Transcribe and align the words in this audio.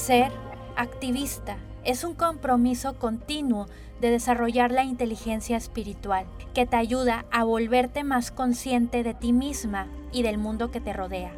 Ser 0.00 0.32
activista 0.76 1.58
es 1.84 2.04
un 2.04 2.14
compromiso 2.14 2.98
continuo 2.98 3.66
de 4.00 4.10
desarrollar 4.10 4.72
la 4.72 4.82
inteligencia 4.82 5.58
espiritual 5.58 6.24
que 6.54 6.64
te 6.64 6.76
ayuda 6.76 7.26
a 7.30 7.44
volverte 7.44 8.02
más 8.02 8.30
consciente 8.30 9.02
de 9.02 9.12
ti 9.12 9.34
misma 9.34 9.88
y 10.10 10.22
del 10.22 10.38
mundo 10.38 10.70
que 10.70 10.80
te 10.80 10.94
rodea. 10.94 11.32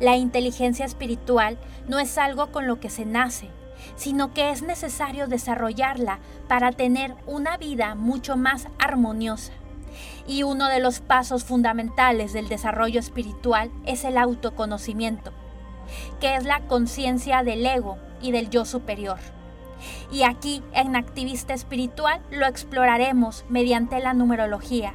La 0.00 0.16
inteligencia 0.16 0.84
espiritual 0.84 1.56
no 1.86 2.00
es 2.00 2.18
algo 2.18 2.50
con 2.50 2.66
lo 2.66 2.80
que 2.80 2.90
se 2.90 3.06
nace, 3.06 3.48
sino 3.94 4.34
que 4.34 4.50
es 4.50 4.62
necesario 4.62 5.28
desarrollarla 5.28 6.18
para 6.48 6.72
tener 6.72 7.14
una 7.26 7.58
vida 7.58 7.94
mucho 7.94 8.36
más 8.36 8.66
armoniosa. 8.80 9.52
Y 10.26 10.42
uno 10.42 10.66
de 10.66 10.80
los 10.80 10.98
pasos 10.98 11.44
fundamentales 11.44 12.32
del 12.32 12.48
desarrollo 12.48 12.98
espiritual 12.98 13.70
es 13.86 14.02
el 14.02 14.18
autoconocimiento, 14.18 15.32
que 16.20 16.36
es 16.36 16.44
la 16.44 16.60
conciencia 16.60 17.42
del 17.42 17.64
ego 17.64 17.98
y 18.20 18.32
del 18.32 18.50
yo 18.50 18.64
superior. 18.64 19.18
Y 20.10 20.22
aquí 20.22 20.62
en 20.72 20.96
Activista 20.96 21.54
Espiritual 21.54 22.20
lo 22.30 22.46
exploraremos 22.46 23.44
mediante 23.48 24.00
la 24.00 24.14
numerología, 24.14 24.94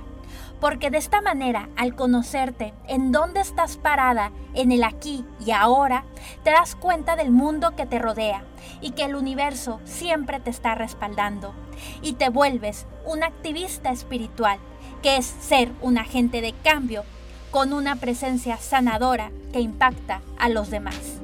porque 0.59 0.90
de 0.90 0.98
esta 0.98 1.22
manera, 1.22 1.70
al 1.76 1.96
conocerte 1.96 2.73
en 2.88 3.12
dónde 3.12 3.41
estás 3.41 3.77
parada, 3.77 4.32
en 4.54 4.72
el 4.72 4.84
aquí 4.84 5.26
y 5.46 5.52
ahora, 5.52 6.04
te 6.44 6.52
das 6.52 6.76
cuenta 6.76 7.16
del 7.16 7.32
mundo 7.32 7.76
que 7.76 7.85
te 7.85 7.99
rodea 7.99 8.44
y 8.80 8.91
que 8.91 9.04
el 9.04 9.16
universo 9.16 9.80
siempre 9.85 10.40
te 10.40 10.49
está 10.49 10.76
respaldando. 10.76 11.54
Y 12.02 12.13
te 12.13 12.30
vuelves 12.30 12.85
un 13.05 13.23
activista 13.23 13.90
espiritual, 13.90 14.60
que 15.02 15.18
es 15.18 15.26
ser 15.26 15.71
un 15.82 15.98
agente 15.98 16.41
de 16.41 16.54
cambio 16.54 17.04
con 17.52 17.73
una 17.73 17.98
presencia 17.98 18.58
sanadora 18.58 19.30
que 19.52 19.60
impacta 19.60 20.21
a 20.40 20.48
los 20.48 20.71
demás. 20.71 21.21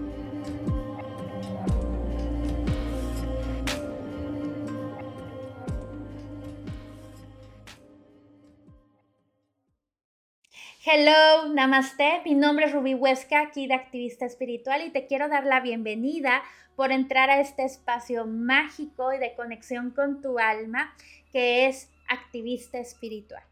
Hello, 10.86 11.54
namaste. 11.54 12.22
Mi 12.24 12.34
nombre 12.34 12.66
es 12.66 12.74
Ruby 12.74 12.94
Huesca, 12.94 13.42
aquí 13.42 13.68
de 13.68 13.74
Activista 13.74 14.26
Espiritual, 14.26 14.86
y 14.86 14.90
te 14.90 15.06
quiero 15.06 15.28
dar 15.28 15.46
la 15.46 15.60
bienvenida 15.60 16.44
por 16.76 16.92
entrar 16.92 17.30
a 17.30 17.42
este 17.42 17.66
espacio 17.66 18.26
mágico 18.26 19.12
y 19.12 19.18
de 19.18 19.34
conexión 19.36 19.92
con 19.92 20.22
tu 20.22 20.40
alma, 20.40 20.94
que 21.32 21.68
es 21.68 21.90
Activista 22.08 22.78
Espiritual. 22.80 23.44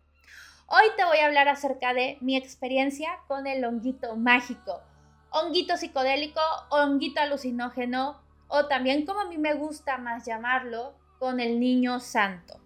Hoy 0.68 0.86
te 0.98 1.06
voy 1.06 1.20
a 1.20 1.28
hablar 1.28 1.48
acerca 1.48 1.94
de 1.94 2.18
mi 2.22 2.36
experiencia 2.36 3.20
con 3.28 3.46
el 3.46 3.64
honguito 3.64 4.16
mágico, 4.16 4.82
honguito 5.30 5.78
psicodélico, 5.78 6.42
honguito 6.72 7.22
alucinógeno, 7.22 8.20
o 8.48 8.66
también 8.66 9.06
como 9.06 9.20
a 9.20 9.30
mí 9.30 9.38
me 9.38 9.54
gusta 9.54 10.00
más 10.00 10.26
llamarlo, 10.26 10.96
con 11.20 11.40
el 11.40 11.60
niño 11.60 12.00
santo. 12.00 12.60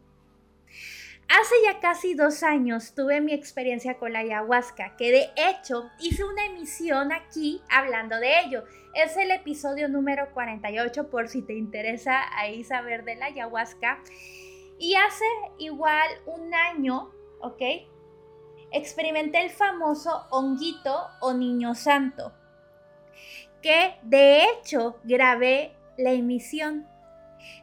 Hace 1.28 1.56
ya 1.66 1.82
casi 1.82 2.14
dos 2.16 2.42
años 2.42 2.96
tuve 2.96 3.20
mi 3.20 3.34
experiencia 3.34 3.98
con 3.98 4.14
la 4.14 4.20
ayahuasca, 4.20 4.96
que 4.96 5.12
de 5.12 5.30
hecho 5.36 5.90
hice 6.00 6.24
una 6.24 6.46
emisión 6.46 7.12
aquí 7.12 7.62
hablando 7.70 8.18
de 8.18 8.40
ello. 8.40 8.64
Es 8.96 9.18
el 9.18 9.30
episodio 9.32 9.90
número 9.90 10.32
48 10.34 11.10
por 11.10 11.28
si 11.28 11.42
te 11.42 11.54
interesa 11.54 12.22
ahí 12.38 12.64
saber 12.64 13.04
de 13.04 13.18
la 13.18 13.26
ayahuasca. 13.26 14.02
Y 14.80 14.96
hace 14.96 15.26
igual 15.60 16.08
un 16.26 16.54
año, 16.56 17.12
¿ok? 17.42 17.62
Experimenté 18.72 19.42
el 19.42 19.50
famoso 19.50 20.26
honguito 20.30 21.08
o 21.22 21.34
niño 21.34 21.76
santo, 21.76 22.34
que 23.62 23.96
de 24.04 24.44
hecho 24.44 24.98
grabé 25.04 25.76
la 25.98 26.12
emisión 26.12 26.88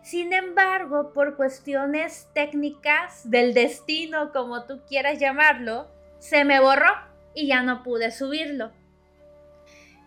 sin 0.03 0.32
embargo, 0.32 1.12
por 1.12 1.37
cuestiones 1.37 2.28
técnicas 2.32 3.28
del 3.28 3.54
destino, 3.54 4.32
como 4.32 4.64
tú 4.64 4.81
quieras 4.88 5.19
llamarlo, 5.19 5.88
se 6.19 6.44
me 6.44 6.60
borró 6.60 6.91
y 7.34 7.48
ya 7.48 7.62
no 7.62 7.82
pude 7.82 8.10
subirlo. 8.10 8.70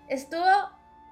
Estuvo 0.08 0.46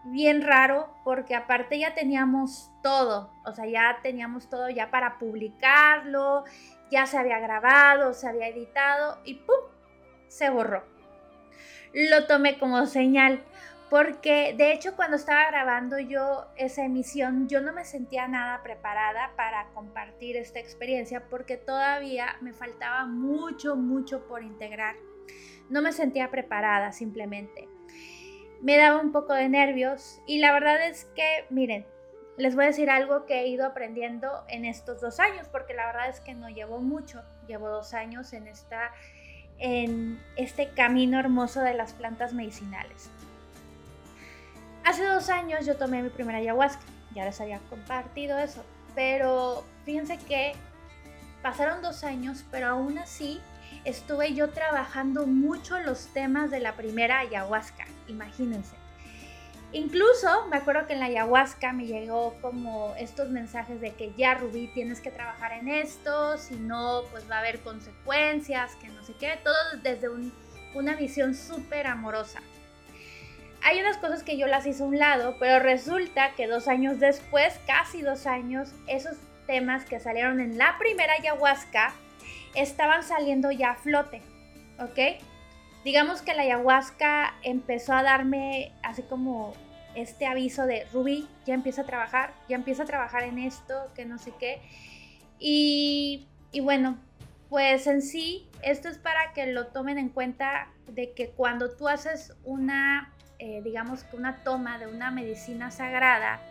bien 0.06 0.42
raro 0.42 0.90
porque 1.04 1.36
aparte 1.36 1.78
ya 1.78 1.94
teníamos 1.94 2.72
todo, 2.82 3.32
o 3.46 3.54
sea, 3.54 3.66
ya 3.68 4.00
teníamos 4.02 4.50
todo 4.50 4.70
ya 4.70 4.90
para 4.90 5.20
publicarlo, 5.20 6.46
ya 6.92 7.06
se 7.06 7.18
había 7.18 7.40
grabado, 7.40 8.14
se 8.14 8.28
había 8.28 8.48
editado 8.48 9.20
y 9.24 9.36
¡pum! 9.36 9.56
se 10.28 10.50
borró. 10.50 10.84
Lo 11.94 12.28
tomé 12.28 12.60
como 12.60 12.86
señal 12.86 13.44
porque 13.90 14.54
de 14.58 14.74
hecho 14.74 14.96
cuando 14.96 15.16
estaba 15.16 15.50
grabando 15.50 15.98
yo 16.00 16.46
esa 16.58 16.84
emisión 16.84 17.48
yo 17.48 17.62
no 17.62 17.72
me 17.72 17.86
sentía 17.86 18.28
nada 18.28 18.62
preparada 18.62 19.32
para 19.38 19.68
compartir 19.74 20.36
esta 20.36 20.60
experiencia 20.60 21.24
porque 21.30 21.56
todavía 21.56 22.36
me 22.42 22.54
faltaba 22.54 23.06
mucho, 23.06 23.76
mucho 23.76 24.28
por 24.28 24.44
integrar. 24.44 24.96
No 25.70 25.82
me 25.82 25.94
sentía 25.94 26.30
preparada 26.30 26.92
simplemente. 26.92 27.68
Me 28.62 28.78
daba 28.78 29.00
un 29.00 29.12
poco 29.12 29.34
de 29.34 29.50
nervios 29.50 30.22
y 30.26 30.40
la 30.40 30.52
verdad 30.52 30.88
es 30.88 31.06
que, 31.16 31.46
miren, 31.50 31.86
les 32.38 32.56
voy 32.56 32.66
a 32.66 32.68
decir 32.68 32.90
algo 32.90 33.26
que 33.26 33.42
he 33.42 33.48
ido 33.48 33.66
aprendiendo 33.66 34.44
en 34.48 34.64
estos 34.64 35.02
dos 35.02 35.20
años 35.20 35.48
porque 35.52 35.74
la 35.74 35.88
verdad 35.88 36.08
es 36.08 36.20
que 36.20 36.36
no 36.36 36.50
llevo 36.50 36.80
mucho, 36.80 37.24
llevo 37.48 37.68
dos 37.68 37.94
años 37.96 38.32
en, 38.34 38.48
esta, 38.48 38.92
en 39.58 40.22
este 40.36 40.70
camino 40.70 41.20
hermoso 41.20 41.62
de 41.62 41.74
las 41.74 41.94
plantas 41.94 42.34
medicinales. 42.34 43.10
Hace 44.86 45.04
dos 45.04 45.30
años 45.30 45.66
yo 45.66 45.76
tomé 45.76 46.04
mi 46.04 46.10
primera 46.10 46.38
ayahuasca, 46.38 46.84
ya 47.14 47.26
les 47.26 47.42
había 47.42 47.60
compartido 47.70 48.38
eso, 48.38 48.64
pero 48.94 49.66
fíjense 49.84 50.18
que 50.18 50.54
pasaron 51.42 51.82
dos 51.82 52.04
años, 52.04 52.46
pero 52.52 52.68
aún 52.68 53.00
así 53.00 53.42
estuve 53.84 54.34
yo 54.34 54.52
trabajando 54.52 55.26
mucho 55.26 55.80
los 55.80 56.08
temas 56.14 56.52
de 56.52 56.60
la 56.60 56.74
primera 56.74 57.20
ayahuasca, 57.20 57.86
imagínense. 58.08 58.76
Incluso 59.74 60.48
me 60.48 60.58
acuerdo 60.58 60.88
que 60.88 60.94
en 60.94 61.00
la 61.00 61.06
ayahuasca 61.08 61.74
me 61.74 61.86
llegó 61.86 62.36
como 62.42 62.96
estos 62.98 63.30
mensajes 63.30 63.82
de 63.82 63.92
que 63.92 64.14
ya 64.18 64.34
Rubí 64.34 64.68
tienes 64.74 65.02
que 65.02 65.12
trabajar 65.12 65.52
en 65.52 65.68
esto, 65.68 66.38
si 66.38 66.56
no 66.56 67.02
pues 67.12 67.30
va 67.30 67.36
a 67.36 67.40
haber 67.40 67.60
consecuencias, 67.60 68.76
que 68.78 68.88
no 68.88 69.04
sé 69.04 69.14
qué, 69.20 69.38
todo 69.44 69.56
desde 69.84 70.08
una 70.74 70.96
visión 70.96 71.36
súper 71.36 71.88
amorosa 71.88 72.40
hay 73.64 73.80
unas 73.80 73.98
cosas 73.98 74.24
que 74.24 74.38
yo 74.38 74.48
las 74.48 74.66
hice 74.66 74.84
a 74.84 74.86
un 74.86 74.98
lado, 74.98 75.36
pero 75.40 75.60
resulta 75.60 76.34
que 76.36 76.48
dos 76.48 76.68
años 76.68 77.00
después, 77.00 77.60
casi 77.66 78.02
dos 78.02 78.26
años, 78.26 78.70
esos 78.88 79.18
temas 79.46 79.86
que 79.86 80.00
salieron 80.00 80.40
en 80.40 80.58
la 80.58 80.78
primera 80.78 81.14
ayahuasca 81.14 81.94
estaban 82.56 83.04
saliendo 83.04 83.52
ya 83.52 83.72
a 83.72 83.76
flote, 83.76 84.22
¿ok? 84.80 85.22
Digamos 85.88 86.22
que 86.22 86.34
la 86.34 86.42
ayahuasca 86.42 87.36
empezó 87.44 87.94
a 87.94 88.04
darme 88.04 88.74
así 88.84 89.04
como 89.04 89.54
este 89.96 90.26
aviso 90.26 90.66
de 90.66 90.86
Rubí, 90.92 91.30
ya 91.46 91.54
empieza 91.54 91.84
a 91.84 91.86
trabajar, 91.86 92.34
ya 92.50 92.58
empieza 92.58 92.84
a 92.84 92.86
trabajar 92.86 93.24
en 93.24 93.40
esto, 93.40 93.74
que 93.96 94.04
no 94.04 94.18
sé 94.18 94.34
qué. 94.38 94.60
Y, 95.40 96.28
y 96.52 96.60
bueno, 96.60 96.98
pues 97.48 97.88
en 97.88 98.02
sí, 98.02 98.50
esto 98.64 98.90
es 98.90 98.98
para 98.98 99.32
que 99.32 99.48
lo 99.48 99.68
tomen 99.68 99.98
en 99.98 100.10
cuenta 100.10 100.68
de 100.88 101.14
que 101.14 101.30
cuando 101.30 101.72
tú 101.72 101.88
haces 101.88 102.34
una 102.44 103.14
eh, 103.40 103.62
digamos 103.64 104.04
que 104.04 104.18
una 104.18 104.44
toma 104.44 104.80
de 104.80 104.88
una 104.88 105.10
medicina 105.10 105.72
sagrada, 105.72 106.42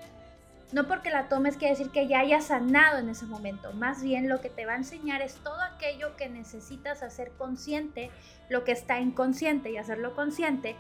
no 0.72 0.86
porque 0.88 1.10
la 1.10 1.28
tomes 1.28 1.56
quiere 1.56 1.76
decir 1.76 1.92
que 1.92 2.08
ya 2.08 2.20
hayas 2.20 2.46
sanado 2.46 2.98
en 2.98 3.08
ese 3.08 3.26
momento, 3.26 3.72
más 3.72 4.02
bien 4.02 4.28
lo 4.28 4.40
que 4.40 4.50
te 4.50 4.66
va 4.66 4.72
a 4.72 4.76
enseñar 4.76 5.22
es 5.22 5.36
todo 5.36 5.60
aquello 5.60 6.16
que 6.16 6.28
necesitas 6.28 7.02
hacer 7.02 7.30
consciente, 7.38 8.10
lo 8.48 8.64
que 8.64 8.72
está 8.72 8.98
inconsciente 8.98 9.70
y 9.70 9.76
hacerlo 9.76 10.14
consciente 10.14 10.76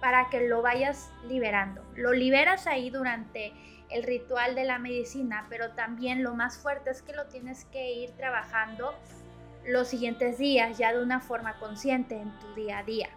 para 0.00 0.28
que 0.30 0.48
lo 0.48 0.62
vayas 0.62 1.10
liberando. 1.26 1.84
Lo 1.94 2.12
liberas 2.12 2.66
ahí 2.66 2.90
durante 2.90 3.52
el 3.90 4.02
ritual 4.02 4.54
de 4.54 4.64
la 4.64 4.78
medicina, 4.78 5.46
pero 5.48 5.70
también 5.70 6.22
lo 6.22 6.34
más 6.34 6.58
fuerte 6.58 6.90
es 6.90 7.02
que 7.02 7.14
lo 7.14 7.26
tienes 7.26 7.64
que 7.66 7.92
ir 7.92 8.10
trabajando 8.12 8.94
los 9.66 9.88
siguientes 9.88 10.38
días 10.38 10.78
ya 10.78 10.92
de 10.92 11.02
una 11.02 11.20
forma 11.20 11.58
consciente 11.58 12.16
en 12.16 12.36
tu 12.38 12.54
día 12.54 12.78
a 12.78 12.84
día. 12.84 13.08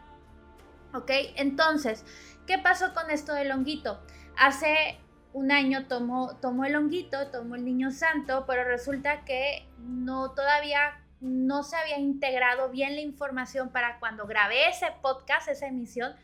¿Ok? 0.93 1.11
Entonces, 1.35 2.05
¿qué 2.45 2.57
pasó 2.57 2.93
con 2.93 3.09
esto 3.09 3.33
del 3.33 3.51
honguito? 3.51 4.01
Hace 4.37 4.99
un 5.33 5.51
año 5.51 5.87
tomó, 5.87 6.37
tomó 6.37 6.65
el 6.65 6.75
honguito, 6.75 7.27
tomó 7.27 7.55
el 7.55 7.65
niño 7.65 7.91
santo, 7.91 8.45
pero 8.47 8.63
resulta 8.63 9.23
que 9.23 9.65
no 9.79 10.31
todavía 10.31 11.01
no 11.21 11.63
se 11.63 11.75
había 11.75 11.99
integrado 11.99 12.69
bien 12.69 12.95
la 12.95 13.01
información 13.01 13.69
para 13.69 13.99
cuando 13.99 14.25
grabé 14.25 14.69
ese 14.69 14.87
podcast, 15.01 15.47
esa 15.47 15.67
emisión, 15.67 16.15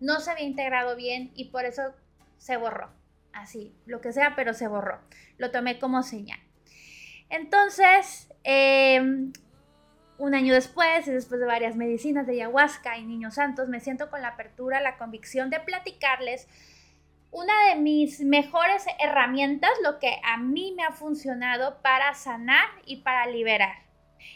no 0.00 0.20
se 0.20 0.30
había 0.30 0.44
integrado 0.44 0.96
bien 0.96 1.30
y 1.34 1.46
por 1.46 1.64
eso 1.64 1.94
se 2.38 2.56
borró. 2.56 2.90
Así, 3.32 3.74
lo 3.86 4.00
que 4.00 4.12
sea, 4.12 4.34
pero 4.34 4.54
se 4.54 4.66
borró. 4.66 5.00
Lo 5.38 5.52
tomé 5.52 5.78
como 5.78 6.02
señal. 6.02 6.40
Entonces, 7.28 8.28
eh, 8.42 9.00
un 10.18 10.34
año 10.34 10.52
después 10.52 11.06
y 11.06 11.12
después 11.12 11.40
de 11.40 11.46
varias 11.46 11.76
medicinas 11.76 12.26
de 12.26 12.32
ayahuasca 12.32 12.98
y 12.98 13.04
niños 13.04 13.34
santos, 13.34 13.68
me 13.68 13.78
siento 13.78 14.10
con 14.10 14.20
la 14.20 14.28
apertura, 14.28 14.80
la 14.80 14.98
convicción 14.98 15.48
de 15.48 15.60
platicarles 15.60 16.48
una 17.30 17.52
de 17.68 17.76
mis 17.76 18.20
mejores 18.20 18.84
herramientas, 18.98 19.70
lo 19.84 19.98
que 19.98 20.20
a 20.24 20.36
mí 20.36 20.74
me 20.76 20.82
ha 20.82 20.92
funcionado 20.92 21.80
para 21.82 22.14
sanar 22.14 22.68
y 22.84 22.98
para 22.98 23.26
liberar. 23.26 23.84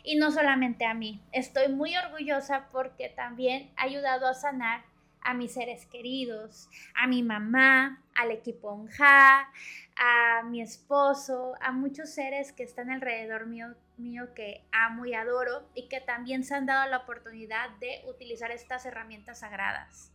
Y 0.02 0.16
no 0.16 0.30
solamente 0.30 0.86
a 0.86 0.94
mí, 0.94 1.20
estoy 1.32 1.68
muy 1.68 1.96
orgullosa 1.96 2.68
porque 2.70 3.08
también 3.08 3.70
ha 3.76 3.84
ayudado 3.84 4.28
a 4.28 4.34
sanar 4.34 4.84
a 5.24 5.34
mis 5.34 5.54
seres 5.54 5.86
queridos, 5.86 6.68
a 6.94 7.06
mi 7.06 7.22
mamá, 7.22 8.02
al 8.14 8.30
equipo 8.30 8.68
ONJA, 8.68 9.50
a 9.96 10.42
mi 10.44 10.60
esposo, 10.60 11.54
a 11.60 11.72
muchos 11.72 12.10
seres 12.10 12.52
que 12.52 12.62
están 12.62 12.90
alrededor 12.90 13.46
mío, 13.46 13.74
mío 13.96 14.34
que 14.34 14.64
amo 14.70 15.06
y 15.06 15.14
adoro 15.14 15.66
y 15.74 15.88
que 15.88 16.00
también 16.00 16.44
se 16.44 16.54
han 16.54 16.66
dado 16.66 16.88
la 16.90 16.98
oportunidad 16.98 17.70
de 17.80 18.02
utilizar 18.06 18.50
estas 18.50 18.84
herramientas 18.84 19.40
sagradas. 19.40 20.12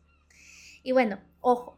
Y 0.83 0.91
bueno, 0.91 1.19
ojo, 1.41 1.77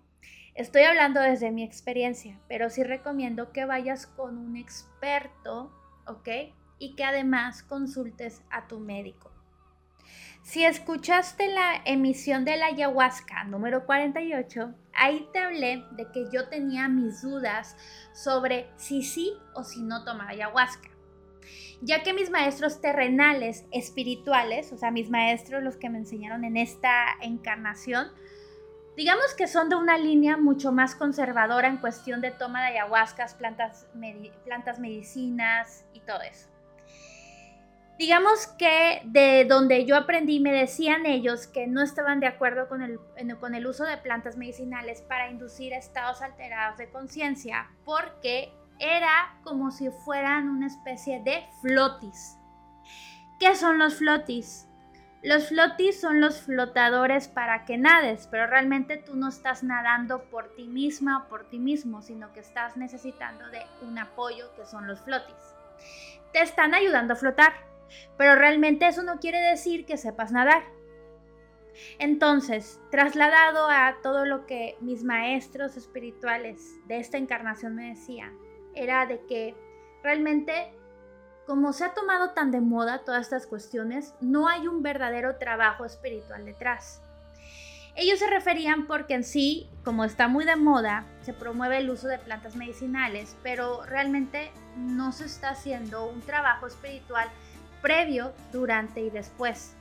estoy 0.56 0.84
hablando 0.84 1.20
desde 1.20 1.52
mi 1.52 1.64
experiencia, 1.64 2.40
pero 2.48 2.70
sí 2.70 2.84
recomiendo 2.84 3.52
que 3.52 3.66
vayas 3.66 4.08
con 4.08 4.38
un 4.38 4.58
experto, 4.58 5.72
¿ok? 6.08 6.28
Y 6.80 6.96
que 6.96 7.04
además 7.04 7.64
consultes 7.64 8.42
a 8.50 8.68
tu 8.68 8.80
médico. 8.80 9.32
Si 10.44 10.66
escuchaste 10.66 11.48
la 11.50 11.82
emisión 11.86 12.46
de 12.46 12.58
la 12.58 12.68
ayahuasca 12.68 13.44
número 13.44 13.86
48, 13.86 14.74
ahí 14.94 15.28
te 15.32 15.40
hablé 15.40 15.84
de 15.92 16.12
que 16.12 16.26
yo 16.34 16.50
tenía 16.50 16.90
mis 16.90 17.22
dudas 17.22 17.78
sobre 18.14 18.68
si 18.76 19.04
sí 19.04 19.34
o 19.54 19.64
si 19.64 19.84
no 19.84 20.04
tomar 20.04 20.30
ayahuasca. 20.30 20.90
Ya 21.82 22.04
que 22.04 22.14
mis 22.14 22.30
maestros 22.30 22.82
terrenales, 22.82 23.66
espirituales, 23.72 24.72
o 24.72 24.78
sea, 24.78 24.92
mis 24.92 25.10
maestros 25.10 25.64
los 25.64 25.78
que 25.78 25.90
me 25.90 26.00
enseñaron 26.00 26.44
en 26.44 26.58
esta 26.58 27.06
encarnación, 27.22 28.08
digamos 29.02 29.34
que 29.36 29.48
son 29.48 29.68
de 29.68 29.76
una 29.76 29.98
línea 29.98 30.38
mucho 30.38 30.72
más 30.72 30.94
conservadora 30.94 31.68
en 31.68 31.78
cuestión 31.78 32.22
de 32.22 32.30
toma 32.30 32.62
de 32.62 32.68
ayahuascas, 32.68 33.34
plantas, 33.34 33.88
plantas 34.46 34.78
medicinas 34.78 35.86
y 35.92 36.02
todo 36.02 36.22
eso 36.22 36.52
digamos 37.98 38.46
que 38.60 39.02
de 39.06 39.46
donde 39.46 39.86
yo 39.86 39.96
aprendí 39.96 40.40
me 40.40 40.52
decían 40.52 41.08
ellos 41.08 41.48
que 41.48 41.66
no 41.66 41.82
estaban 41.82 42.20
de 42.20 42.28
acuerdo 42.28 42.68
con 42.68 42.84
el, 42.84 43.00
con 43.40 43.56
el 43.56 43.66
uso 43.66 43.86
de 43.86 43.98
plantas 43.98 44.38
medicinales 44.38 45.02
para 45.02 45.32
inducir 45.32 45.74
estados 45.74 46.22
alterados 46.22 46.78
de 46.78 46.92
conciencia 46.92 47.72
porque 47.84 48.54
era 48.78 49.36
como 49.44 49.72
si 49.72 49.90
fueran 49.90 50.48
una 50.48 50.68
especie 50.68 51.24
de 51.24 51.44
flotis. 51.62 52.38
¿Qué 53.40 53.56
son 53.56 53.80
los 53.80 53.96
flotis? 53.96 54.68
Los 55.24 55.50
flotis 55.50 56.02
son 56.02 56.20
los 56.20 56.42
flotadores 56.42 57.28
para 57.28 57.66
que 57.66 57.78
nades, 57.78 58.28
pero 58.32 58.48
realmente 58.48 58.98
tú 58.98 59.16
no 59.16 59.30
estás 59.30 59.64
nadando 59.64 60.24
por 60.30 60.56
ti 60.56 60.68
misma 60.68 61.20
o 61.20 61.30
por 61.30 61.48
ti 61.50 61.60
mismo, 61.60 62.02
sino 62.02 62.34
que 62.34 62.40
estás 62.40 62.76
necesitando 62.76 63.48
de 63.50 63.62
un 63.84 64.00
apoyo 64.00 64.54
que 64.56 64.66
son 64.66 64.88
los 64.88 65.02
flotis. 65.02 65.56
Te 66.34 66.42
están 66.42 66.74
ayudando 66.74 67.14
a 67.14 67.18
flotar. 67.18 67.72
Pero 68.18 68.36
realmente 68.36 68.88
eso 68.88 69.04
no 69.04 69.20
quiere 69.20 69.40
decir 69.40 69.86
que 69.86 69.98
sepas 69.98 70.32
nadar. 70.32 70.64
Entonces, 72.00 72.80
trasladado 72.92 73.68
a 73.70 73.98
todo 74.04 74.26
lo 74.26 74.46
que 74.46 74.78
mis 74.82 75.04
maestros 75.04 75.78
espirituales 75.78 76.78
de 76.88 77.00
esta 77.00 77.18
encarnación 77.18 77.76
me 77.76 77.90
decían, 77.90 78.38
era 78.76 79.06
de 79.06 79.26
que 79.26 79.56
realmente, 80.04 80.74
como 81.46 81.74
se 81.74 81.86
ha 81.86 81.94
tomado 81.94 82.32
tan 82.32 82.52
de 82.52 82.62
moda 82.62 83.00
todas 83.00 83.24
estas 83.24 83.48
cuestiones, 83.48 84.14
no 84.22 84.48
hay 84.48 84.68
un 84.68 84.84
verdadero 84.84 85.38
trabajo 85.38 85.86
espiritual 85.86 86.46
detrás. 86.46 87.02
Ellos 87.96 88.20
se 88.20 88.30
referían 88.30 88.88
porque 88.88 89.16
en 89.16 89.24
sí, 89.24 89.70
como 89.84 90.06
está 90.06 90.30
muy 90.30 90.46
de 90.46 90.56
moda, 90.56 91.06
se 91.24 91.34
promueve 91.34 91.80
el 91.80 91.90
uso 91.90 92.08
de 92.08 92.20
plantas 92.20 92.56
medicinales, 92.56 93.36
pero 93.44 93.84
realmente 93.86 94.52
no 94.78 95.12
se 95.12 95.26
está 95.26 95.50
haciendo 95.50 96.08
un 96.08 96.22
trabajo 96.22 96.68
espiritual 96.68 97.28
previo, 97.82 98.34
durante 98.54 99.02
y 99.02 99.10
después. 99.10 99.74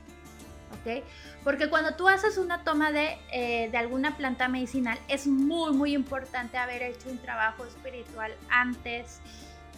¿Ok? 0.71 1.03
Porque 1.43 1.69
cuando 1.69 1.95
tú 1.95 2.07
haces 2.07 2.37
una 2.37 2.63
toma 2.63 2.91
de, 2.91 3.17
eh, 3.31 3.69
de 3.71 3.77
alguna 3.77 4.17
planta 4.17 4.47
medicinal, 4.47 4.97
es 5.07 5.27
muy, 5.27 5.73
muy 5.73 5.93
importante 5.93 6.57
haber 6.57 6.81
hecho 6.81 7.09
un 7.09 7.17
trabajo 7.17 7.65
espiritual 7.65 8.33
antes, 8.49 9.19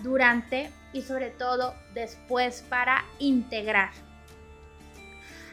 durante 0.01 0.71
y 0.91 1.01
sobre 1.01 1.29
todo 1.29 1.75
después 1.93 2.63
para 2.69 3.03
integrar. 3.19 3.91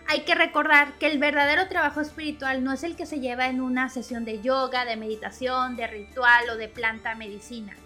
Hay 0.06 0.22
que 0.22 0.34
recordar 0.34 0.94
que 0.98 1.06
el 1.06 1.19
verdadero 1.19 1.69
trabajo 1.69 2.00
espiritual 2.00 2.64
no 2.64 2.72
es 2.72 2.82
el 2.82 2.96
que 2.96 3.06
se 3.06 3.20
lleva 3.20 3.46
en 3.46 3.60
una 3.60 3.88
sesión 3.88 4.25
de 4.25 4.40
yoga, 4.40 4.84
de 4.84 4.96
meditación, 4.96 5.76
de 5.76 5.87
ritual 5.87 6.50
o 6.50 6.56
de 6.56 6.69
planta 6.69 7.14
medicina. 7.14 7.76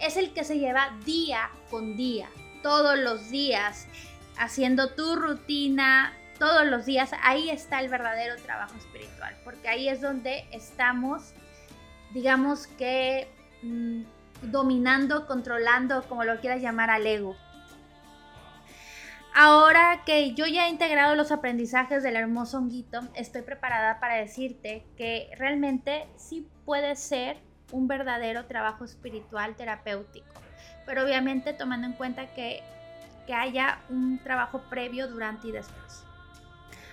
Es 0.00 0.16
el 0.16 0.32
que 0.32 0.44
se 0.44 0.58
lleva 0.58 0.96
día 1.04 1.50
con 1.70 1.96
día, 1.96 2.28
todos 2.62 2.98
los 2.98 3.30
días, 3.30 3.86
haciendo 4.36 4.94
tu 4.94 5.14
rutina 5.14 6.12
todos 6.40 6.66
los 6.66 6.86
días, 6.86 7.10
ahí 7.22 7.50
está 7.50 7.80
el 7.80 7.90
verdadero 7.90 8.34
trabajo 8.42 8.74
espiritual, 8.78 9.36
porque 9.44 9.68
ahí 9.68 9.90
es 9.90 10.00
donde 10.00 10.46
estamos, 10.52 11.34
digamos 12.14 12.66
que, 12.66 13.28
mm, 13.62 14.04
dominando, 14.42 15.26
controlando, 15.26 16.02
como 16.08 16.24
lo 16.24 16.40
quieras 16.40 16.60
llamar, 16.60 16.90
al 16.90 17.06
ego. 17.06 17.36
Ahora 19.34 20.02
que 20.04 20.34
yo 20.34 20.46
ya 20.46 20.66
he 20.66 20.70
integrado 20.70 21.14
los 21.14 21.30
aprendizajes 21.30 22.02
del 22.02 22.16
hermoso 22.16 22.58
honguito, 22.58 23.00
estoy 23.14 23.42
preparada 23.42 24.00
para 24.00 24.16
decirte 24.16 24.84
que 24.96 25.30
realmente 25.38 26.08
sí 26.16 26.48
puede 26.64 26.96
ser 26.96 27.38
un 27.70 27.86
verdadero 27.86 28.46
trabajo 28.46 28.84
espiritual 28.84 29.54
terapéutico, 29.54 30.26
pero 30.84 31.04
obviamente 31.04 31.52
tomando 31.52 31.86
en 31.86 31.92
cuenta 31.92 32.26
que 32.34 32.60
que 33.30 33.34
haya 33.34 33.78
un 33.88 34.18
trabajo 34.18 34.60
previo, 34.68 35.06
durante 35.06 35.46
y 35.46 35.52
después. 35.52 36.04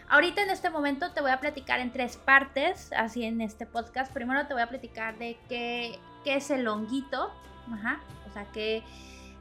Ahorita 0.08 0.44
en 0.44 0.52
este 0.52 0.70
momento 0.70 1.12
te 1.12 1.20
voy 1.20 1.32
a 1.32 1.40
platicar 1.40 1.80
en 1.80 1.92
tres 1.92 2.16
partes, 2.16 2.92
así 2.96 3.24
en 3.24 3.42
este 3.42 3.66
podcast. 3.66 4.14
Primero 4.14 4.46
te 4.46 4.54
voy 4.54 4.62
a 4.62 4.68
platicar 4.68 5.18
de 5.18 5.36
qué, 5.50 6.00
qué 6.28 6.36
es 6.36 6.52
el 6.52 6.68
honguito, 6.68 7.32
o 8.28 8.34
sea, 8.34 8.46
qué, 8.52 8.84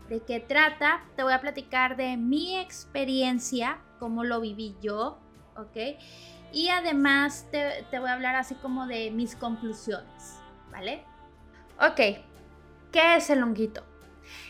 de 0.08 0.20
qué 0.20 0.38
trata. 0.38 1.02
Te 1.16 1.24
voy 1.24 1.32
a 1.32 1.40
platicar 1.40 1.96
de 1.96 2.16
mi 2.16 2.56
experiencia, 2.56 3.78
cómo 3.98 4.22
lo 4.22 4.40
viví 4.40 4.76
yo, 4.80 5.18
¿ok? 5.56 5.98
Y 6.52 6.68
además 6.68 7.48
te, 7.50 7.84
voy 7.98 8.08
a 8.08 8.12
hablar 8.12 8.36
así 8.36 8.54
como 8.54 8.86
de 8.86 9.10
mis 9.10 9.34
conclusiones, 9.34 10.38
¿vale? 10.70 11.02
Ok, 11.80 12.22
¿qué 12.92 13.16
es 13.16 13.30
el 13.30 13.42
honguito? 13.42 13.82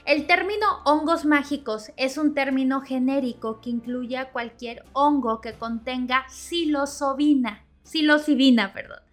El 0.04 0.26
término 0.26 0.66
hongos 0.84 1.24
mágicos 1.24 1.90
es 1.96 2.18
un 2.18 2.34
término 2.34 2.82
genérico 2.82 3.62
que 3.62 3.70
incluye 3.70 4.18
a 4.18 4.30
cualquier 4.30 4.84
hongo 4.92 5.40
que 5.40 5.54
contenga 5.54 6.26
psilocibina, 6.28 7.64
psilocibina, 7.82 8.74
perdón, 8.74 9.05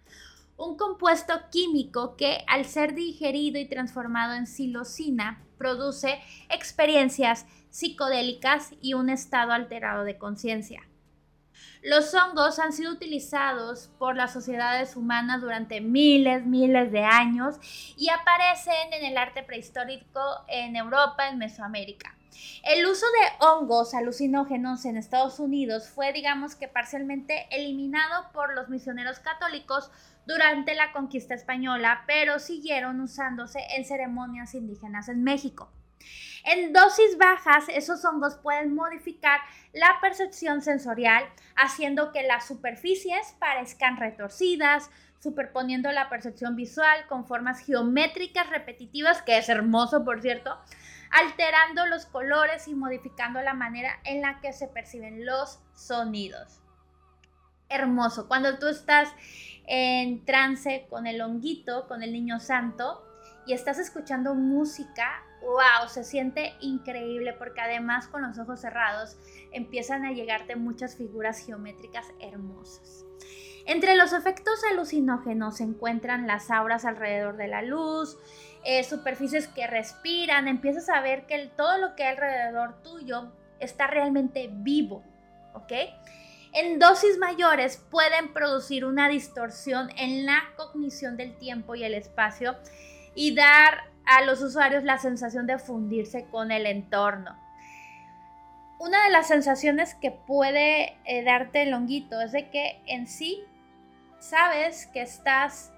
un 0.56 0.76
compuesto 0.76 1.34
químico 1.50 2.16
que 2.16 2.44
al 2.46 2.64
ser 2.64 2.94
digerido 2.94 3.58
y 3.58 3.68
transformado 3.68 4.34
en 4.34 4.46
psilocina 4.46 5.42
produce 5.58 6.20
experiencias 6.48 7.46
psicodélicas 7.70 8.72
y 8.80 8.94
un 8.94 9.10
estado 9.10 9.52
alterado 9.52 10.04
de 10.04 10.18
conciencia. 10.18 10.82
Los 11.82 12.14
hongos 12.14 12.58
han 12.58 12.72
sido 12.72 12.92
utilizados 12.92 13.90
por 13.98 14.16
las 14.16 14.32
sociedades 14.32 14.96
humanas 14.96 15.42
durante 15.42 15.80
miles, 15.80 16.46
miles 16.46 16.90
de 16.90 17.04
años 17.04 17.56
y 17.96 18.08
aparecen 18.08 18.92
en 18.92 19.04
el 19.04 19.18
arte 19.18 19.42
prehistórico 19.42 20.20
en 20.48 20.76
Europa, 20.76 21.28
en 21.28 21.38
Mesoamérica. 21.38 22.16
El 22.64 22.86
uso 22.86 23.04
de 23.06 23.46
hongos 23.46 23.94
alucinógenos 23.94 24.84
en 24.86 24.96
Estados 24.96 25.38
Unidos 25.38 25.88
fue, 25.88 26.12
digamos 26.12 26.54
que 26.54 26.68
parcialmente 26.68 27.46
eliminado 27.50 28.32
por 28.32 28.54
los 28.54 28.68
misioneros 28.68 29.18
católicos 29.18 29.90
durante 30.26 30.74
la 30.74 30.92
conquista 30.92 31.34
española, 31.34 32.04
pero 32.06 32.38
siguieron 32.38 33.00
usándose 33.00 33.60
en 33.76 33.84
ceremonias 33.84 34.54
indígenas 34.54 35.08
en 35.08 35.22
México. 35.22 35.70
En 36.44 36.74
dosis 36.74 37.16
bajas, 37.16 37.64
esos 37.68 38.04
hongos 38.04 38.36
pueden 38.36 38.74
modificar 38.74 39.40
la 39.72 39.98
percepción 40.02 40.60
sensorial, 40.60 41.24
haciendo 41.56 42.12
que 42.12 42.22
las 42.22 42.46
superficies 42.46 43.34
parezcan 43.38 43.96
retorcidas, 43.96 44.90
superponiendo 45.20 45.90
la 45.90 46.10
percepción 46.10 46.54
visual 46.54 47.06
con 47.08 47.26
formas 47.26 47.60
geométricas 47.60 48.50
repetitivas, 48.50 49.22
que 49.22 49.38
es 49.38 49.48
hermoso, 49.48 50.04
por 50.04 50.20
cierto, 50.20 50.54
alterando 51.10 51.86
los 51.86 52.04
colores 52.04 52.68
y 52.68 52.74
modificando 52.74 53.40
la 53.40 53.54
manera 53.54 53.98
en 54.04 54.20
la 54.20 54.40
que 54.40 54.52
se 54.52 54.68
perciben 54.68 55.24
los 55.24 55.60
sonidos. 55.74 56.60
Hermoso. 57.70 58.28
Cuando 58.28 58.58
tú 58.58 58.68
estás 58.68 59.08
en 59.66 60.24
trance 60.24 60.86
con 60.88 61.06
el 61.06 61.20
honguito, 61.20 61.86
con 61.86 62.02
el 62.02 62.12
niño 62.12 62.40
santo, 62.40 63.02
y 63.46 63.52
estás 63.52 63.78
escuchando 63.78 64.34
música, 64.34 65.22
wow, 65.42 65.88
se 65.88 66.04
siente 66.04 66.54
increíble 66.60 67.34
porque 67.34 67.60
además 67.60 68.08
con 68.08 68.22
los 68.22 68.38
ojos 68.38 68.60
cerrados 68.60 69.16
empiezan 69.52 70.04
a 70.04 70.12
llegarte 70.12 70.56
muchas 70.56 70.96
figuras 70.96 71.44
geométricas 71.44 72.06
hermosas. 72.20 73.04
Entre 73.66 73.96
los 73.96 74.12
efectos 74.12 74.62
alucinógenos 74.70 75.56
se 75.56 75.64
encuentran 75.64 76.26
las 76.26 76.50
auras 76.50 76.84
alrededor 76.84 77.36
de 77.36 77.48
la 77.48 77.62
luz, 77.62 78.18
eh, 78.64 78.84
superficies 78.84 79.48
que 79.48 79.66
respiran, 79.66 80.48
empiezas 80.48 80.88
a 80.88 81.00
ver 81.00 81.26
que 81.26 81.50
todo 81.56 81.78
lo 81.78 81.94
que 81.94 82.04
hay 82.04 82.16
alrededor 82.16 82.82
tuyo 82.82 83.32
está 83.60 83.86
realmente 83.86 84.50
vivo, 84.52 85.02
¿ok? 85.54 85.72
En 86.54 86.78
dosis 86.78 87.18
mayores 87.18 87.84
pueden 87.90 88.32
producir 88.32 88.84
una 88.84 89.08
distorsión 89.08 89.90
en 89.96 90.24
la 90.24 90.40
cognición 90.56 91.16
del 91.16 91.36
tiempo 91.36 91.74
y 91.74 91.82
el 91.82 91.94
espacio 91.94 92.54
y 93.16 93.34
dar 93.34 93.90
a 94.06 94.24
los 94.24 94.40
usuarios 94.40 94.84
la 94.84 94.98
sensación 94.98 95.48
de 95.48 95.58
fundirse 95.58 96.26
con 96.30 96.52
el 96.52 96.66
entorno. 96.66 97.36
Una 98.78 99.02
de 99.02 99.10
las 99.10 99.26
sensaciones 99.26 99.96
que 99.96 100.12
puede 100.12 100.96
eh, 101.04 101.24
darte 101.24 101.62
el 101.62 101.74
honguito 101.74 102.20
es 102.20 102.30
de 102.30 102.48
que 102.50 102.80
en 102.86 103.08
sí 103.08 103.42
sabes 104.20 104.86
que 104.86 105.02
estás 105.02 105.72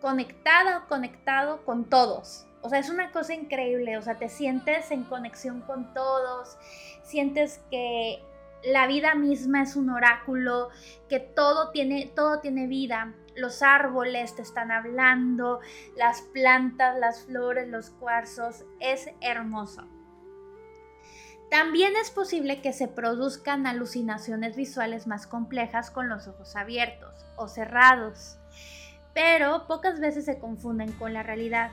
conectada 0.00 0.78
o 0.78 0.86
conectado 0.86 1.64
con 1.64 1.90
todos. 1.90 2.46
O 2.62 2.68
sea, 2.68 2.78
es 2.78 2.88
una 2.88 3.10
cosa 3.10 3.34
increíble, 3.34 3.98
o 3.98 4.02
sea, 4.02 4.16
te 4.16 4.28
sientes 4.28 4.92
en 4.92 5.02
conexión 5.02 5.62
con 5.62 5.92
todos, 5.92 6.56
sientes 7.02 7.60
que 7.68 8.22
la 8.64 8.86
vida 8.86 9.14
misma 9.14 9.62
es 9.62 9.76
un 9.76 9.90
oráculo, 9.90 10.70
que 11.08 11.20
todo 11.20 11.70
tiene, 11.70 12.10
todo 12.14 12.40
tiene 12.40 12.66
vida. 12.66 13.14
Los 13.36 13.62
árboles 13.62 14.34
te 14.36 14.42
están 14.42 14.70
hablando, 14.70 15.60
las 15.96 16.22
plantas, 16.22 16.98
las 16.98 17.24
flores, 17.24 17.68
los 17.68 17.90
cuarzos, 17.90 18.64
es 18.80 19.10
hermoso. 19.20 19.86
También 21.50 21.92
es 22.00 22.10
posible 22.10 22.62
que 22.62 22.72
se 22.72 22.88
produzcan 22.88 23.66
alucinaciones 23.66 24.56
visuales 24.56 25.06
más 25.06 25.26
complejas 25.26 25.90
con 25.90 26.08
los 26.08 26.26
ojos 26.26 26.56
abiertos 26.56 27.26
o 27.36 27.48
cerrados, 27.48 28.38
pero 29.14 29.66
pocas 29.66 30.00
veces 30.00 30.24
se 30.24 30.38
confunden 30.38 30.92
con 30.92 31.12
la 31.12 31.22
realidad. 31.22 31.70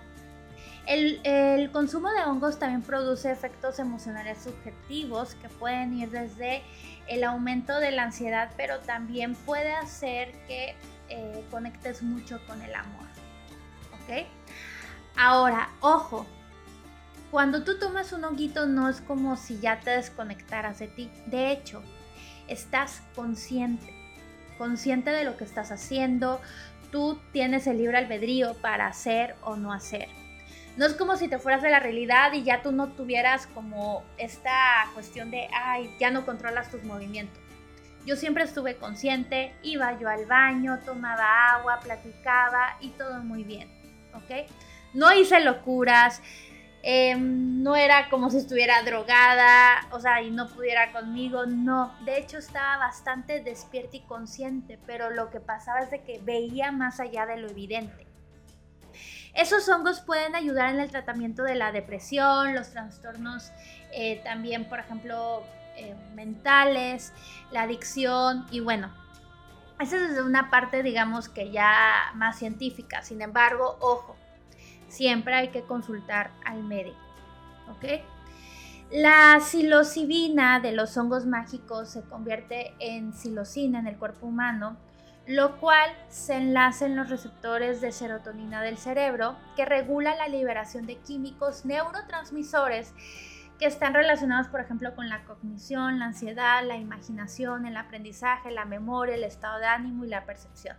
El, 0.87 1.69
consumo 1.71 2.09
de 2.09 2.23
hongos 2.23 2.59
también 2.59 2.81
produce 2.81 3.31
efectos 3.31 3.79
emocionales 3.79 4.39
subjetivos 4.43 5.35
que 5.35 5.47
pueden 5.47 5.93
ir 5.93 6.09
desde 6.09 6.63
el 7.07 7.23
aumento 7.23 7.79
de 7.79 7.91
la 7.91 8.03
ansiedad, 8.03 8.51
pero 8.57 8.79
también 8.79 9.35
puede 9.35 9.73
hacer 9.73 10.31
que 10.47 10.75
eh, 11.09 11.45
conectes 11.51 12.01
mucho 12.01 12.39
con 12.47 12.61
el 12.61 12.73
amor. 12.73 13.05
¿Ok? 13.93 14.25
Ahora, 15.15 15.69
ojo, 15.81 16.25
cuando 17.29 17.63
tú 17.63 17.79
tomas 17.79 18.11
un 18.11 18.25
honguito 18.25 18.65
no 18.65 18.89
es 18.89 19.01
como 19.01 19.37
si 19.37 19.59
ya 19.59 19.79
te 19.79 19.91
desconectaras 19.91 20.79
de 20.79 20.87
ti. 20.87 21.09
De 21.27 21.51
hecho, 21.51 21.81
estás 22.47 23.01
consciente, 23.15 23.93
consciente 24.57 25.11
de 25.11 25.23
lo 25.23 25.37
que 25.37 25.45
estás 25.45 25.71
haciendo. 25.71 26.41
Tú 26.91 27.19
tienes 27.31 27.67
el 27.67 27.77
libre 27.77 27.97
albedrío 27.97 28.55
para 28.55 28.87
hacer 28.87 29.35
o 29.43 29.55
no 29.55 29.71
hacer. 29.71 30.20
No 30.77 30.85
es 30.85 30.93
como 30.93 31.17
si 31.17 31.27
te 31.27 31.37
fueras 31.37 31.61
de 31.61 31.69
la 31.69 31.79
realidad 31.79 32.33
y 32.33 32.43
ya 32.43 32.61
tú 32.61 32.71
no 32.71 32.89
tuvieras 32.89 33.47
como 33.47 34.03
esta 34.17 34.87
cuestión 34.93 35.31
de, 35.31 35.49
ay, 35.53 35.95
ya 35.99 36.11
no 36.11 36.25
controlas 36.25 36.71
tus 36.71 36.83
movimientos. 36.83 37.39
Yo 38.05 38.15
siempre 38.15 38.43
estuve 38.43 38.77
consciente, 38.77 39.53
iba 39.61 39.99
yo 39.99 40.09
al 40.09 40.25
baño, 40.25 40.79
tomaba 40.85 41.55
agua, 41.55 41.79
platicaba 41.81 42.77
y 42.79 42.89
todo 42.89 43.19
muy 43.19 43.43
bien, 43.43 43.69
¿ok? 44.13 44.49
No 44.93 45.13
hice 45.13 45.39
locuras, 45.39 46.21
Em, 46.83 47.61
no 47.61 47.75
era 47.75 48.09
como 48.09 48.31
si 48.31 48.37
estuviera 48.37 48.81
drogada, 48.81 49.87
o 49.91 49.99
sea, 49.99 50.21
y 50.23 50.31
no 50.31 50.47
pudiera 50.47 50.91
conmigo, 50.91 51.45
no. 51.45 51.95
De 52.05 52.17
hecho, 52.17 52.39
estaba 52.39 52.77
bastante 52.77 53.41
despierta 53.41 53.97
y 53.97 54.01
consciente, 54.01 54.79
pero 54.87 55.11
lo 55.11 55.29
que 55.29 55.39
pasaba 55.39 55.81
es 55.81 55.91
de 55.91 56.01
que 56.01 56.19
veía 56.23 56.71
más 56.71 56.99
allá 56.99 57.27
de 57.27 57.37
lo 57.37 57.49
evidente. 57.49 58.07
Esos 59.33 59.67
hongos 59.69 60.01
pueden 60.01 60.35
ayudar 60.35 60.73
en 60.73 60.79
el 60.79 60.91
tratamiento 60.91 61.43
de 61.43 61.55
la 61.55 61.71
depresión, 61.71 62.53
los 62.53 62.71
trastornos 62.71 63.51
eh, 63.93 64.21
también, 64.23 64.67
por 64.67 64.79
ejemplo, 64.79 65.43
eh, 65.77 65.95
mentales, 66.13 67.13
la 67.51 67.63
adicción 67.63 68.45
y 68.51 68.59
bueno, 68.59 68.91
esa 69.79 69.95
es 69.95 70.19
una 70.19 70.49
parte, 70.49 70.83
digamos, 70.83 71.27
que 71.27 71.49
ya 71.51 72.11
más 72.13 72.37
científica. 72.37 73.01
Sin 73.01 73.21
embargo, 73.21 73.77
ojo, 73.79 74.15
siempre 74.89 75.33
hay 75.33 75.47
que 75.49 75.63
consultar 75.63 76.31
al 76.45 76.63
médico. 76.63 76.97
¿Ok? 77.71 78.01
La 78.91 79.39
psilocibina 79.39 80.59
de 80.59 80.73
los 80.73 80.97
hongos 80.97 81.25
mágicos 81.25 81.89
se 81.89 82.03
convierte 82.03 82.73
en 82.79 83.13
psilocina 83.13 83.79
en 83.79 83.87
el 83.87 83.97
cuerpo 83.97 84.27
humano, 84.27 84.77
lo 85.31 85.57
cual 85.61 85.89
se 86.09 86.35
enlaza 86.35 86.85
en 86.85 86.97
los 86.97 87.09
receptores 87.09 87.79
de 87.79 87.93
serotonina 87.93 88.61
del 88.61 88.77
cerebro, 88.77 89.37
que 89.55 89.63
regula 89.63 90.13
la 90.13 90.27
liberación 90.27 90.85
de 90.85 90.97
químicos 90.97 91.63
neurotransmisores 91.63 92.93
que 93.57 93.65
están 93.65 93.93
relacionados, 93.93 94.49
por 94.49 94.59
ejemplo, 94.59 94.93
con 94.93 95.07
la 95.07 95.23
cognición, 95.23 95.99
la 95.99 96.07
ansiedad, 96.07 96.67
la 96.67 96.75
imaginación, 96.75 97.65
el 97.65 97.77
aprendizaje, 97.77 98.51
la 98.51 98.65
memoria, 98.65 99.15
el 99.15 99.23
estado 99.23 99.59
de 99.59 99.67
ánimo 99.67 100.03
y 100.03 100.09
la 100.09 100.25
percepción. 100.25 100.75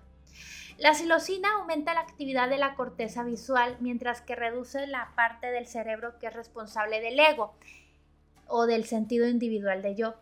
La 0.77 0.93
psilocina 0.93 1.49
aumenta 1.59 1.95
la 1.95 2.01
actividad 2.01 2.51
de 2.51 2.59
la 2.59 2.75
corteza 2.75 3.23
visual, 3.23 3.79
mientras 3.81 4.21
que 4.21 4.37
reduce 4.37 4.87
la 4.87 5.13
parte 5.17 5.47
del 5.47 5.67
cerebro 5.67 6.19
que 6.19 6.27
es 6.27 6.35
responsable 6.35 7.01
del 7.01 7.19
ego 7.19 7.55
o 8.49 8.67
del 8.67 8.85
sentido 8.85 9.27
individual 9.27 9.81
de 9.81 9.95
yo. 9.95 10.15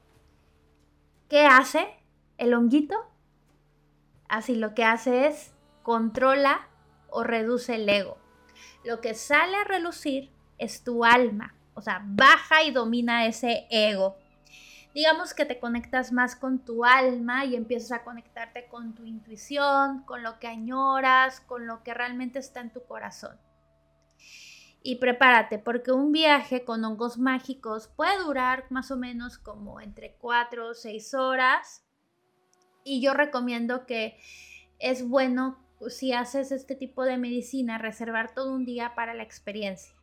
¿Qué 1.29 1.47
hace 1.47 1.89
el 2.39 2.55
honguito? 2.55 3.10
Así 4.31 4.55
lo 4.55 4.75
que 4.75 4.85
hace 4.85 5.27
es 5.27 5.53
controla 5.83 6.69
o 7.11 7.23
reduce 7.23 7.75
el 7.75 7.89
ego. 7.89 8.17
Lo 8.85 9.03
que 9.03 9.13
sale 9.13 9.57
a 9.57 9.65
relucir 9.65 10.31
es 10.57 10.83
tu 10.83 11.05
alma, 11.05 11.55
o 11.75 11.83
sea, 11.83 12.03
baja 12.05 12.63
y 12.63 12.71
domina 12.71 13.27
ese 13.27 13.67
ego 13.71 14.17
digamos 14.95 15.35
que 15.35 15.45
te 15.45 15.59
conectas 15.59 16.13
más 16.13 16.37
con 16.37 16.59
tu 16.59 16.85
alma 16.85 17.45
y 17.45 17.55
empiezas 17.55 17.93
a 17.93 18.05
conectarte 18.05 18.67
con 18.69 18.95
tu 18.95 19.05
intuición, 19.05 20.03
con 20.05 20.23
lo 20.23 20.39
que 20.39 20.49
añoras, 20.49 21.41
con 21.41 21.67
lo 21.67 21.83
que 21.83 21.95
realmente 21.95 22.39
está 22.39 22.61
en 22.61 22.73
tu 22.73 22.83
corazón. 22.85 23.39
Y 24.83 24.97
prepárate, 24.97 25.59
porque 25.59 25.93
un 25.93 26.11
viaje 26.11 26.65
con 26.65 26.85
hongos 26.85 27.19
mágicos 27.19 27.89
puede 27.89 28.19
durar 28.19 28.65
más 28.71 28.91
o 28.91 28.97
menos 28.97 29.39
como 29.39 29.81
entre 29.81 30.17
4 30.19 30.69
o 30.69 30.75
6 30.75 31.15
horas. 31.15 31.85
Y 32.91 33.01
yo 33.01 33.15
recomiendo 33.15 33.87
que 33.87 34.19
es 34.81 35.09
bueno, 35.09 35.57
si 35.89 36.13
haces 36.13 36.51
este 36.51 36.75
tipo 36.75 37.05
de 37.05 37.19
medicina, 37.19 37.79
reservar 37.79 38.35
todo 38.35 38.53
un 38.53 38.65
día 38.65 38.97
para 38.97 39.15
la 39.15 39.23
experiencia. 39.23 39.95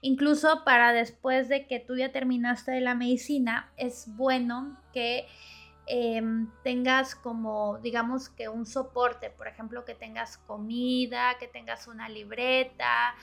Incluso 0.00 0.64
para 0.64 0.94
después 0.94 1.50
de 1.50 1.66
que 1.66 1.80
tú 1.80 1.98
ya 1.98 2.12
terminaste 2.12 2.72
de 2.72 2.80
la 2.80 2.94
medicina, 2.94 3.70
es 3.76 4.06
bueno 4.16 4.80
que 4.94 5.26
em, 5.86 6.48
tengas 6.62 7.14
como, 7.14 7.78
digamos 7.82 8.30
que 8.30 8.48
un 8.48 8.64
soporte, 8.64 9.28
por 9.28 9.46
ejemplo, 9.46 9.84
que 9.84 9.94
tengas 9.94 10.38
comida, 10.38 11.36
que 11.38 11.46
tengas 11.46 11.88
una 11.88 12.08
libreta, 12.08 13.14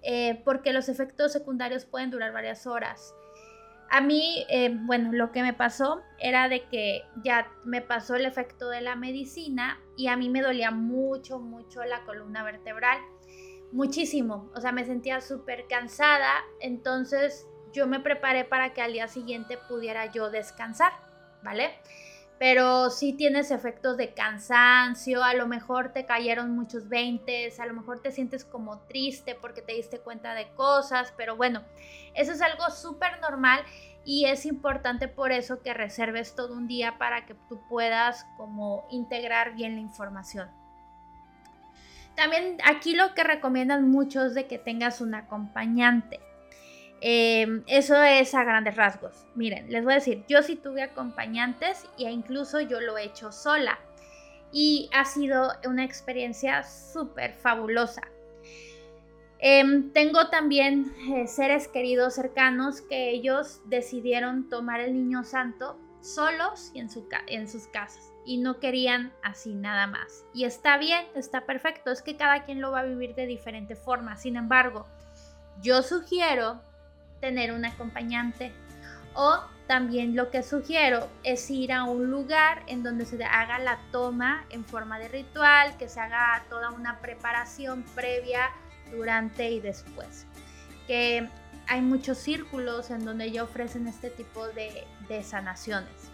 eh, 0.00 0.40
porque 0.42 0.72
los 0.72 0.88
efectos 0.88 1.32
secundarios 1.32 1.84
pueden 1.84 2.10
durar 2.10 2.32
varias 2.32 2.66
horas. 2.66 3.14
A 3.90 4.00
mí, 4.00 4.44
em, 4.48 4.86
bueno, 4.86 5.12
lo 5.12 5.32
que 5.32 5.42
me 5.42 5.54
pasó 5.54 6.02
era 6.18 6.48
de 6.48 6.64
que 6.68 7.04
ya 7.24 7.50
me 7.64 7.80
pasó 7.80 8.16
el 8.16 8.26
efecto 8.26 8.68
de 8.68 8.82
la 8.82 8.96
medicina 8.96 9.80
y 9.96 10.08
a 10.08 10.16
mí 10.16 10.28
me 10.28 10.42
dolía 10.42 10.70
mucho, 10.70 11.38
mucho 11.38 11.82
la 11.84 12.04
columna 12.04 12.42
vertebral 12.42 12.98
muchísimo, 13.72 14.50
o 14.54 14.60
sea, 14.60 14.72
me 14.72 14.84
sentía 14.84 15.20
súper 15.20 15.66
cansada, 15.68 16.32
entonces 16.60 17.46
yo 17.72 17.86
me 17.86 18.00
preparé 18.00 18.44
para 18.44 18.72
que 18.72 18.80
al 18.80 18.92
día 18.92 19.08
siguiente 19.08 19.58
pudiera 19.68 20.10
yo 20.10 20.30
descansar, 20.30 20.92
¿vale? 21.42 21.78
Pero 22.38 22.90
sí 22.90 23.14
tienes 23.14 23.50
efectos 23.50 23.96
de 23.96 24.14
cansancio, 24.14 25.24
a 25.24 25.34
lo 25.34 25.48
mejor 25.48 25.92
te 25.92 26.06
cayeron 26.06 26.54
muchos 26.54 26.88
veintes, 26.88 27.58
a 27.58 27.66
lo 27.66 27.74
mejor 27.74 28.00
te 28.00 28.12
sientes 28.12 28.44
como 28.44 28.78
triste 28.82 29.34
porque 29.34 29.60
te 29.60 29.72
diste 29.72 29.98
cuenta 29.98 30.34
de 30.34 30.48
cosas, 30.54 31.12
pero 31.16 31.36
bueno, 31.36 31.64
eso 32.14 32.32
es 32.32 32.40
algo 32.40 32.70
súper 32.70 33.20
normal 33.20 33.64
y 34.04 34.26
es 34.26 34.46
importante 34.46 35.08
por 35.08 35.32
eso 35.32 35.62
que 35.62 35.74
reserves 35.74 36.36
todo 36.36 36.54
un 36.54 36.68
día 36.68 36.96
para 36.96 37.26
que 37.26 37.34
tú 37.48 37.60
puedas 37.68 38.24
como 38.36 38.86
integrar 38.90 39.54
bien 39.54 39.74
la 39.74 39.80
información. 39.80 40.48
También 42.14 42.58
aquí 42.64 42.94
lo 42.94 43.14
que 43.14 43.22
recomiendan 43.22 43.90
mucho 43.90 44.24
es 44.24 44.34
de 44.34 44.46
que 44.46 44.58
tengas 44.58 45.00
un 45.00 45.14
acompañante. 45.14 46.20
Em, 47.00 47.62
eso 47.66 48.02
es 48.02 48.34
a 48.34 48.42
grandes 48.44 48.76
rasgos. 48.76 49.24
Miren, 49.34 49.70
les 49.70 49.84
voy 49.84 49.92
a 49.92 49.96
decir, 49.96 50.24
yo 50.28 50.42
sí 50.42 50.56
tuve 50.56 50.82
acompañantes 50.82 51.86
e 51.98 52.10
incluso 52.10 52.60
yo 52.60 52.80
lo 52.80 52.98
he 52.98 53.04
hecho 53.04 53.30
sola. 53.30 53.78
Y 54.50 54.88
ha 54.92 55.04
sido 55.04 55.52
una 55.64 55.84
experiencia 55.84 56.64
súper 56.64 57.34
fabulosa. 57.34 58.02
Em, 59.40 59.92
tengo 59.92 60.28
también 60.30 60.92
eh, 61.14 61.28
seres 61.28 61.68
queridos 61.68 62.14
cercanos 62.14 62.80
que 62.80 63.10
ellos 63.10 63.60
decidieron 63.66 64.48
tomar 64.48 64.80
el 64.80 64.94
niño 64.94 65.22
santo 65.22 65.78
solos 66.00 66.72
y 66.74 66.80
en, 66.80 66.88
en 67.28 67.48
sus 67.48 67.68
casas. 67.68 68.12
Y 68.24 68.38
no 68.38 68.58
querían 68.58 69.12
así 69.22 69.54
nada 69.54 69.86
más. 69.86 70.24
Y 70.34 70.44
está 70.44 70.76
bien, 70.78 71.06
está 71.14 71.46
perfecto. 71.46 71.92
Es 71.92 72.02
que 72.02 72.16
cada 72.16 72.44
quien 72.44 72.60
lo 72.60 72.72
va 72.72 72.80
a 72.80 72.84
vivir 72.84 73.14
de 73.14 73.26
diferente 73.26 73.76
forma. 73.76 74.16
Sin 74.16 74.36
embargo, 74.36 74.86
yo 75.62 75.82
sugiero 75.82 76.60
tener 77.20 77.52
un 77.52 77.64
acompañante. 77.64 78.52
O 79.14 79.40
también 79.66 80.16
lo 80.16 80.30
que 80.30 80.42
sugiero 80.42 81.08
es 81.24 81.50
ir 81.50 81.72
a 81.72 81.84
un 81.84 82.10
lugar 82.10 82.62
en 82.66 82.82
donde 82.82 83.04
se 83.04 83.22
haga 83.24 83.58
la 83.58 83.78
toma 83.90 84.44
en 84.50 84.64
forma 84.64 84.98
de 84.98 85.08
ritual, 85.08 85.76
que 85.76 85.88
se 85.88 86.00
haga 86.00 86.44
toda 86.48 86.70
una 86.70 87.00
preparación 87.00 87.84
previa, 87.94 88.50
durante 88.90 89.50
y 89.50 89.60
después. 89.60 90.26
Que 90.86 91.28
hay 91.66 91.80
muchos 91.80 92.18
círculos 92.18 92.90
en 92.90 93.04
donde 93.04 93.30
ya 93.30 93.44
ofrecen 93.44 93.86
este 93.86 94.10
tipo 94.10 94.46
de, 94.48 95.22
sanaciones. 95.22 96.10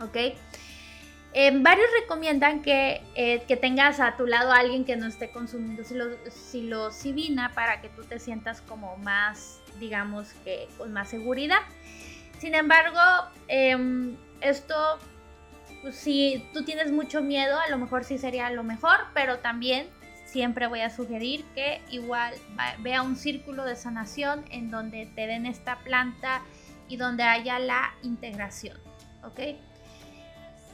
¿Ok? 0.00 0.16
Eh, 1.36 1.50
varios 1.52 1.86
recomiendan 2.00 2.62
que, 2.62 3.02
eh, 3.16 3.42
que, 3.48 3.56
tengas 3.56 3.98
a 3.98 4.16
tu 4.16 4.26
lado 4.26 4.52
a 4.52 4.58
alguien 4.58 4.84
que 4.84 4.94
no 4.96 5.06
esté 5.06 5.30
consumiendo 5.30 5.82
psilocibina 6.30 7.52
para 7.54 7.80
que 7.80 7.88
tú 7.88 8.04
te 8.04 8.20
sientas 8.20 8.60
como 8.62 8.96
más, 8.98 9.60
digamos 9.78 10.32
que 10.44 10.68
con 10.78 10.92
más 10.92 11.08
seguridad. 11.08 11.60
Sin 12.38 12.54
embargo, 12.54 13.00
em, 13.48 14.16
esto, 14.40 14.74
pues, 15.82 15.94
si 15.96 16.46
tú 16.52 16.64
tienes 16.64 16.92
mucho 16.92 17.22
miedo, 17.22 17.58
a 17.58 17.68
lo 17.70 17.78
mejor 17.78 18.04
sí 18.04 18.18
sería 18.18 18.50
lo 18.50 18.64
mejor, 18.64 18.98
pero 19.14 19.38
también 19.38 19.88
siempre 20.26 20.66
voy 20.66 20.80
a 20.80 20.90
sugerir 20.90 21.44
que 21.54 21.80
igual 21.90 22.34
vea 22.80 23.02
un 23.02 23.16
círculo 23.16 23.64
de 23.64 23.76
sanación 23.76 24.44
en 24.50 24.70
donde 24.70 25.06
te 25.14 25.26
den 25.26 25.46
esta 25.46 25.76
planta 25.80 26.42
y 26.88 26.96
donde 26.96 27.22
haya 27.22 27.58
la 27.58 27.94
integración, 28.02 28.76
¿ok? 29.22 29.40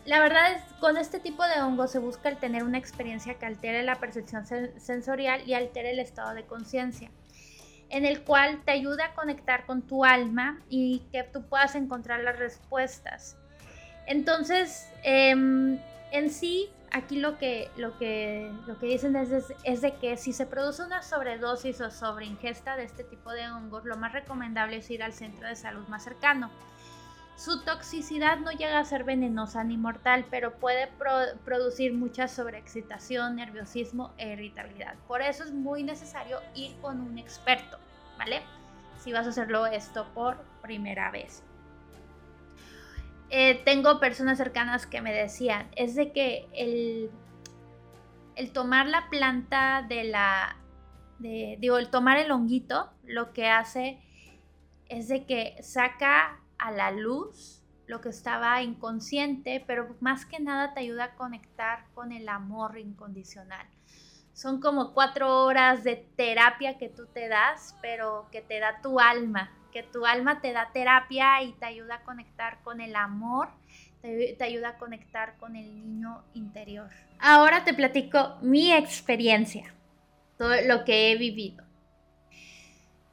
La 0.06 0.18
verdad 0.18 0.52
es, 0.52 0.62
con 0.80 0.96
este 0.96 1.20
tipo 1.20 1.44
de 1.44 1.60
hongo 1.60 1.86
se 1.86 1.98
busca 1.98 2.30
el 2.30 2.38
tener 2.38 2.64
una 2.64 2.78
experiencia 2.78 3.34
que 3.34 3.46
altere 3.46 3.82
la 3.82 3.96
percepción 3.96 4.46
sensorial 4.46 5.42
y 5.46 5.52
altere 5.52 5.90
el 5.90 5.98
estado 5.98 6.34
de 6.34 6.44
conciencia, 6.44 7.10
en 7.90 8.06
el 8.06 8.22
cual 8.22 8.62
te 8.64 8.70
ayuda 8.70 9.06
a 9.06 9.14
conectar 9.14 9.66
con 9.66 9.82
tu 9.82 10.04
alma 10.04 10.60
y 10.68 11.02
que 11.12 11.24
tú 11.24 11.42
puedas 11.42 11.74
encontrar 11.74 12.20
las 12.20 12.38
respuestas. 12.38 13.36
Entonces, 14.06 14.88
em, 15.02 15.78
en 16.12 16.30
sí, 16.30 16.70
aquí 16.90 17.18
lo 17.18 17.38
que, 17.38 17.68
lo 17.76 17.96
que, 17.98 18.50
lo 18.66 18.78
que 18.78 18.86
dicen 18.86 19.14
es, 19.16 19.30
es, 19.64 19.80
de 19.80 19.94
que 19.96 20.16
si 20.16 20.32
se 20.32 20.46
produce 20.46 20.82
una 20.82 21.02
sobredosis 21.02 21.80
o 21.80 21.90
sobreingesta 21.90 22.76
de 22.76 22.84
este 22.84 23.04
tipo 23.04 23.32
de 23.32 23.48
hongos, 23.50 23.84
lo 23.84 23.96
más 23.96 24.12
recomendable 24.12 24.78
es 24.78 24.90
ir 24.90 25.02
al 25.02 25.12
centro 25.12 25.46
de 25.48 25.56
salud 25.56 25.86
más 25.88 26.04
cercano. 26.04 26.50
Su 27.40 27.62
toxicidad 27.62 28.36
no 28.36 28.50
llega 28.50 28.78
a 28.78 28.84
ser 28.84 29.04
venenosa 29.04 29.64
ni 29.64 29.78
mortal, 29.78 30.26
pero 30.30 30.56
puede 30.56 30.90
producir 31.42 31.94
mucha 31.94 32.28
sobreexcitación, 32.28 33.36
nerviosismo 33.36 34.12
e 34.18 34.34
irritabilidad. 34.34 34.96
Por 35.08 35.22
eso 35.22 35.44
es 35.44 35.50
muy 35.50 35.82
necesario 35.82 36.38
ir 36.54 36.76
con 36.82 37.00
un 37.00 37.16
experto, 37.16 37.78
¿vale? 38.18 38.42
Si 38.98 39.10
vas 39.10 39.24
a 39.24 39.30
hacerlo 39.30 39.64
esto 39.64 40.06
por 40.12 40.36
primera 40.60 41.10
vez. 41.10 41.42
Eh, 43.30 43.62
tengo 43.64 44.00
personas 44.00 44.36
cercanas 44.36 44.86
que 44.86 45.00
me 45.00 45.14
decían, 45.14 45.66
es 45.76 45.94
de 45.94 46.12
que 46.12 46.46
el, 46.52 47.10
el 48.36 48.52
tomar 48.52 48.86
la 48.86 49.08
planta 49.08 49.82
de 49.88 50.04
la, 50.04 50.58
digo, 51.18 51.78
el 51.78 51.88
tomar 51.88 52.18
el 52.18 52.32
honguito, 52.32 52.90
lo 53.02 53.32
que 53.32 53.48
hace 53.48 53.98
es 54.90 55.08
de 55.08 55.24
que 55.24 55.56
saca 55.62 56.36
a 56.60 56.70
la 56.70 56.90
luz 56.90 57.60
lo 57.90 58.00
que 58.00 58.08
estaba 58.10 58.62
inconsciente, 58.62 59.64
pero 59.66 59.96
más 60.00 60.24
que 60.24 60.38
nada 60.38 60.72
te 60.72 60.80
ayuda 60.80 61.04
a 61.04 61.14
conectar 61.16 61.86
con 61.92 62.12
el 62.12 62.28
amor 62.28 62.78
incondicional. 62.78 63.66
Son 64.32 64.60
como 64.60 64.94
cuatro 64.94 65.44
horas 65.44 65.82
de 65.82 65.96
terapia 65.96 66.78
que 66.78 66.88
tú 66.88 67.06
te 67.06 67.28
das, 67.28 67.76
pero 67.82 68.28
que 68.30 68.42
te 68.42 68.60
da 68.60 68.80
tu 68.80 69.00
alma, 69.00 69.50
que 69.72 69.82
tu 69.82 70.06
alma 70.06 70.40
te 70.40 70.52
da 70.52 70.70
terapia 70.72 71.42
y 71.42 71.52
te 71.54 71.66
ayuda 71.66 71.96
a 71.96 72.04
conectar 72.04 72.62
con 72.62 72.80
el 72.80 72.94
amor, 72.94 73.48
te, 74.00 74.36
ayuda 74.40 74.70
a 74.70 74.78
conectar 74.78 75.36
con 75.38 75.56
el 75.56 75.74
niño 75.74 76.22
interior. 76.34 76.90
Ahora 77.18 77.64
te 77.64 77.74
platico 77.74 78.36
mi 78.40 78.72
experiencia, 78.72 79.74
todo 80.38 80.54
lo 80.62 80.84
que 80.84 81.10
he 81.10 81.16
vivido. 81.16 81.64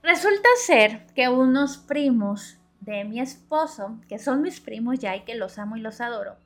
Resulta 0.04 0.48
ser 0.65 1.06
que 1.15 1.28
unos 1.28 1.78
primos 1.78 2.57
de 2.91 3.04
mi 3.04 3.19
esposo, 3.19 4.00
que 4.08 4.19
son 4.19 4.41
mis 4.41 4.60
primos 4.60 5.00
ya 5.00 5.15
y 5.15 5.21
que 5.21 5.36
los 5.36 5.58
amo 5.58 5.78
y 5.78 5.82
los 5.82 6.02
adoro, 6.02 6.38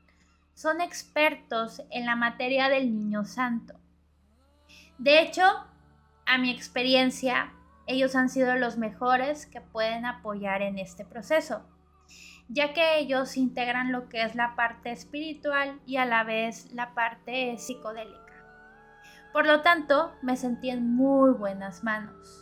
son 0.54 0.82
expertos 0.82 1.82
en 1.90 2.06
la 2.06 2.16
materia 2.16 2.70
del 2.70 2.94
niño 2.94 3.26
santo. 3.26 3.76
De 4.98 5.22
hecho, 5.22 5.44
a 6.26 6.38
mi 6.38 6.52
experiencia, 6.52 7.52
ellos 7.88 8.16
han 8.16 8.30
sido 8.30 8.56
los 8.56 8.78
mejores 8.78 9.46
que 9.46 9.62
pueden 9.62 10.06
apoyar 10.06 10.62
en 10.62 10.78
este 10.78 11.06
proceso, 11.06 11.64
ya 12.48 12.74
que 12.74 13.00
ellos 13.00 13.38
integran 13.38 13.92
lo 13.92 14.10
que 14.10 14.24
es 14.24 14.36
la 14.36 14.56
parte 14.56 14.92
espiritual 14.92 15.80
y 15.86 15.98
a 15.98 16.06
la 16.06 16.24
vez 16.24 16.72
la 16.74 16.94
parte 16.94 17.58
psicodélica. 17.58 18.20
Por 19.34 19.46
lo 19.46 19.62
tanto, 19.62 20.14
me 20.22 20.36
sentí 20.36 20.70
en 20.70 20.94
muy 20.94 21.32
buenas 21.32 21.84
manos. 21.84 22.41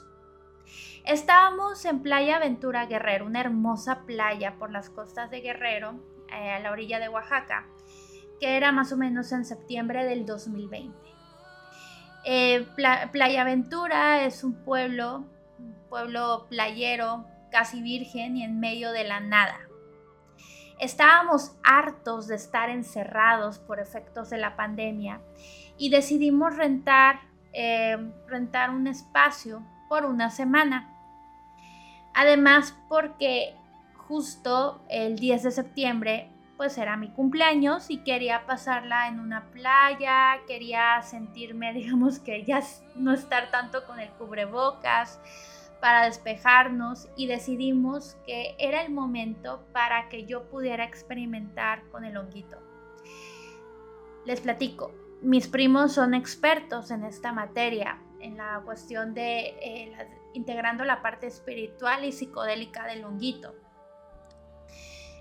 Estábamos 1.06 1.84
en 1.86 2.02
Playa 2.02 2.38
Aventura 2.38 2.86
Guerrero, 2.86 3.26
una 3.26 3.42
hermosa 3.42 4.02
playa 4.06 4.56
por 4.60 4.72
las 4.72 4.90
costas 4.90 5.30
de 5.32 5.42
Guerrero, 5.42 6.00
eh, 6.32 6.52
a 6.52 6.60
la 6.60 6.72
orilla 6.72 7.00
de 7.00 7.10
Oaxaca, 7.10 7.66
que 8.40 8.58
era 8.58 8.72
más 8.72 8.92
o 8.92 8.98
menos 8.98 9.32
en 9.32 9.46
septiembre 9.46 10.06
del 10.06 10.26
2020. 10.26 10.98
Eh, 12.26 12.68
playa 13.12 13.42
Aventura 13.42 14.26
es 14.26 14.44
un 14.44 14.54
pueblo 14.64 15.26
pueblo 15.90 16.46
playero, 16.50 17.26
casi 17.52 17.82
virgen 17.82 18.38
y 18.38 18.44
en 18.44 18.60
medio 18.60 18.92
de 18.92 19.04
la 19.04 19.20
nada. 19.20 19.60
Estábamos 20.80 21.58
hartos 21.64 22.28
de 22.28 22.36
estar 22.36 22.70
encerrados 22.70 23.60
por 23.60 23.80
efectos 23.80 24.30
de 24.30 24.38
la 24.38 24.56
pandemia 24.56 25.20
y 25.78 25.90
decidimos 25.90 26.56
rentar, 26.56 27.20
eh, 27.52 27.98
rentar 28.28 28.70
un 28.70 28.88
espacio 28.88 29.62
por 29.90 30.06
una 30.06 30.30
semana. 30.30 30.88
Además, 32.14 32.74
porque 32.88 33.56
justo 33.98 34.82
el 34.90 35.18
10 35.18 35.44
de 35.44 35.52
septiembre 35.52 36.30
pues 36.56 36.78
era 36.78 36.98
mi 36.98 37.08
cumpleaños 37.10 37.90
y 37.90 38.00
quería 38.00 38.46
pasarla 38.46 39.08
en 39.08 39.22
una 39.22 39.46
playa, 39.52 40.40
quería 40.46 41.02
sentirme, 41.02 41.74
digamos 41.74 42.20
que 42.20 42.44
ya 42.44 42.62
no 42.96 43.14
estar 43.14 43.50
tanto 43.50 43.86
con 43.86 44.00
el 44.00 44.10
cubrebocas, 44.12 45.20
para 45.80 46.04
despejarnos 46.04 47.08
y 47.16 47.28
decidimos 47.28 48.18
que 48.26 48.56
era 48.60 48.82
el 48.82 48.92
momento 48.92 49.66
para 49.72 50.10
que 50.10 50.26
yo 50.26 50.50
pudiera 50.50 50.84
experimentar 50.84 51.84
con 51.92 52.04
el 52.04 52.18
honguito. 52.18 52.58
Les 54.26 54.42
platico, 54.42 54.92
mis 55.22 55.48
primos 55.48 55.94
son 55.94 56.14
expertos 56.14 56.92
en 56.92 57.04
esta 57.04 57.32
materia, 57.32 58.00
en 58.22 58.38
la 58.38 58.62
cuestión 58.64 59.14
de 59.14 59.56
eh, 59.62 60.08
integrando 60.34 60.84
la 60.84 61.02
parte 61.02 61.28
espiritual 61.28 62.06
y 62.06 62.12
psicodélica 62.12 62.86
del 62.86 63.04
honguito. 63.04 63.56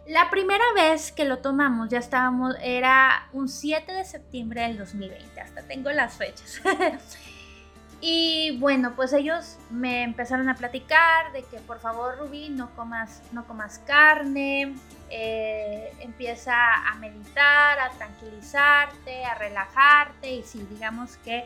La 0.06 0.30
primera 0.30 0.64
vez 0.74 1.12
que 1.12 1.26
lo 1.26 1.38
tomamos 1.38 1.90
ya 1.90 1.98
estábamos, 1.98 2.54
era 2.62 3.28
un 3.32 3.48
7 3.48 3.92
de 3.92 4.04
septiembre 4.04 4.62
del 4.62 4.78
2020, 4.78 5.40
hasta 5.40 5.62
tengo 5.62 5.90
las 5.90 6.16
fechas. 6.16 6.62
Y 8.00 8.56
bueno, 8.60 8.94
pues 8.94 9.12
ellos 9.12 9.58
me 9.70 10.04
empezaron 10.04 10.48
a 10.48 10.54
platicar 10.54 11.32
de 11.32 11.42
que 11.42 11.58
por 11.58 11.80
favor 11.80 12.16
Rubí 12.18 12.48
no 12.48 12.70
comas, 12.76 13.22
no 13.32 13.44
comas 13.44 13.80
carne, 13.80 14.76
eh, 15.10 15.92
empieza 15.98 16.54
a 16.54 16.94
meditar, 16.94 17.80
a 17.80 17.90
tranquilizarte, 17.98 19.24
a 19.24 19.34
relajarte 19.34 20.30
y 20.30 20.44
sí, 20.44 20.64
digamos 20.70 21.16
que 21.18 21.44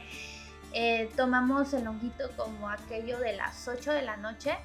eh, 0.73 1.11
tomamos 1.17 1.73
el 1.75 1.87
honguito 1.87 2.31
como 2.37 2.69
aquello 2.69 3.19
de 3.19 3.37
las 3.37 3.69
8 3.69 3.93
de 3.93 4.03
la 4.03 4.17
noche, 4.17 4.57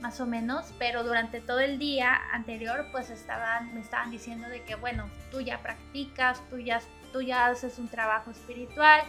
más 0.00 0.20
o 0.20 0.26
menos, 0.26 0.72
pero 0.78 1.04
durante 1.04 1.40
todo 1.40 1.60
el 1.60 1.78
día 1.78 2.20
anterior 2.32 2.86
pues 2.90 3.10
estaban, 3.10 3.72
me 3.74 3.80
estaban 3.80 4.10
diciendo 4.10 4.48
de 4.48 4.62
que 4.64 4.74
bueno, 4.74 5.08
tú 5.30 5.40
ya 5.40 5.58
practicas, 5.58 6.42
tú 6.50 6.58
ya, 6.58 6.80
tú 7.12 7.22
ya 7.22 7.46
haces 7.46 7.78
un 7.78 7.88
trabajo 7.88 8.32
espiritual, 8.32 9.02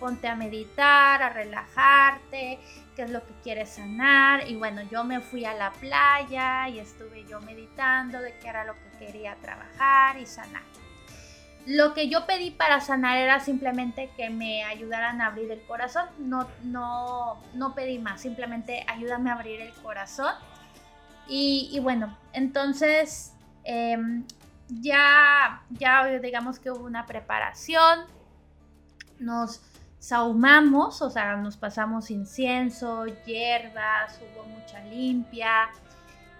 ponte 0.00 0.26
a 0.26 0.34
meditar, 0.34 1.22
a 1.22 1.28
relajarte, 1.28 2.58
qué 2.96 3.02
es 3.02 3.10
lo 3.10 3.24
que 3.24 3.34
quieres 3.44 3.70
sanar. 3.70 4.48
Y 4.48 4.56
bueno, 4.56 4.82
yo 4.82 5.04
me 5.04 5.20
fui 5.20 5.44
a 5.44 5.54
la 5.54 5.70
playa 5.70 6.68
y 6.68 6.80
estuve 6.80 7.24
yo 7.24 7.40
meditando 7.40 8.20
de 8.20 8.36
qué 8.38 8.48
era 8.48 8.64
lo 8.64 8.74
que 8.74 9.06
quería 9.06 9.36
trabajar 9.36 10.18
y 10.18 10.26
sanar. 10.26 10.62
Lo 11.66 11.94
que 11.94 12.08
yo 12.08 12.26
pedí 12.26 12.50
para 12.50 12.80
sanar 12.80 13.18
era 13.18 13.38
simplemente 13.38 14.10
que 14.16 14.30
me 14.30 14.64
ayudaran 14.64 15.20
a 15.20 15.28
abrir 15.28 15.50
el 15.52 15.62
corazón. 15.62 16.06
No, 16.18 16.48
no, 16.64 17.40
no 17.54 17.74
pedí 17.74 17.98
más, 17.98 18.20
simplemente 18.20 18.84
ayúdame 18.88 19.30
a 19.30 19.34
abrir 19.34 19.60
el 19.60 19.72
corazón. 19.74 20.34
Y, 21.28 21.78
bueno, 21.80 22.16
entonces 22.32 23.32
em, 23.64 24.24
ya, 24.68 25.62
ya 25.70 26.04
digamos 26.18 26.58
que 26.58 26.70
hubo 26.70 26.84
una 26.84 27.06
preparación, 27.06 28.00
nos 29.18 29.62
sahumamos, 29.98 31.00
o 31.00 31.10
sea, 31.10 31.36
nos 31.36 31.56
pasamos 31.56 32.10
incienso, 32.10 33.06
hierbas, 33.24 34.18
hubo 34.20 34.44
mucha 34.46 34.80
limpia, 34.80 35.70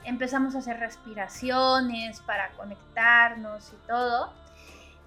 empezamos 0.05 0.57
a 0.57 0.59
hacer 0.59 0.81
respiraciones 0.81 2.21
para 2.21 2.51
conectarnos 2.53 3.73
y 3.73 3.87
todo. 3.87 4.42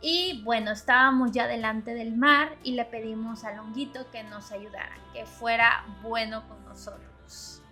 Y 0.08 0.44
bueno, 0.44 0.70
estábamos 0.70 1.32
ya 1.32 1.48
delante 1.48 1.96
del 1.96 2.15
mar 2.15 2.58
y 2.62 2.74
le 2.74 2.86
pedimos 2.86 3.44
al 3.44 3.58
honguito 3.58 4.12
que 4.12 4.22
nos 4.22 4.52
ayudara, 4.52 4.96
que 5.13 5.26
fuera 5.26 5.84
bueno 6.04 6.48
con 6.48 6.63
nosotros. 6.63 7.63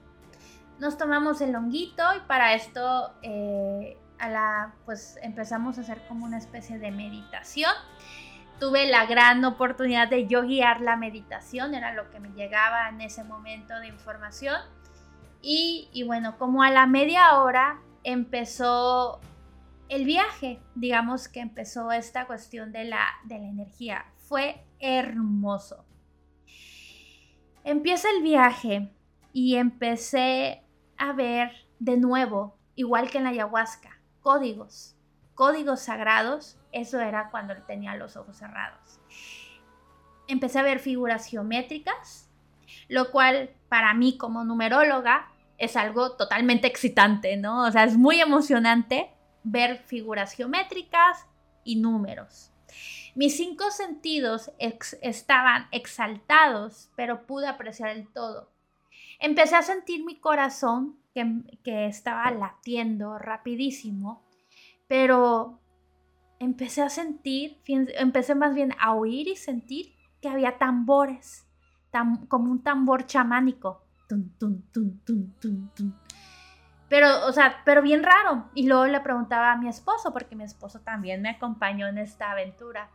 Nos 0.80 0.98
tomamos 0.98 1.41
el 1.41 1.56
honguito 1.56 2.02
y 2.17 2.22
para 2.22 2.56
esto 2.56 3.13
eh, 3.22 4.00
a 4.17 4.30
la, 4.30 4.74
pues 4.84 5.19
empezamos 5.22 5.78
a 5.78 5.82
hacer 5.82 6.02
como 6.08 6.26
una 6.26 6.39
especie 6.39 6.80
de 6.80 6.89
meditación. 6.89 7.72
Tuve 8.60 8.88
la 8.88 9.06
gran 9.06 9.46
oportunidad 9.46 10.08
de 10.08 10.26
yo 10.26 10.41
guiar 10.41 10.82
la 10.82 10.96
meditación, 10.96 11.76
era 11.76 11.93
lo 11.93 12.10
que 12.10 12.19
me 12.19 12.30
llegaba 12.30 12.89
en 12.89 13.02
ese 13.02 13.24
momento 13.24 13.80
de 13.80 13.89
información. 13.89 14.60
Y, 15.43 15.88
y 15.93 16.02
bueno, 16.02 16.39
como 16.39 16.63
a 16.63 16.72
la 16.72 16.88
media 16.88 17.38
hora 17.38 17.80
empezó 18.04 19.22
el 19.89 20.06
viaje, 20.06 20.62
digamos 20.76 21.28
que 21.28 21.39
empezó 21.39 21.91
esta 21.91 22.26
cuestión 22.26 22.72
de 22.72 22.86
la, 22.86 23.06
de 23.26 23.39
la 23.39 23.48
energía. 23.48 24.06
Fue 24.17 24.65
hermoso. 24.80 25.86
Empieza 27.63 28.10
el 28.10 28.24
viaje 28.24 28.91
y 29.32 29.56
empecé 29.56 30.63
a 30.98 31.13
ver 31.13 31.52
de 31.80 31.98
nuevo, 31.98 32.58
igual 32.76 33.10
que 33.10 33.17
en 33.17 33.26
la 33.26 33.32
ayahuasca, 33.32 34.00
códigos, 34.22 34.96
códigos 35.36 35.82
sagrados. 35.82 36.58
Eso 36.72 37.00
era 37.00 37.30
cuando 37.30 37.56
tenía 37.63 37.96
los 37.96 38.17
ojos 38.17 38.38
cerrados. 38.38 39.00
Empecé 40.28 40.60
a 40.60 40.63
ver 40.63 40.80
figuras 40.80 41.28
geométricas, 41.28 42.30
lo 42.88 43.12
cual 43.12 43.52
para 43.69 43.93
mí 43.93 44.17
como 44.17 44.43
numeróloga 44.43 45.30
es 45.58 45.76
algo 45.76 46.15
totalmente 46.15 46.67
excitante, 46.67 47.38
¿no? 47.38 47.65
O 47.65 47.72
sea, 47.72 47.84
es 47.84 47.98
muy 47.98 48.19
emocionante 48.19 49.12
ver 49.43 49.79
figuras 49.79 50.34
geométricas 50.34 51.25
y 51.63 51.77
números. 51.77 52.51
Mis 53.15 53.38
cinco 53.38 53.69
sentidos 53.71 54.51
estaban 54.58 55.67
exaltados, 55.71 56.89
pero 56.95 57.27
pude 57.27 57.47
apreciar 57.47 57.89
el 57.89 58.12
todo. 58.12 58.51
Empecé 59.19 59.56
a 59.56 59.62
sentir 59.62 60.03
mi 60.03 60.19
corazón 60.19 60.97
que, 61.13 61.25
que 61.63 61.86
estaba 61.86 62.32
latiendo 62.32 63.19
rapidísimo, 63.19 64.23
pero 64.88 65.60
empecé 66.39 66.82
a 66.82 66.89
sentir, 66.89 67.62
empecé 67.67 68.36
más 68.36 68.56
bien 68.56 68.73
a 68.79 68.93
oír 68.95 69.27
y 69.27 69.36
sentir 69.36 69.93
que 70.21 70.29
había 70.29 70.58
tambores, 70.58 71.45
como 72.27 72.51
un 72.51 72.63
tambor 72.63 73.06
chamánico. 73.06 73.84
Pero, 76.93 77.25
o 77.25 77.34
sea, 77.34 77.63
pero 77.65 77.82
bien 77.82 78.03
raro. 78.03 78.51
Y 78.53 78.67
luego 78.67 78.86
le 78.86 78.99
preguntaba 78.99 79.51
a 79.51 79.58
mi 79.58 79.67
esposo, 79.67 80.13
porque 80.13 80.36
mi 80.36 80.43
esposo 80.43 80.82
también 80.82 81.23
me 81.23 81.32
acompañó 81.32 81.88
en 81.88 81.97
esta 81.97 82.29
aventura. 82.29 82.91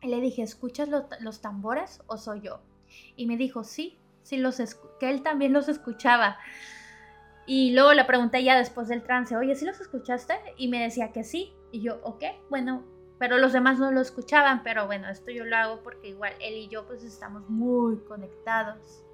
Y 0.00 0.08
le 0.08 0.20
dije, 0.20 0.42
¿escuchas 0.42 0.88
los 1.20 1.40
tambores 1.40 2.02
o 2.08 2.16
soy 2.16 2.40
yo? 2.40 2.60
Y 3.14 3.26
me 3.26 3.36
dijo, 3.36 3.62
sí, 3.62 3.96
sí 4.24 4.36
los 4.36 4.56
que 4.98 5.10
él 5.10 5.22
también 5.22 5.52
los 5.52 5.68
escuchaba. 5.68 6.38
Y 7.46 7.70
luego 7.70 7.92
le 7.92 8.04
pregunté 8.04 8.42
ya 8.42 8.58
después 8.58 8.88
del 8.88 9.04
trance, 9.04 9.36
oye, 9.36 9.54
¿sí 9.54 9.64
los 9.64 9.80
escuchaste? 9.80 10.34
Y 10.56 10.66
me 10.66 10.82
decía 10.82 11.12
que 11.12 11.22
sí. 11.22 11.52
Y 11.70 11.82
yo, 11.82 12.00
ok, 12.02 12.24
bueno, 12.48 12.82
pero 13.20 13.38
los 13.38 13.52
demás 13.52 13.78
no 13.78 13.92
lo 13.92 14.00
escuchaban, 14.00 14.64
pero 14.64 14.86
bueno, 14.86 15.08
esto 15.08 15.30
yo 15.30 15.44
lo 15.44 15.56
hago 15.56 15.84
porque 15.84 16.08
igual 16.08 16.32
él 16.40 16.54
y 16.56 16.66
yo 16.66 16.84
pues 16.84 17.04
estamos 17.04 17.48
muy 17.48 17.96
conectados 18.08 19.04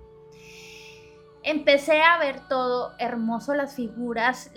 empecé 1.47 2.03
a 2.03 2.19
ver 2.19 2.41
todo 2.49 2.95
hermoso, 2.99 3.55
las 3.55 3.77
figuras, 3.77 4.51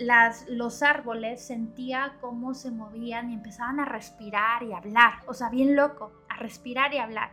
los 0.48 0.82
árboles, 0.82 1.40
sentía 1.46 2.16
cómo 2.20 2.52
se 2.52 2.72
movían 2.72 3.30
y 3.30 3.34
empezaban 3.34 3.78
a 3.78 3.84
respirar 3.84 4.64
y 4.64 4.72
hablar, 4.72 5.12
o 5.28 5.32
sea, 5.32 5.48
bien 5.50 5.76
loco, 5.76 6.12
a 6.28 6.36
respirar 6.36 6.92
y 6.92 6.98
hablar. 6.98 7.30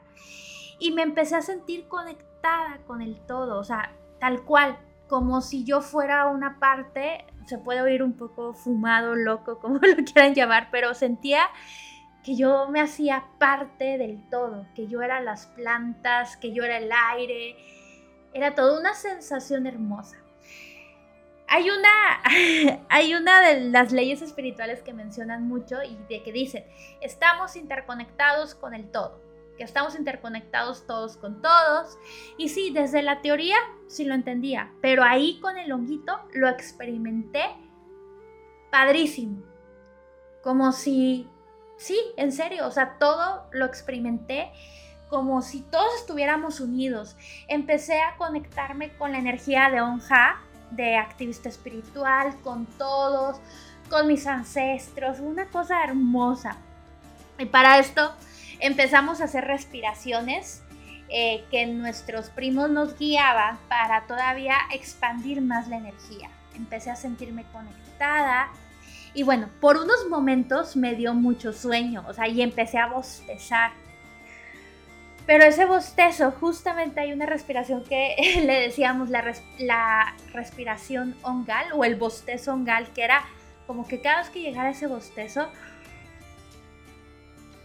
Y 0.80 0.92
me 0.92 1.02
empecé 1.02 1.36
a 1.36 1.42
sentir 1.42 1.88
conectada 1.88 2.78
con 2.86 3.02
el 3.02 3.20
todo, 3.26 3.60
o 3.60 3.64
sea, 3.64 3.92
tal 4.20 4.44
cual, 4.44 4.78
como 5.08 5.42
si 5.42 5.64
yo 5.64 5.82
fuera 5.82 6.28
una 6.28 6.60
parte, 6.60 7.26
se 7.48 7.58
puede 7.58 7.82
oír 7.82 8.04
un 8.04 8.14
poco 8.14 8.54
fumado, 8.54 9.16
loco, 9.16 9.58
como 9.60 9.80
lo 9.80 9.96
quieran 10.06 10.36
llamar, 10.36 10.68
pero 10.72 10.94
sentía 10.94 11.42
que 12.24 12.36
yo 12.36 12.68
me 12.70 12.80
hacía 12.80 13.24
parte 13.40 13.98
del 13.98 14.30
todo, 14.30 14.68
que 14.76 14.86
yo 14.86 15.02
era 15.02 15.20
las 15.20 15.48
plantas, 15.48 16.38
que 16.38 16.54
yo 16.54 16.64
era 16.64 16.78
el 16.78 16.92
aire, 16.92 17.56
era 18.38 18.54
toda 18.54 18.80
una 18.80 18.94
sensación 18.94 19.66
hermosa. 19.66 20.18
Hay 21.48 21.70
una, 21.70 22.84
hay 22.90 23.16
una 23.16 23.42
de 23.42 23.62
las 23.70 23.92
leyes 23.92 24.22
espirituales 24.22 24.84
que 24.84 24.94
mencionan 24.94 25.48
mucho 25.48 25.82
y 25.82 25.98
de 26.08 26.22
que 26.22 26.32
dicen, 26.32 26.66
estamos 27.02 27.56
interconectados 27.56 28.54
con 28.54 28.76
el 28.76 28.92
todo, 28.92 29.20
que 29.58 29.64
estamos 29.64 29.96
interconectados 29.96 30.86
todos 30.86 31.18
con 31.18 31.42
todos. 31.42 31.98
Y 32.38 32.50
sí, 32.50 32.72
desde 32.72 33.02
la 33.02 33.22
teoría 33.22 33.58
sí 33.88 34.06
lo 34.06 34.14
entendía, 34.14 34.72
pero 34.82 35.04
ahí 35.04 35.40
con 35.40 35.58
el 35.58 35.72
honguito 35.72 36.20
lo 36.34 36.48
experimenté 36.48 37.44
padrísimo. 38.70 39.42
Como 40.44 40.72
si, 40.74 41.28
sí, 41.78 42.00
en 42.18 42.32
serio, 42.32 42.68
o 42.68 42.72
sea, 42.72 43.00
todo 43.00 43.48
lo 43.52 43.66
experimenté 43.66 44.52
como 45.10 45.42
si 45.42 45.62
todos 45.62 45.94
estuviéramos 46.00 46.60
unidos. 46.60 47.16
Empecé 47.48 48.02
a 48.02 48.16
conectarme 48.18 48.92
con 48.94 49.12
la 49.12 49.20
energía 49.20 49.70
de 49.70 49.82
Onja, 49.82 50.42
de 50.72 50.98
activista 50.98 51.50
espiritual, 51.50 52.36
con 52.44 52.66
todos, 52.66 53.38
con 53.90 54.08
mis 54.08 54.28
ancestros, 54.28 55.20
una 55.20 55.46
cosa 55.48 55.84
hermosa. 55.84 56.58
Y 57.40 57.46
para 57.46 57.80
esto 57.80 58.14
empezamos 58.60 59.22
a 59.22 59.26
hacer 59.26 59.46
respiraciones 59.46 60.64
eh, 61.10 61.46
que 61.50 61.66
nuestros 61.68 62.30
primos 62.30 62.70
nos 62.70 62.98
guiaban 62.98 63.58
para 63.70 64.08
todavía 64.08 64.56
expandir 64.74 65.42
más 65.42 65.68
la 65.68 65.78
energía. 65.78 66.30
Empecé 66.54 66.92
a 66.92 66.96
sentirme 66.96 67.46
conectada. 67.54 68.50
Y 69.14 69.24
bueno, 69.24 69.48
por 69.62 69.78
unos 69.78 70.10
momentos 70.10 70.76
me 70.76 70.96
dio 70.96 71.14
mucho 71.14 71.54
sueño, 71.54 72.04
o 72.08 72.14
sea, 72.14 72.28
y 72.28 72.42
empecé 72.42 72.78
a 72.78 72.88
bostezar 72.88 73.72
pero 75.28 75.44
ese 75.44 75.66
bostezo, 75.66 76.32
justamente 76.32 77.02
hay 77.02 77.12
una 77.12 77.26
respiración 77.26 77.84
que 77.84 78.16
le 78.46 78.62
decíamos 78.62 79.10
la, 79.10 79.36
la 79.60 80.16
respiración 80.34 81.16
ongal 81.22 81.68
o 81.74 81.84
el 81.84 81.98
bostezo 81.98 82.54
ongal, 82.54 82.88
que 82.94 83.04
era 83.04 83.26
como 83.68 83.86
que 83.86 84.02
cada 84.02 84.20
vez 84.20 84.30
que 84.30 84.42
llegara 84.42 84.70
ese 84.70 84.88
bostezo, 84.88 85.50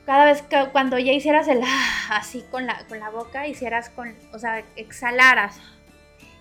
cada 0.05 0.25
vez 0.25 0.43
que 0.43 0.69
cuando 0.73 0.99
ya 0.99 1.13
hicieras 1.13 1.47
el 1.47 1.63
así 2.11 2.45
con 2.51 2.67
la, 2.67 2.85
con 2.89 2.99
la 2.99 3.11
boca, 3.11 3.47
hicieras 3.47 3.89
con, 3.91 4.13
o 4.33 4.39
sea, 4.41 4.65
exhalaras 4.75 5.61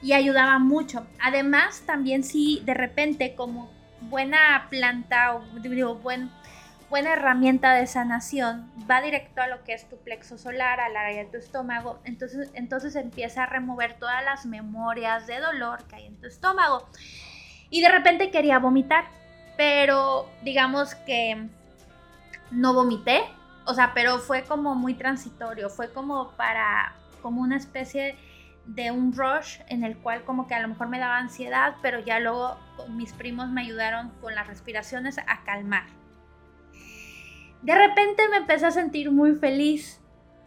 y 0.02 0.14
ayudaba 0.14 0.58
mucho. 0.58 1.06
Además, 1.20 1.84
también 1.86 2.24
si 2.24 2.64
de 2.66 2.74
repente 2.74 3.36
como 3.36 3.72
buena 4.02 4.66
planta 4.72 5.36
o 5.36 5.44
digo, 5.60 5.96
buen 5.96 6.32
buena 6.92 7.14
herramienta 7.14 7.74
de 7.74 7.88
sanación, 7.88 8.70
va 8.90 9.02
directo 9.02 9.42
a 9.42 9.48
lo 9.48 9.64
que 9.64 9.74
es 9.74 9.88
tu 9.88 9.98
plexo 10.04 10.38
solar, 10.38 10.82
al 10.82 10.98
área 10.98 11.24
de 11.24 11.30
tu 11.30 11.38
estómago, 11.38 12.02
entonces, 12.04 12.52
entonces 12.54 12.98
empieza 12.98 13.44
a 13.44 13.46
remover 13.46 13.98
todas 13.98 14.22
las 14.26 14.46
memorias 14.46 15.26
de 15.26 15.40
dolor 15.40 15.86
que 15.86 15.96
hay 15.96 16.08
en 16.08 16.20
tu 16.20 16.28
estómago. 16.28 16.86
Y 17.70 17.80
de 17.80 17.90
repente 17.90 18.30
quería 18.30 18.60
vomitar, 18.60 19.06
pero 19.56 20.30
digamos 20.44 20.94
que 20.94 21.48
no 22.52 22.74
vomité, 22.74 23.22
o 23.66 23.74
sea, 23.74 23.94
pero 23.94 24.20
fue 24.20 24.44
como 24.44 24.76
muy 24.76 24.94
transitorio, 24.94 25.70
fue 25.70 25.94
como 25.94 26.32
para, 26.32 26.94
como 27.22 27.42
una 27.42 27.56
especie 27.56 28.18
de 28.66 28.92
un 28.92 29.14
rush 29.14 29.60
en 29.70 29.86
el 29.86 29.98
cual 29.98 30.26
como 30.26 30.46
que 30.46 30.56
a 30.56 30.60
lo 30.60 30.68
mejor 30.68 30.90
me 30.90 31.00
daba 31.00 31.20
ansiedad, 31.20 31.76
pero 31.82 32.02
ya 32.02 32.20
luego 32.20 32.58
mis 32.90 33.14
primos 33.14 33.48
me 33.48 33.62
ayudaron 33.62 34.10
con 34.20 34.36
las 34.36 34.46
respiraciones 34.48 35.20
a 35.20 35.46
calmar 35.46 36.01
de 37.62 37.76
repente 37.76 38.28
me 38.30 38.38
empecé 38.38 38.66
a 38.66 38.72
sentir 38.72 39.12
muy 39.12 39.36
feliz. 39.36 40.00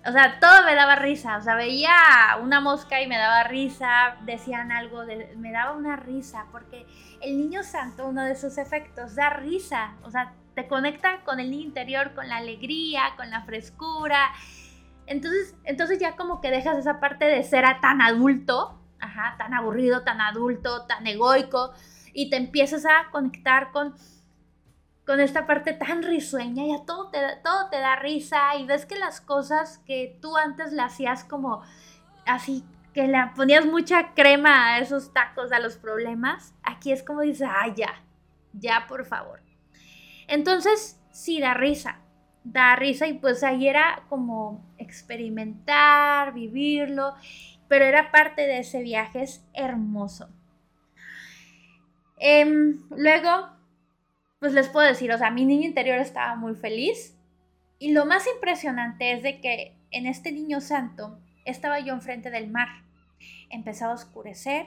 O 0.06 0.12
sea, 0.12 0.38
todo 0.38 0.64
me 0.64 0.74
daba 0.74 0.96
risa. 0.96 1.36
O 1.38 1.42
sea, 1.42 1.54
veía 1.54 1.94
una 2.42 2.60
mosca 2.60 3.00
y 3.00 3.06
me 3.06 3.16
daba 3.16 3.44
risa. 3.44 4.16
Decían 4.22 4.72
algo, 4.72 5.06
de, 5.06 5.34
me 5.36 5.52
daba 5.52 5.72
una 5.72 5.96
risa. 5.96 6.46
Porque 6.52 6.86
el 7.22 7.38
niño 7.38 7.62
santo, 7.62 8.06
uno 8.06 8.22
de 8.24 8.36
sus 8.36 8.58
efectos, 8.58 9.14
da 9.14 9.30
risa. 9.30 9.94
O 10.02 10.10
sea, 10.10 10.34
te 10.54 10.68
conecta 10.68 11.22
con 11.24 11.40
el 11.40 11.52
interior, 11.52 12.14
con 12.14 12.28
la 12.28 12.36
alegría, 12.36 13.14
con 13.16 13.30
la 13.30 13.42
frescura. 13.42 14.32
Entonces, 15.06 15.54
entonces 15.64 15.98
ya 15.98 16.16
como 16.16 16.40
que 16.40 16.50
dejas 16.50 16.78
esa 16.78 17.00
parte 17.00 17.26
de 17.26 17.42
ser 17.42 17.64
tan 17.80 18.00
adulto, 18.00 18.80
ajá, 19.00 19.36
tan 19.38 19.52
aburrido, 19.54 20.02
tan 20.02 20.20
adulto, 20.20 20.86
tan 20.86 21.06
egoico, 21.06 21.72
y 22.14 22.30
te 22.30 22.36
empiezas 22.36 22.86
a 22.86 23.10
conectar 23.10 23.70
con 23.70 23.94
con 25.06 25.20
esta 25.20 25.46
parte 25.46 25.74
tan 25.74 26.02
risueña, 26.02 26.64
ya 26.66 26.84
todo 26.84 27.10
te, 27.10 27.18
todo 27.42 27.68
te 27.70 27.78
da 27.78 27.96
risa 27.96 28.56
y 28.56 28.66
ves 28.66 28.86
que 28.86 28.96
las 28.96 29.20
cosas 29.20 29.78
que 29.86 30.18
tú 30.20 30.36
antes 30.36 30.72
le 30.72 30.82
hacías 30.82 31.24
como 31.24 31.62
así, 32.26 32.64
que 32.94 33.06
le 33.06 33.18
ponías 33.36 33.66
mucha 33.66 34.14
crema 34.14 34.74
a 34.74 34.78
esos 34.78 35.12
tacos, 35.12 35.52
a 35.52 35.58
los 35.58 35.76
problemas, 35.76 36.54
aquí 36.62 36.92
es 36.92 37.02
como 37.02 37.20
dices, 37.20 37.48
ay, 37.50 37.74
ya, 37.76 38.02
ya, 38.52 38.86
por 38.88 39.04
favor. 39.04 39.42
Entonces, 40.26 41.00
sí, 41.10 41.40
da 41.40 41.52
risa, 41.52 41.98
da 42.44 42.76
risa 42.76 43.06
y 43.06 43.14
pues 43.14 43.42
ahí 43.42 43.68
era 43.68 44.04
como 44.08 44.64
experimentar, 44.78 46.32
vivirlo, 46.32 47.14
pero 47.68 47.84
era 47.84 48.10
parte 48.10 48.42
de 48.42 48.60
ese 48.60 48.82
viaje, 48.82 49.22
es 49.22 49.44
hermoso. 49.52 50.28
Em, 52.18 52.80
luego, 52.90 53.50
pues 54.44 54.52
les 54.52 54.68
puedo 54.68 54.86
decir, 54.86 55.10
o 55.10 55.16
sea, 55.16 55.30
mi 55.30 55.46
niño 55.46 55.66
interior 55.66 55.96
estaba 55.96 56.34
muy 56.34 56.54
feliz 56.54 57.16
y 57.78 57.92
lo 57.92 58.04
más 58.04 58.26
impresionante 58.26 59.14
es 59.14 59.22
de 59.22 59.40
que 59.40 59.74
en 59.90 60.04
este 60.04 60.32
niño 60.32 60.60
santo 60.60 61.18
estaba 61.46 61.80
yo 61.80 61.94
enfrente 61.94 62.28
del 62.28 62.50
mar. 62.50 62.68
Empezaba 63.48 63.92
a 63.92 63.94
oscurecer, 63.94 64.66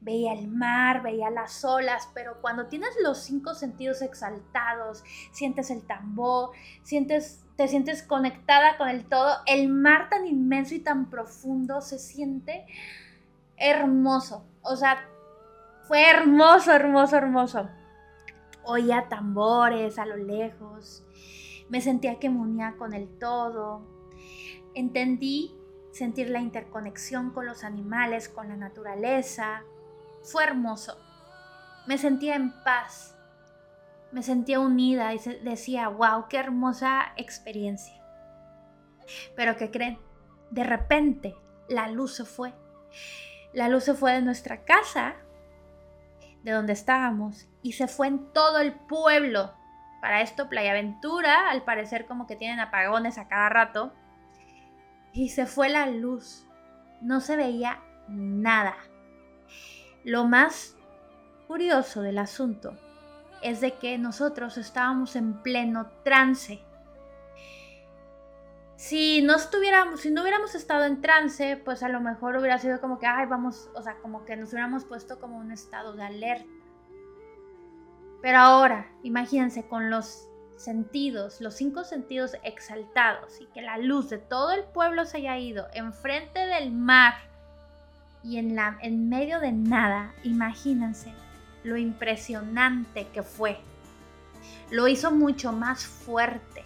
veía 0.00 0.32
el 0.32 0.48
mar, 0.48 1.04
veía 1.04 1.30
las 1.30 1.64
olas, 1.64 2.08
pero 2.14 2.40
cuando 2.40 2.66
tienes 2.66 2.88
los 3.00 3.18
cinco 3.18 3.54
sentidos 3.54 4.02
exaltados, 4.02 5.04
sientes 5.30 5.70
el 5.70 5.86
tambor, 5.86 6.50
sientes, 6.82 7.44
te 7.56 7.68
sientes 7.68 8.02
conectada 8.02 8.76
con 8.76 8.88
el 8.88 9.04
todo, 9.04 9.36
el 9.46 9.68
mar 9.68 10.08
tan 10.10 10.26
inmenso 10.26 10.74
y 10.74 10.80
tan 10.80 11.10
profundo 11.10 11.80
se 11.80 12.00
siente 12.00 12.66
hermoso. 13.56 14.44
O 14.62 14.74
sea, 14.74 14.98
fue 15.86 16.10
hermoso, 16.10 16.72
hermoso, 16.72 17.16
hermoso. 17.16 17.70
Oía 18.64 19.08
tambores 19.08 19.98
a 19.98 20.06
lo 20.06 20.16
lejos, 20.16 21.04
me 21.68 21.80
sentía 21.80 22.18
que 22.18 22.28
me 22.28 22.38
unía 22.38 22.74
con 22.76 22.92
el 22.92 23.08
todo. 23.18 23.80
Entendí 24.74 25.56
sentir 25.90 26.28
la 26.28 26.40
interconexión 26.40 27.30
con 27.30 27.46
los 27.46 27.64
animales, 27.64 28.28
con 28.28 28.48
la 28.48 28.56
naturaleza. 28.56 29.62
Fue 30.22 30.44
hermoso. 30.44 30.98
Me 31.86 31.96
sentía 31.98 32.36
en 32.36 32.52
paz. 32.62 33.16
Me 34.10 34.22
sentía 34.22 34.60
unida 34.60 35.14
y 35.14 35.18
decía, 35.42 35.88
wow, 35.88 36.26
qué 36.28 36.36
hermosa 36.36 37.12
experiencia. 37.16 37.94
Pero 39.34 39.56
¿qué 39.56 39.70
creen? 39.70 39.98
De 40.50 40.64
repente 40.64 41.34
la 41.68 41.88
luz 41.88 42.16
se 42.16 42.26
fue. 42.26 42.52
La 43.54 43.68
luz 43.70 43.84
se 43.84 43.94
fue 43.94 44.12
de 44.12 44.22
nuestra 44.22 44.64
casa, 44.64 45.16
de 46.42 46.52
donde 46.52 46.72
estábamos, 46.72 47.48
y 47.62 47.72
se 47.72 47.88
fue 47.88 48.08
en 48.08 48.32
todo 48.32 48.58
el 48.58 48.72
pueblo. 48.72 49.52
Para 50.00 50.20
esto 50.22 50.48
Playa 50.48 50.72
Aventura, 50.72 51.50
al 51.50 51.62
parecer 51.62 52.06
como 52.06 52.26
que 52.26 52.36
tienen 52.36 52.58
apagones 52.58 53.18
a 53.18 53.28
cada 53.28 53.48
rato 53.48 53.92
y 55.12 55.28
se 55.28 55.46
fue 55.46 55.68
la 55.68 55.86
luz. 55.86 56.46
No 57.00 57.20
se 57.20 57.36
veía 57.36 57.80
nada. 58.08 58.74
Lo 60.04 60.24
más 60.24 60.76
curioso 61.46 62.02
del 62.02 62.18
asunto 62.18 62.76
es 63.42 63.60
de 63.60 63.74
que 63.74 63.98
nosotros 63.98 64.56
estábamos 64.56 65.16
en 65.16 65.42
pleno 65.42 65.86
trance. 66.04 66.60
Si 68.82 69.22
no 69.22 69.36
estuviéramos, 69.36 70.00
si 70.00 70.10
no 70.10 70.22
hubiéramos 70.22 70.56
estado 70.56 70.86
en 70.86 71.00
trance, 71.00 71.56
pues 71.56 71.84
a 71.84 71.88
lo 71.88 72.00
mejor 72.00 72.34
hubiera 72.34 72.58
sido 72.58 72.80
como 72.80 72.98
que, 72.98 73.06
ay, 73.06 73.26
vamos, 73.26 73.70
o 73.76 73.82
sea, 73.82 73.94
como 74.02 74.24
que 74.24 74.34
nos 74.34 74.48
hubiéramos 74.48 74.84
puesto 74.84 75.20
como 75.20 75.38
un 75.38 75.52
estado 75.52 75.92
de 75.92 76.02
alerta. 76.02 76.50
Pero 78.20 78.38
ahora, 78.38 78.90
imagínense 79.04 79.68
con 79.68 79.88
los 79.88 80.26
sentidos, 80.56 81.40
los 81.40 81.54
cinco 81.54 81.84
sentidos 81.84 82.36
exaltados 82.42 83.40
y 83.40 83.46
que 83.46 83.62
la 83.62 83.78
luz 83.78 84.10
de 84.10 84.18
todo 84.18 84.50
el 84.50 84.64
pueblo 84.64 85.04
se 85.04 85.18
haya 85.18 85.38
ido 85.38 85.68
enfrente 85.74 86.40
del 86.40 86.72
mar 86.72 87.14
y 88.24 88.38
en, 88.38 88.56
la, 88.56 88.78
en 88.82 89.08
medio 89.08 89.38
de 89.38 89.52
nada, 89.52 90.12
imagínense 90.24 91.12
lo 91.62 91.76
impresionante 91.76 93.06
que 93.14 93.22
fue. 93.22 93.60
Lo 94.72 94.88
hizo 94.88 95.12
mucho 95.12 95.52
más 95.52 95.86
fuerte 95.86 96.64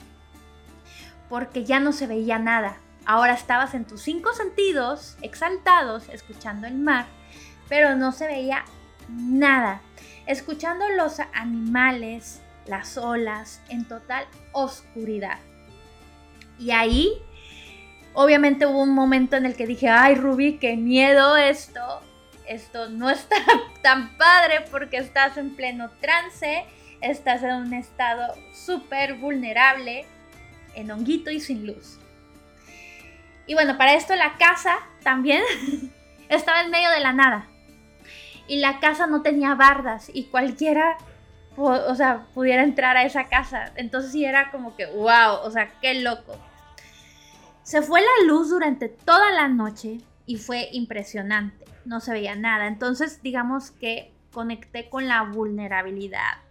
porque 1.28 1.64
ya 1.64 1.80
no 1.80 1.92
se 1.92 2.06
veía 2.06 2.38
nada. 2.38 2.76
Ahora 3.04 3.34
estabas 3.34 3.74
en 3.74 3.84
tus 3.84 4.02
cinco 4.02 4.32
sentidos 4.32 5.16
exaltados 5.22 6.08
escuchando 6.08 6.66
el 6.66 6.74
mar, 6.74 7.06
pero 7.68 7.94
no 7.94 8.12
se 8.12 8.26
veía 8.26 8.64
nada. 9.08 9.80
Escuchando 10.26 10.88
los 10.90 11.20
animales, 11.32 12.40
las 12.66 12.98
olas, 12.98 13.60
en 13.68 13.84
total 13.86 14.26
oscuridad. 14.52 15.38
Y 16.58 16.70
ahí, 16.72 17.12
obviamente 18.12 18.66
hubo 18.66 18.82
un 18.82 18.94
momento 18.94 19.36
en 19.36 19.46
el 19.46 19.54
que 19.54 19.66
dije, 19.66 19.88
ay 19.88 20.16
Ruby, 20.16 20.58
qué 20.58 20.76
miedo 20.76 21.36
esto, 21.36 22.00
esto 22.48 22.88
no 22.88 23.10
está 23.10 23.36
tan 23.82 24.16
padre 24.16 24.64
porque 24.70 24.96
estás 24.96 25.36
en 25.36 25.54
pleno 25.54 25.90
trance, 26.00 26.64
estás 27.00 27.42
en 27.42 27.54
un 27.54 27.74
estado 27.74 28.34
súper 28.52 29.14
vulnerable, 29.14 30.06
en 30.76 30.90
honguito 30.90 31.30
y 31.30 31.40
sin 31.40 31.66
luz. 31.66 31.98
Y 33.46 33.54
bueno, 33.54 33.76
para 33.76 33.94
esto 33.94 34.14
la 34.14 34.36
casa 34.36 34.78
también 35.02 35.42
estaba 36.28 36.60
en 36.62 36.70
medio 36.70 36.90
de 36.90 37.00
la 37.00 37.12
nada. 37.12 37.48
Y 38.46 38.58
la 38.58 38.78
casa 38.78 39.08
no 39.08 39.22
tenía 39.22 39.56
bardas 39.56 40.08
y 40.12 40.26
cualquiera 40.26 40.96
o 41.56 41.94
sea, 41.94 42.26
pudiera 42.34 42.62
entrar 42.62 42.96
a 42.96 43.04
esa 43.04 43.28
casa. 43.28 43.72
Entonces 43.76 44.12
sí 44.12 44.24
era 44.24 44.50
como 44.50 44.76
que, 44.76 44.86
wow, 44.86 45.40
o 45.42 45.50
sea, 45.50 45.72
qué 45.80 45.94
loco. 46.02 46.38
Se 47.62 47.82
fue 47.82 48.00
la 48.00 48.26
luz 48.26 48.50
durante 48.50 48.88
toda 48.88 49.32
la 49.32 49.48
noche 49.48 50.00
y 50.26 50.36
fue 50.36 50.68
impresionante. 50.72 51.64
No 51.84 52.00
se 52.00 52.12
veía 52.12 52.36
nada. 52.36 52.66
Entonces, 52.66 53.22
digamos 53.22 53.70
que 53.70 54.12
conecté 54.32 54.88
con 54.88 55.08
la 55.08 55.22
vulnerabilidad. 55.22 56.42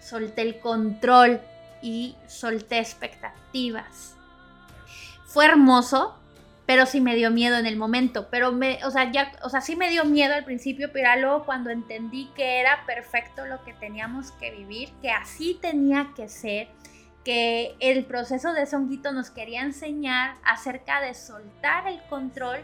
Solté 0.00 0.42
el 0.42 0.58
control 0.58 1.40
y 1.82 2.16
solté 2.26 2.78
expectativas. 2.78 4.16
Fue 5.26 5.44
hermoso 5.44 6.18
pero 6.66 6.86
sí 6.86 7.00
me 7.00 7.16
dio 7.16 7.30
miedo 7.30 7.58
en 7.58 7.66
el 7.66 7.76
momento, 7.76 8.28
pero 8.30 8.52
me, 8.52 8.84
o 8.84 8.90
sea, 8.90 9.10
ya, 9.10 9.32
o 9.42 9.48
sea, 9.48 9.60
sí 9.60 9.74
me 9.76 9.90
dio 9.90 10.04
miedo 10.04 10.34
al 10.34 10.44
principio, 10.44 10.90
pero 10.92 11.08
luego 11.20 11.44
cuando 11.44 11.70
entendí 11.70 12.30
que 12.36 12.60
era 12.60 12.86
perfecto 12.86 13.44
lo 13.46 13.62
que 13.64 13.72
teníamos 13.74 14.30
que 14.32 14.52
vivir, 14.52 14.90
que 15.02 15.10
así 15.10 15.58
tenía 15.60 16.12
que 16.14 16.28
ser, 16.28 16.68
que 17.24 17.74
el 17.80 18.04
proceso 18.04 18.52
de 18.52 18.66
Songuito 18.66 19.12
nos 19.12 19.30
quería 19.30 19.62
enseñar 19.62 20.36
acerca 20.44 21.00
de 21.00 21.14
soltar 21.14 21.88
el 21.88 22.00
control, 22.04 22.60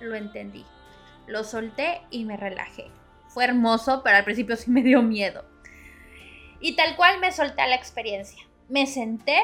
lo 0.00 0.14
entendí. 0.16 0.64
Lo 1.26 1.42
solté 1.42 2.02
y 2.10 2.24
me 2.24 2.36
relajé. 2.36 2.90
Fue 3.28 3.44
hermoso, 3.44 4.02
pero 4.04 4.16
al 4.16 4.24
principio 4.24 4.56
sí 4.56 4.70
me 4.70 4.82
dio 4.82 5.02
miedo. 5.02 5.44
Y 6.60 6.76
tal 6.76 6.94
cual 6.96 7.20
me 7.20 7.32
solté 7.32 7.62
a 7.62 7.66
la 7.66 7.74
experiencia. 7.74 8.42
Me 8.68 8.86
senté, 8.86 9.38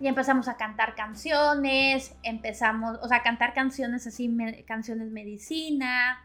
y 0.00 0.08
empezamos 0.08 0.48
a 0.48 0.56
cantar 0.56 0.94
canciones, 0.94 2.14
empezamos, 2.22 2.98
o 3.02 3.08
sea, 3.08 3.18
a 3.18 3.22
cantar 3.22 3.54
canciones 3.54 4.06
así, 4.06 4.34
canciones 4.66 5.10
medicina. 5.10 6.22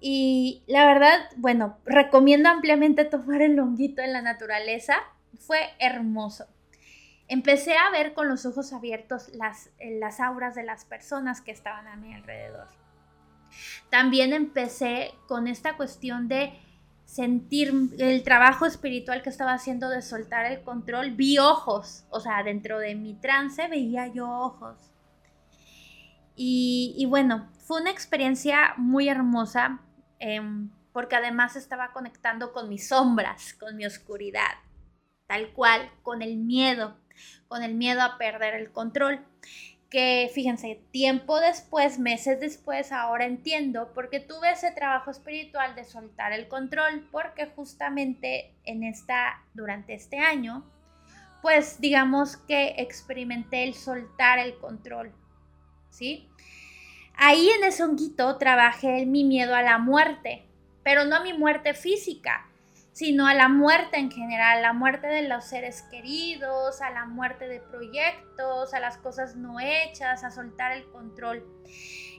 Y 0.00 0.62
la 0.68 0.86
verdad, 0.86 1.18
bueno, 1.36 1.78
recomiendo 1.84 2.48
ampliamente 2.48 3.04
tomar 3.04 3.42
el 3.42 3.56
longuito 3.56 4.02
en 4.02 4.12
la 4.12 4.22
naturaleza. 4.22 4.94
Fue 5.38 5.58
hermoso. 5.80 6.46
Empecé 7.26 7.76
a 7.76 7.90
ver 7.90 8.14
con 8.14 8.28
los 8.28 8.46
ojos 8.46 8.72
abiertos 8.72 9.28
las, 9.34 9.70
las 9.80 10.20
auras 10.20 10.54
de 10.54 10.62
las 10.62 10.84
personas 10.84 11.40
que 11.40 11.50
estaban 11.50 11.88
a 11.88 11.96
mi 11.96 12.14
alrededor. 12.14 12.68
También 13.90 14.32
empecé 14.32 15.12
con 15.26 15.48
esta 15.48 15.76
cuestión 15.76 16.28
de 16.28 16.52
sentir 17.08 17.72
el 17.98 18.22
trabajo 18.22 18.66
espiritual 18.66 19.22
que 19.22 19.30
estaba 19.30 19.54
haciendo 19.54 19.88
de 19.88 20.02
soltar 20.02 20.44
el 20.44 20.60
control, 20.60 21.12
vi 21.12 21.38
ojos, 21.38 22.04
o 22.10 22.20
sea, 22.20 22.42
dentro 22.42 22.78
de 22.78 22.94
mi 22.94 23.14
trance 23.14 23.66
veía 23.66 24.08
yo 24.08 24.28
ojos. 24.28 24.76
Y, 26.36 27.04
bueno, 27.08 27.48
fue 27.66 27.80
una 27.80 27.90
experiencia 27.90 28.74
muy 28.76 29.08
hermosa 29.08 29.80
em, 30.18 30.70
porque 30.92 31.16
además 31.16 31.56
estaba 31.56 31.92
conectando 31.92 32.52
con 32.52 32.68
mis 32.68 32.88
sombras, 32.88 33.54
con 33.54 33.74
mi 33.74 33.86
oscuridad, 33.86 34.58
tal 35.26 35.52
cual, 35.54 35.90
con 36.02 36.20
el 36.20 36.36
miedo, 36.36 36.94
con 37.48 37.62
el 37.62 37.74
miedo 37.74 38.02
a 38.02 38.18
perder 38.18 38.54
el 38.54 38.70
control 38.70 39.24
que 39.90 40.30
fíjense, 40.34 40.82
tiempo 40.90 41.40
después, 41.40 41.98
meses 41.98 42.40
después, 42.40 42.92
ahora 42.92 43.24
entiendo 43.24 43.92
porque 43.94 44.20
tuve 44.20 44.52
ese 44.52 44.70
trabajo 44.70 45.10
espiritual 45.10 45.74
de 45.74 45.84
soltar 45.84 46.32
el 46.32 46.48
control, 46.48 47.08
porque 47.10 47.46
justamente 47.46 48.54
en 48.64 48.82
esta, 48.82 49.42
durante 49.54 49.94
este 49.94 50.18
año, 50.18 50.64
pues 51.40 51.80
digamos 51.80 52.36
que 52.36 52.74
experimenté 52.78 53.64
el 53.64 53.74
soltar 53.74 54.38
el 54.38 54.58
control, 54.58 55.12
¿sí? 55.90 56.28
Ahí 57.16 57.48
en 57.48 57.64
ese 57.64 57.82
honguito 57.82 58.36
trabajé 58.36 59.06
mi 59.06 59.24
miedo 59.24 59.54
a 59.54 59.62
la 59.62 59.78
muerte, 59.78 60.44
pero 60.82 61.04
no 61.04 61.16
a 61.16 61.22
mi 61.22 61.32
muerte 61.32 61.72
física, 61.74 62.47
sino 62.98 63.28
a 63.28 63.34
la 63.34 63.48
muerte 63.48 63.96
en 63.96 64.10
general, 64.10 64.60
la 64.60 64.72
muerte 64.72 65.06
de 65.06 65.28
los 65.28 65.44
seres 65.44 65.82
queridos, 65.82 66.82
a 66.82 66.90
la 66.90 67.04
muerte 67.04 67.46
de 67.46 67.60
proyectos, 67.60 68.74
a 68.74 68.80
las 68.80 68.98
cosas 68.98 69.36
no 69.36 69.60
hechas, 69.60 70.24
a 70.24 70.32
soltar 70.32 70.72
el 70.72 70.84
control. 70.90 71.46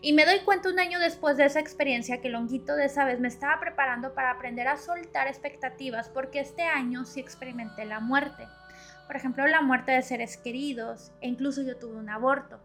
Y 0.01 0.13
me 0.13 0.25
doy 0.25 0.39
cuenta 0.45 0.69
un 0.69 0.79
año 0.79 0.97
después 0.99 1.35
de 1.35 1.43
esa 1.43 1.59
experiencia 1.59 2.21
que 2.21 2.29
Longuito 2.29 2.77
de 2.77 2.85
esa 2.85 3.03
vez 3.03 3.19
me 3.19 3.27
estaba 3.27 3.59
preparando 3.59 4.13
para 4.13 4.31
aprender 4.31 4.69
a 4.69 4.77
soltar 4.77 5.27
expectativas, 5.27 6.07
porque 6.07 6.39
este 6.39 6.63
año 6.63 7.03
sí 7.03 7.19
experimenté 7.19 7.83
la 7.83 7.99
muerte. 7.99 8.47
Por 9.05 9.17
ejemplo, 9.17 9.45
la 9.47 9.59
muerte 9.59 9.91
de 9.91 10.01
seres 10.01 10.37
queridos, 10.37 11.11
e 11.19 11.27
incluso 11.27 11.61
yo 11.61 11.75
tuve 11.75 11.97
un 11.97 12.09
aborto. 12.09 12.57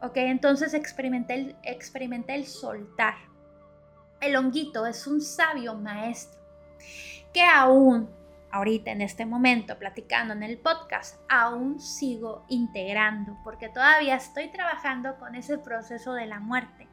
Ok, 0.00 0.16
entonces 0.16 0.72
experimenté 0.72 1.34
el, 1.34 1.56
experimenté 1.62 2.36
el 2.36 2.46
soltar. 2.46 3.16
El 4.22 4.34
honguito 4.36 4.86
es 4.86 5.06
un 5.06 5.20
sabio 5.20 5.74
maestro 5.74 6.42
que 7.34 7.42
aún, 7.42 8.08
ahorita 8.52 8.92
en 8.92 9.02
este 9.02 9.26
momento, 9.26 9.76
platicando 9.78 10.32
en 10.32 10.44
el 10.44 10.56
podcast, 10.56 11.20
aún 11.28 11.80
sigo 11.80 12.46
integrando, 12.48 13.36
porque 13.42 13.68
todavía 13.68 14.14
estoy 14.14 14.48
trabajando 14.48 15.18
con 15.18 15.34
ese 15.34 15.58
proceso 15.58 16.14
de 16.14 16.26
la 16.26 16.38
muerte. 16.38 16.88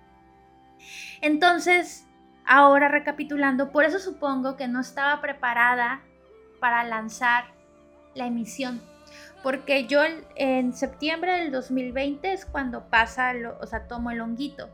Entonces, 1.22 2.08
ahora 2.46 2.88
recapitulando, 2.88 3.72
por 3.72 3.86
eso 3.86 4.00
supongo 4.00 4.58
que 4.58 4.68
no 4.68 4.82
estaba 4.82 5.22
preparada 5.22 6.02
para 6.60 6.84
lanzar 6.84 7.46
la 8.16 8.26
emisión. 8.26 8.82
Porque 9.44 9.86
yo 9.86 10.02
en 10.36 10.74
septiembre 10.74 11.34
del 11.34 11.52
2020 11.52 12.34
es 12.34 12.46
cuando 12.46 12.90
pasa, 12.90 13.34
o 13.60 13.66
sea, 13.66 13.88
tomo 13.88 14.12
el 14.12 14.22
honguito. 14.22 14.70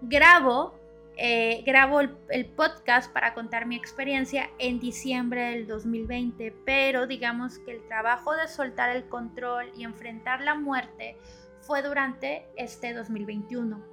Grabo 0.00 0.77
eh, 1.20 1.64
grabo 1.66 1.98
el, 1.98 2.46
podcast 2.46 3.12
para 3.12 3.34
contar 3.34 3.66
mi 3.66 3.74
experiencia 3.74 4.50
en 4.60 4.78
diciembre 4.78 5.50
del 5.50 5.66
2020, 5.66 6.54
pero 6.64 7.08
digamos 7.08 7.58
que 7.58 7.72
el 7.72 7.88
trabajo 7.88 8.36
de 8.36 8.46
soltar 8.46 8.94
el 8.94 9.08
control 9.08 9.72
y 9.76 9.82
enfrentar 9.82 10.40
la 10.42 10.54
muerte 10.54 11.18
fue 11.60 11.82
durante 11.82 12.46
este 12.54 12.94
2021. 12.94 13.84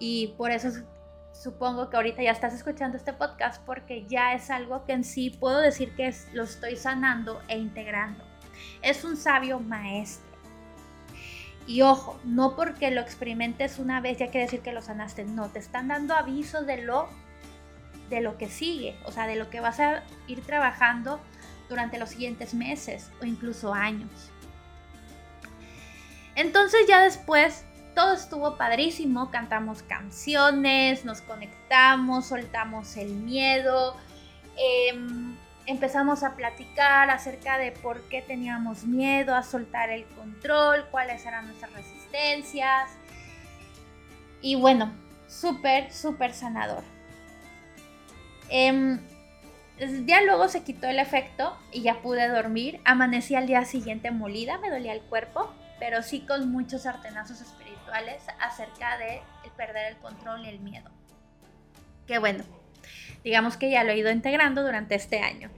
Y 0.00 0.34
por 0.36 0.50
eso 0.50 0.70
supongo 1.30 1.88
que 1.88 1.98
ahorita 1.98 2.24
ya 2.24 2.32
estás 2.32 2.52
escuchando 2.52 2.96
este 2.96 3.12
podcast 3.12 3.64
porque 3.64 4.04
ya 4.08 4.34
es 4.34 4.50
algo 4.50 4.84
que 4.84 4.94
en 4.94 5.04
sí 5.04 5.30
puedo 5.30 5.60
decir 5.60 5.94
que 5.94 6.12
lo 6.32 6.42
estoy 6.42 6.74
sanando 6.74 7.40
e 7.46 7.58
integrando. 7.58 8.24
Es 8.82 9.04
un 9.04 9.16
sabio 9.16 9.60
maestro. 9.60 10.25
Y 11.66 11.82
ojo, 11.82 12.18
no 12.24 12.54
porque 12.54 12.90
lo 12.90 13.00
experimentes 13.00 13.78
una 13.78 14.00
vez 14.00 14.18
ya 14.18 14.30
quiere 14.30 14.46
decir 14.46 14.60
que 14.60 14.72
lo 14.72 14.82
sanaste, 14.82 15.24
no, 15.24 15.48
te 15.48 15.58
están 15.58 15.88
dando 15.88 16.14
avisos 16.14 16.66
de 16.66 16.82
lo 16.82 17.08
de 18.08 18.20
lo 18.20 18.38
que 18.38 18.48
sigue, 18.48 18.96
o 19.04 19.10
sea, 19.10 19.26
de 19.26 19.34
lo 19.34 19.50
que 19.50 19.58
vas 19.58 19.80
a 19.80 20.04
ir 20.28 20.40
trabajando 20.42 21.20
durante 21.68 21.98
los 21.98 22.10
siguientes 22.10 22.54
meses 22.54 23.10
o 23.20 23.24
incluso 23.24 23.74
años. 23.74 24.30
Entonces 26.36 26.86
ya 26.86 27.02
después 27.02 27.64
todo 27.96 28.12
estuvo 28.12 28.56
padrísimo, 28.56 29.30
cantamos 29.30 29.82
canciones, 29.82 31.04
nos 31.04 31.22
conectamos, 31.22 32.26
soltamos 32.26 32.96
el 32.96 33.10
miedo, 33.10 33.96
eh, 34.56 34.92
empezamos 35.66 36.22
a 36.22 36.36
platicar 36.36 37.10
acerca 37.10 37.58
de 37.58 37.72
por 37.72 38.00
qué 38.08 38.22
teníamos 38.22 38.84
miedo 38.84 39.34
a 39.34 39.42
soltar 39.42 39.90
el 39.90 40.04
control, 40.06 40.86
cuáles 40.90 41.24
eran 41.26 41.46
nuestras 41.46 41.72
resistencias. 41.72 42.90
Y 44.40 44.54
bueno, 44.54 44.92
súper, 45.28 45.92
súper 45.92 46.32
sanador. 46.32 46.84
Eh, 48.48 48.98
ya 50.06 50.22
luego 50.22 50.48
se 50.48 50.62
quitó 50.62 50.86
el 50.86 50.98
efecto 50.98 51.56
y 51.72 51.82
ya 51.82 52.00
pude 52.00 52.28
dormir. 52.28 52.80
Amanecí 52.84 53.34
al 53.34 53.46
día 53.46 53.64
siguiente 53.64 54.10
molida, 54.10 54.58
me 54.58 54.70
dolía 54.70 54.92
el 54.92 55.02
cuerpo, 55.02 55.52
pero 55.78 56.02
sí 56.02 56.20
con 56.20 56.50
muchos 56.50 56.86
artenazos 56.86 57.40
espirituales 57.40 58.22
acerca 58.40 58.96
de 58.98 59.22
perder 59.56 59.92
el 59.92 59.98
control 59.98 60.44
y 60.44 60.48
el 60.48 60.60
miedo. 60.60 60.90
Qué 62.06 62.18
bueno, 62.18 62.44
digamos 63.26 63.56
que 63.56 63.68
ya 63.68 63.82
lo 63.82 63.90
he 63.90 63.98
ido 63.98 64.12
integrando 64.12 64.62
durante 64.62 64.94
este 64.94 65.18
año. 65.18 65.50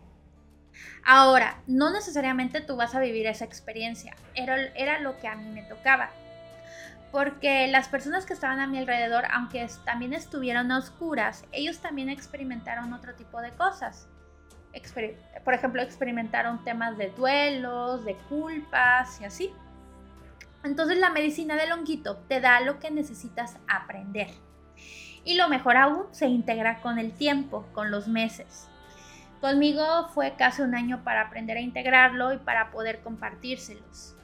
Ahora, 1.04 1.60
no 1.66 1.90
necesariamente 1.90 2.62
tú 2.62 2.76
vas 2.76 2.94
a 2.94 3.00
vivir 3.00 3.26
esa 3.26 3.44
experiencia, 3.44 4.16
era, 4.34 4.56
era 4.74 5.00
lo 5.00 5.18
que 5.18 5.28
a 5.28 5.36
mí 5.36 5.50
me 5.50 5.62
tocaba. 5.64 6.08
Porque 7.12 7.66
las 7.66 7.88
personas 7.88 8.24
que 8.24 8.32
estaban 8.32 8.58
a 8.58 8.66
mi 8.66 8.78
alrededor, 8.78 9.26
aunque 9.30 9.68
también 9.84 10.14
estuvieron 10.14 10.72
a 10.72 10.78
oscuras, 10.78 11.44
ellos 11.52 11.80
también 11.80 12.08
experimentaron 12.08 12.94
otro 12.94 13.14
tipo 13.16 13.38
de 13.42 13.50
cosas. 13.50 14.08
por 15.44 15.52
ejemplo, 15.52 15.82
experimentaron 15.82 16.64
temas 16.64 16.96
de 16.96 17.10
duelos, 17.10 18.02
de 18.06 18.14
culpas 18.30 19.20
y 19.20 19.26
así. 19.26 19.52
Entonces 20.64 20.96
la 20.96 21.10
medicina 21.10 21.56
del 21.56 21.72
honguito 21.72 22.16
te 22.28 22.40
da 22.40 22.60
lo 22.60 22.78
que 22.78 22.90
necesitas 22.90 23.58
aprender. 23.68 24.28
Y 25.28 25.34
lo 25.34 25.46
mejor 25.50 25.76
aún, 25.76 26.06
se 26.10 26.26
integra 26.26 26.80
con 26.80 26.98
el 26.98 27.12
tiempo, 27.12 27.66
con 27.74 27.90
los 27.90 28.08
meses. 28.08 28.66
Conmigo 29.42 30.08
fue 30.14 30.36
casi 30.36 30.62
un 30.62 30.74
año 30.74 31.04
para 31.04 31.20
aprender 31.20 31.58
a 31.58 31.60
integrarlo 31.60 32.32
y 32.32 32.38
para 32.38 32.70
poder 32.70 33.00
compartírselos. 33.00 34.16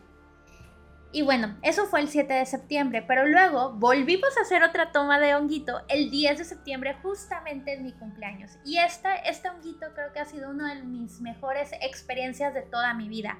Y 1.13 1.21
bueno, 1.21 1.59
eso 1.61 1.85
fue 1.85 2.01
el 2.01 2.09
7 2.09 2.33
de 2.33 2.47
septiembre, 2.47 3.05
pero 3.07 3.27
luego 3.27 3.75
volvimos 3.75 4.35
a 4.39 4.41
hacer 4.41 4.63
otra 4.63 4.93
toma 4.93 5.21
de 5.21 5.35
honguito 5.35 5.83
el 5.89 6.11
10 6.11 6.39
de 6.39 6.45
septiembre, 6.47 6.97
justamente 7.03 7.75
en 7.75 7.83
mi 7.83 7.93
cumpleaños. 7.93 8.53
Y 8.65 8.79
esta, 8.79 9.15
este 9.15 9.51
honguito 9.51 9.85
creo 9.95 10.11
que 10.15 10.21
ha 10.21 10.25
sido 10.25 10.49
una 10.49 10.75
de 10.75 10.85
mis 10.85 11.21
mejores 11.21 11.71
experiencias 11.83 12.55
de 12.55 12.63
toda 12.63 12.95
mi 12.95 13.11
vida. 13.11 13.39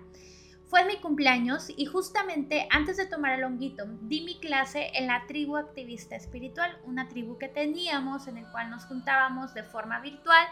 Fue 0.75 0.85
mi 0.87 0.97
cumpleaños 0.97 1.69
y 1.77 1.87
justamente 1.87 2.67
antes 2.69 2.97
de 2.97 3.07
tomar 3.07 3.39
el 3.39 3.45
honguito 3.45 3.85
di 3.87 4.23
mi 4.23 4.41
clase 4.41 4.91
en 4.95 5.07
la 5.07 5.25
tribu 5.29 5.57
activista 5.57 6.17
espiritual, 6.17 6.77
una 6.85 7.09
tribu 7.09 7.39
que 7.39 7.47
teníamos 7.47 8.27
en 8.27 8.39
el 8.39 8.51
cual 8.51 8.71
nos 8.71 8.85
juntábamos 8.87 9.55
de 9.55 9.63
forma 9.63 10.01
virtual 10.01 10.45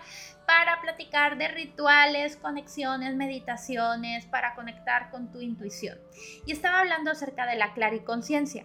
para 0.47 0.81
platicar 0.81 1.39
de 1.39 1.49
rituales, 1.49 2.37
conexiones, 2.37 3.17
meditaciones, 3.17 4.25
para 4.27 4.55
conectar 4.55 5.11
con 5.11 5.33
tu 5.33 5.41
intuición. 5.41 5.99
Y 6.47 6.53
estaba 6.53 6.79
hablando 6.79 7.11
acerca 7.11 7.45
de 7.45 7.57
la 7.57 7.75
clariconciencia. 7.75 8.65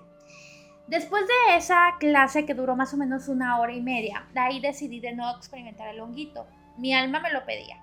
Después 0.86 1.24
de 1.26 1.58
esa 1.58 1.96
clase 2.00 2.46
que 2.46 2.54
duró 2.54 2.76
más 2.76 2.94
o 2.94 2.98
menos 2.98 3.30
una 3.30 3.60
hora 3.60 3.74
y 3.74 3.82
media, 3.82 4.28
de 4.32 4.42
ahí 4.42 4.60
decidí 4.60 5.00
de 5.00 5.14
no 5.14 5.36
experimentar 5.36 5.88
el 5.88 6.02
honguito. 6.02 6.46
Mi 6.78 6.94
alma 6.94 7.20
me 7.20 7.34
lo 7.34 7.48
pedía. 7.48 7.82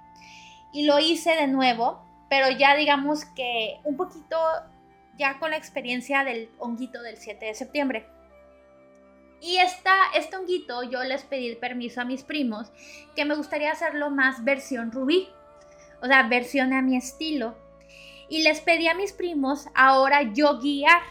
Y 0.73 0.87
lo 0.87 1.01
hice 1.01 1.35
de 1.35 1.49
nuevo 1.49 2.04
pero 2.29 2.51
ya 2.51 2.77
digamos 2.77 3.25
que 3.25 3.79
un 3.85 3.97
poquito 3.97 4.37
ya 5.17 5.39
con 5.39 5.51
la 5.51 5.57
experiencia 5.57 6.25
del 6.25 6.51
honguito 6.59 7.03
del 7.03 7.17
7 7.17 7.47
de 7.47 7.55
septiembre. 7.55 8.07
Y 9.41 9.59
esta, 9.59 9.95
este 10.17 10.37
honguito 10.37 10.83
yo 10.85 11.03
les 11.05 11.23
pedí 11.23 11.55
permiso 11.57 12.01
a 12.01 12.05
mis 12.05 12.23
primos 12.23 12.73
que 13.15 13.25
me 13.25 13.35
gustaría 13.35 13.73
hacerlo 13.73 14.11
más 14.11 14.43
versión 14.43 14.91
rubí, 14.91 15.29
o 16.01 16.07
sea, 16.07 16.23
versión 16.29 16.73
a 16.73 16.83
mi 16.83 16.97
estilo. 16.97 17.57
Y 18.29 18.43
les 18.43 18.61
pedí 18.61 18.89
a 18.89 18.95
mis 18.95 19.13
primos 19.13 19.69
ahora 19.75 20.23
yo 20.33 20.59
guiar. 20.59 21.03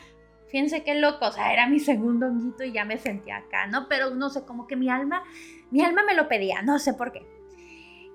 Fíjense 0.48 0.84
qué 0.84 0.96
loco, 0.96 1.28
o 1.28 1.32
sea, 1.32 1.54
era 1.54 1.68
mi 1.68 1.80
segundo 1.80 2.28
honguito 2.28 2.64
y 2.64 2.72
ya 2.72 2.86
me 2.86 2.98
sentía 2.98 3.38
acá, 3.38 3.68
¿no? 3.68 3.88
Pero 3.88 4.12
no 4.12 4.30
sé, 4.30 4.46
como 4.46 4.68
que 4.68 4.76
mi 4.76 4.90
alma, 4.90 5.24
mi 5.72 5.84
alma 5.84 6.04
me 6.04 6.16
lo 6.16 6.28
pedía, 6.28 6.62
no 6.62 6.80
sé 6.80 6.94
por 6.94 7.12
qué 7.12 7.33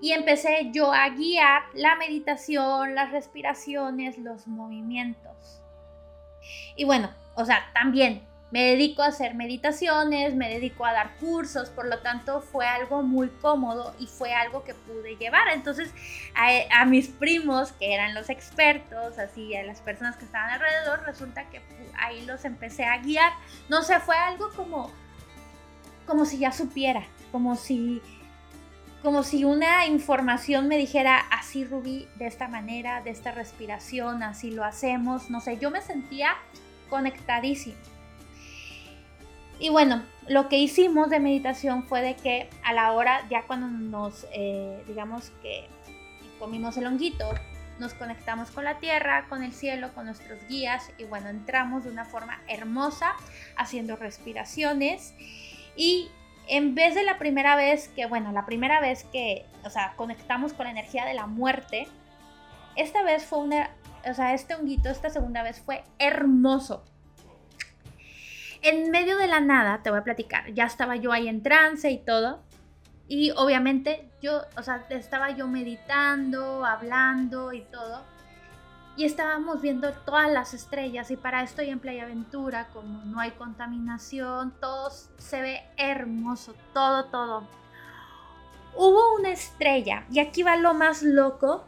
y 0.01 0.13
empecé 0.13 0.71
yo 0.73 0.93
a 0.93 1.09
guiar 1.11 1.63
la 1.75 1.97
meditación, 1.97 2.95
las 2.95 3.11
respiraciones, 3.11 4.19
los 4.19 4.47
movimientos. 4.47 5.63
Y 6.77 6.85
bueno, 6.85 7.11
o 7.35 7.45
sea, 7.45 7.71
también 7.75 8.23
me 8.51 8.63
dedico 8.63 9.03
a 9.03 9.09
hacer 9.09 9.35
meditaciones, 9.35 10.35
me 10.35 10.49
dedico 10.49 10.87
a 10.87 10.93
dar 10.93 11.17
cursos, 11.17 11.69
por 11.69 11.87
lo 11.87 11.99
tanto 11.99 12.41
fue 12.41 12.67
algo 12.67 13.03
muy 13.03 13.29
cómodo 13.29 13.95
y 13.99 14.07
fue 14.07 14.33
algo 14.33 14.65
que 14.65 14.75
pude 14.75 15.17
llevar. 15.17 15.49
Entonces 15.49 15.93
a, 16.35 16.85
mis 16.87 17.09
primos, 17.09 17.73
que 17.73 17.93
eran 17.93 18.15
los 18.15 18.31
expertos, 18.31 19.19
así 19.19 19.55
a 19.55 19.65
las 19.65 19.83
personas 19.83 20.17
que 20.17 20.25
estaban 20.25 20.51
alrededor, 20.51 21.03
resulta 21.05 21.49
que 21.51 21.61
ahí 21.99 22.25
los 22.25 22.45
empecé 22.45 22.85
a 22.85 22.99
guiar. 22.99 23.33
No 23.69 23.83
sé, 23.83 24.01
fue 24.01 24.17
algo 24.17 24.51
como, 24.57 24.91
como 26.07 26.25
si 26.25 26.39
ya 26.39 26.53
supiera, 26.53 27.05
como 27.31 27.55
si 27.55 28.01
como 29.03 29.23
si 29.23 29.45
una 29.45 29.87
información 29.87 30.69
me 30.69 30.77
dijera, 30.77 31.19
así 31.31 31.65
Rubí, 31.65 32.09
de 32.17 32.27
esta 32.27 32.49
manera, 32.49 33.01
de 33.03 33.11
esta 33.11 33.33
respiración, 33.33 34.23
así 34.23 34.51
lo 34.51 34.65
hacemos, 34.65 35.31
no 35.31 35.41
sé, 35.41 35.59
yo 35.59 35.71
me 35.71 35.81
sentía 35.83 36.37
conectadísimo. 36.89 37.77
Y 39.61 39.71
bueno, 39.71 40.03
lo 40.29 40.49
que 40.49 40.59
hicimos 40.59 41.11
de 41.11 41.21
meditación 41.21 41.85
fue 41.85 42.01
de 42.01 42.17
que 42.17 42.49
a 42.65 42.73
la 42.73 42.93
hora, 42.93 43.27
ya 43.29 43.43
cuando 43.43 43.67
nos, 43.67 44.27
eh, 44.33 44.83
digamos 44.87 45.31
que 45.43 45.69
comimos 46.39 46.77
el 46.77 46.87
honguito, 46.87 47.29
nos 47.79 47.95
conectamos 47.95 48.51
con 48.51 48.65
la 48.65 48.79
tierra, 48.79 49.27
con 49.29 49.43
el 49.43 49.53
cielo, 49.53 49.93
con 49.95 50.07
nuestros 50.07 50.39
guías 50.49 50.91
y 50.99 51.05
bueno, 51.05 51.29
entramos 51.29 51.85
de 51.85 51.91
una 51.91 52.05
forma 52.05 52.41
hermosa 52.49 53.15
haciendo 53.57 53.97
respiraciones 53.97 55.15
y 55.77 56.09
en 56.49 56.75
vez 56.75 56.95
de 56.95 57.05
la 57.05 57.19
primera 57.19 57.57
vez 57.57 57.89
que, 57.89 58.07
bueno, 58.07 58.33
la 58.33 58.47
primera 58.47 58.81
vez 58.81 59.05
que, 59.05 59.45
o 59.65 59.71
sea, 59.71 59.93
conectamos 59.97 60.53
con 60.53 60.65
la 60.65 60.71
energía 60.71 61.05
de 61.05 61.15
la 61.15 61.27
muerte, 61.27 61.87
esta 62.77 63.03
vez 63.03 63.25
fue 63.25 63.41
una, 63.41 63.71
o 64.09 64.15
sea, 64.15 64.35
este 64.35 64.55
honguito, 64.55 64.89
esta 64.89 65.11
segunda 65.11 65.43
vez 65.43 65.61
fue 65.61 65.85
hermoso. 65.99 66.85
En 68.63 68.91
medio 68.91 69.19
de 69.19 69.29
la 69.29 69.41
nada, 69.41 69.83
te 69.83 69.91
voy 69.91 70.01
a 70.01 70.05
platicar, 70.05 70.53
ya 70.53 70.65
estaba 70.65 70.97
yo 70.97 71.13
ahí 71.13 71.29
en 71.29 71.43
trance 71.43 71.91
y 71.91 71.99
todo. 71.99 72.43
Y 73.07 73.31
obviamente 73.33 74.11
yo, 74.21 74.43
o 74.57 74.63
sea, 74.63 74.85
estaba 74.91 75.31
yo 75.31 75.47
meditando, 75.47 76.65
hablando 76.65 77.53
y 77.53 77.63
todo. 77.63 78.05
Y 78.99 79.05
estábamos 79.05 79.63
viendo 79.63 79.93
todas 79.93 80.29
las 80.29 80.55
estrellas 80.55 81.13
y 81.13 81.17
para 81.17 81.45
esto 81.45 81.63
y 81.63 81.71
en 81.71 81.79
Playa 81.79 82.03
Aventura, 82.03 82.67
como 82.73 83.05
no 83.05 83.21
hay 83.21 83.31
contaminación, 83.31 84.53
todo 84.61 84.91
se 84.91 85.41
ve 85.41 85.61
hermoso, 85.77 86.57
todo, 86.75 87.05
todo. 87.05 87.47
Hubo 88.75 89.15
una 89.15 89.31
estrella 89.31 90.05
y 90.11 90.19
aquí 90.19 90.43
va 90.43 90.57
lo 90.57 90.75
más 90.75 91.05
loco, 91.05 91.65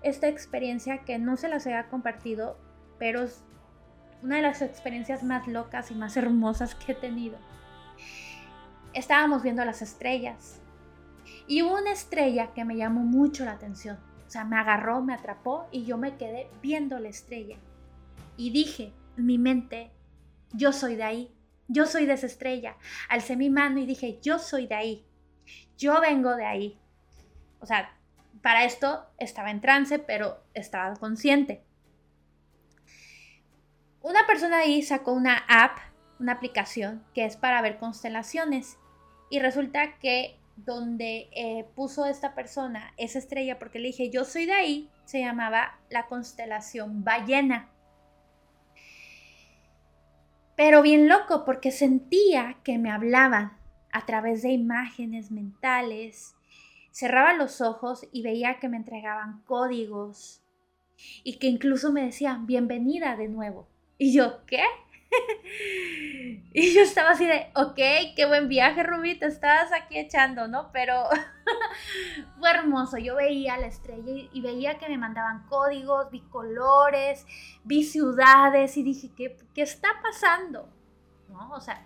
esta 0.00 0.26
experiencia 0.26 1.04
que 1.04 1.18
no 1.18 1.36
se 1.36 1.50
las 1.50 1.66
había 1.66 1.90
compartido, 1.90 2.56
pero 2.98 3.24
es 3.24 3.44
una 4.22 4.36
de 4.36 4.42
las 4.42 4.62
experiencias 4.62 5.22
más 5.22 5.46
locas 5.46 5.90
y 5.90 5.94
más 5.94 6.16
hermosas 6.16 6.74
que 6.74 6.92
he 6.92 6.94
tenido. 6.94 7.36
Estábamos 8.94 9.42
viendo 9.42 9.66
las 9.66 9.82
estrellas 9.82 10.62
y 11.46 11.60
hubo 11.60 11.74
una 11.76 11.92
estrella 11.92 12.54
que 12.54 12.64
me 12.64 12.76
llamó 12.76 13.02
mucho 13.02 13.44
la 13.44 13.52
atención. 13.52 13.98
O 14.26 14.30
sea, 14.30 14.44
me 14.44 14.56
agarró, 14.56 15.02
me 15.02 15.14
atrapó 15.14 15.68
y 15.70 15.84
yo 15.84 15.96
me 15.98 16.16
quedé 16.16 16.48
viendo 16.62 16.98
la 16.98 17.08
estrella. 17.08 17.56
Y 18.36 18.50
dije 18.50 18.92
en 19.16 19.26
mi 19.26 19.38
mente, 19.38 19.90
yo 20.52 20.72
soy 20.72 20.96
de 20.96 21.04
ahí, 21.04 21.34
yo 21.68 21.86
soy 21.86 22.06
de 22.06 22.14
esa 22.14 22.26
estrella. 22.26 22.76
Alcé 23.08 23.36
mi 23.36 23.50
mano 23.50 23.78
y 23.78 23.86
dije, 23.86 24.18
yo 24.22 24.38
soy 24.38 24.66
de 24.66 24.74
ahí, 24.74 25.06
yo 25.76 26.00
vengo 26.00 26.34
de 26.36 26.44
ahí. 26.44 26.78
O 27.60 27.66
sea, 27.66 27.96
para 28.42 28.64
esto 28.64 29.06
estaba 29.18 29.50
en 29.50 29.60
trance, 29.60 29.98
pero 29.98 30.42
estaba 30.52 30.94
consciente. 30.96 31.64
Una 34.02 34.26
persona 34.26 34.58
ahí 34.58 34.82
sacó 34.82 35.12
una 35.12 35.44
app, 35.48 35.78
una 36.18 36.32
aplicación 36.32 37.02
que 37.14 37.24
es 37.24 37.36
para 37.36 37.62
ver 37.62 37.78
constelaciones 37.78 38.76
y 39.30 39.40
resulta 39.40 39.98
que 39.98 40.38
donde 40.56 41.28
eh, 41.32 41.66
puso 41.74 42.06
esta 42.06 42.34
persona 42.34 42.92
esa 42.96 43.18
estrella, 43.18 43.58
porque 43.58 43.78
le 43.78 43.88
dije, 43.88 44.10
yo 44.10 44.24
soy 44.24 44.46
de 44.46 44.52
ahí, 44.52 44.90
se 45.04 45.20
llamaba 45.20 45.78
la 45.90 46.06
constelación 46.06 47.04
ballena. 47.04 47.70
Pero 50.56 50.82
bien 50.82 51.08
loco, 51.08 51.44
porque 51.44 51.72
sentía 51.72 52.58
que 52.62 52.78
me 52.78 52.90
hablaban 52.90 53.58
a 53.92 54.06
través 54.06 54.42
de 54.42 54.50
imágenes 54.50 55.30
mentales. 55.30 56.34
Cerraba 56.92 57.34
los 57.34 57.60
ojos 57.60 58.06
y 58.12 58.22
veía 58.22 58.60
que 58.60 58.68
me 58.68 58.76
entregaban 58.76 59.42
códigos 59.46 60.42
y 61.24 61.38
que 61.38 61.48
incluso 61.48 61.92
me 61.92 62.04
decían, 62.04 62.46
bienvenida 62.46 63.16
de 63.16 63.28
nuevo. 63.28 63.68
Y 63.98 64.12
yo, 64.12 64.44
¿qué? 64.46 64.62
y 66.52 66.74
yo 66.74 66.82
estaba 66.82 67.10
así 67.10 67.26
de, 67.26 67.50
ok, 67.54 67.78
qué 68.16 68.26
buen 68.26 68.48
viaje, 68.48 68.82
Rubí, 68.82 69.18
te 69.18 69.26
estabas 69.26 69.72
aquí 69.72 69.98
echando, 69.98 70.48
¿no? 70.48 70.70
Pero 70.72 71.04
fue 72.38 72.50
hermoso. 72.50 72.98
Yo 72.98 73.16
veía 73.16 73.56
la 73.58 73.66
estrella 73.66 74.28
y, 74.32 74.40
veía 74.40 74.78
que 74.78 74.88
me 74.88 74.98
mandaban 74.98 75.46
códigos, 75.48 76.10
vi 76.10 76.20
colores, 76.22 77.26
vi 77.64 77.84
ciudades 77.84 78.76
y 78.76 78.82
dije, 78.82 79.10
¿qué, 79.16 79.36
qué 79.54 79.62
está 79.62 79.88
pasando? 80.02 80.68
¿No? 81.28 81.50
O 81.52 81.60
sea, 81.60 81.84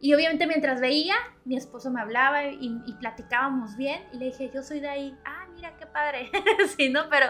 y 0.00 0.14
obviamente 0.14 0.46
mientras 0.46 0.80
veía, 0.80 1.14
mi 1.44 1.56
esposo 1.56 1.90
me 1.90 2.00
hablaba 2.00 2.46
y, 2.46 2.80
y, 2.86 2.94
platicábamos 2.94 3.76
bien 3.76 4.02
y 4.12 4.16
le 4.16 4.26
dije, 4.26 4.50
yo 4.52 4.62
soy 4.62 4.80
de 4.80 4.88
ahí. 4.88 5.18
Ah, 5.26 5.46
mira 5.54 5.76
qué 5.76 5.86
padre. 5.86 6.30
sí, 6.76 6.88
¿no? 6.88 7.08
Pero, 7.10 7.26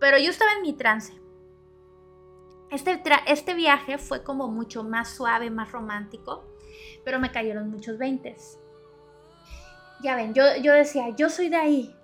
pero 0.00 0.18
yo 0.18 0.30
estaba 0.30 0.52
en 0.52 0.62
mi 0.62 0.72
trance. 0.72 1.25
Este, 2.70 3.00
este 3.26 3.54
viaje 3.54 3.98
fue 3.98 4.22
como 4.22 4.48
mucho 4.48 4.82
más 4.82 5.10
suave, 5.10 5.50
más 5.50 5.70
romántico, 5.72 6.44
pero 7.04 7.20
me 7.20 7.30
cayeron 7.30 7.70
muchos 7.70 7.98
veintes. 7.98 8.58
Ya 10.02 10.16
ven, 10.16 10.34
yo, 10.34 10.42
yo 10.62 10.72
decía, 10.72 11.10
yo 11.10 11.30
soy 11.30 11.48
de 11.48 11.56
ahí, 11.56 11.96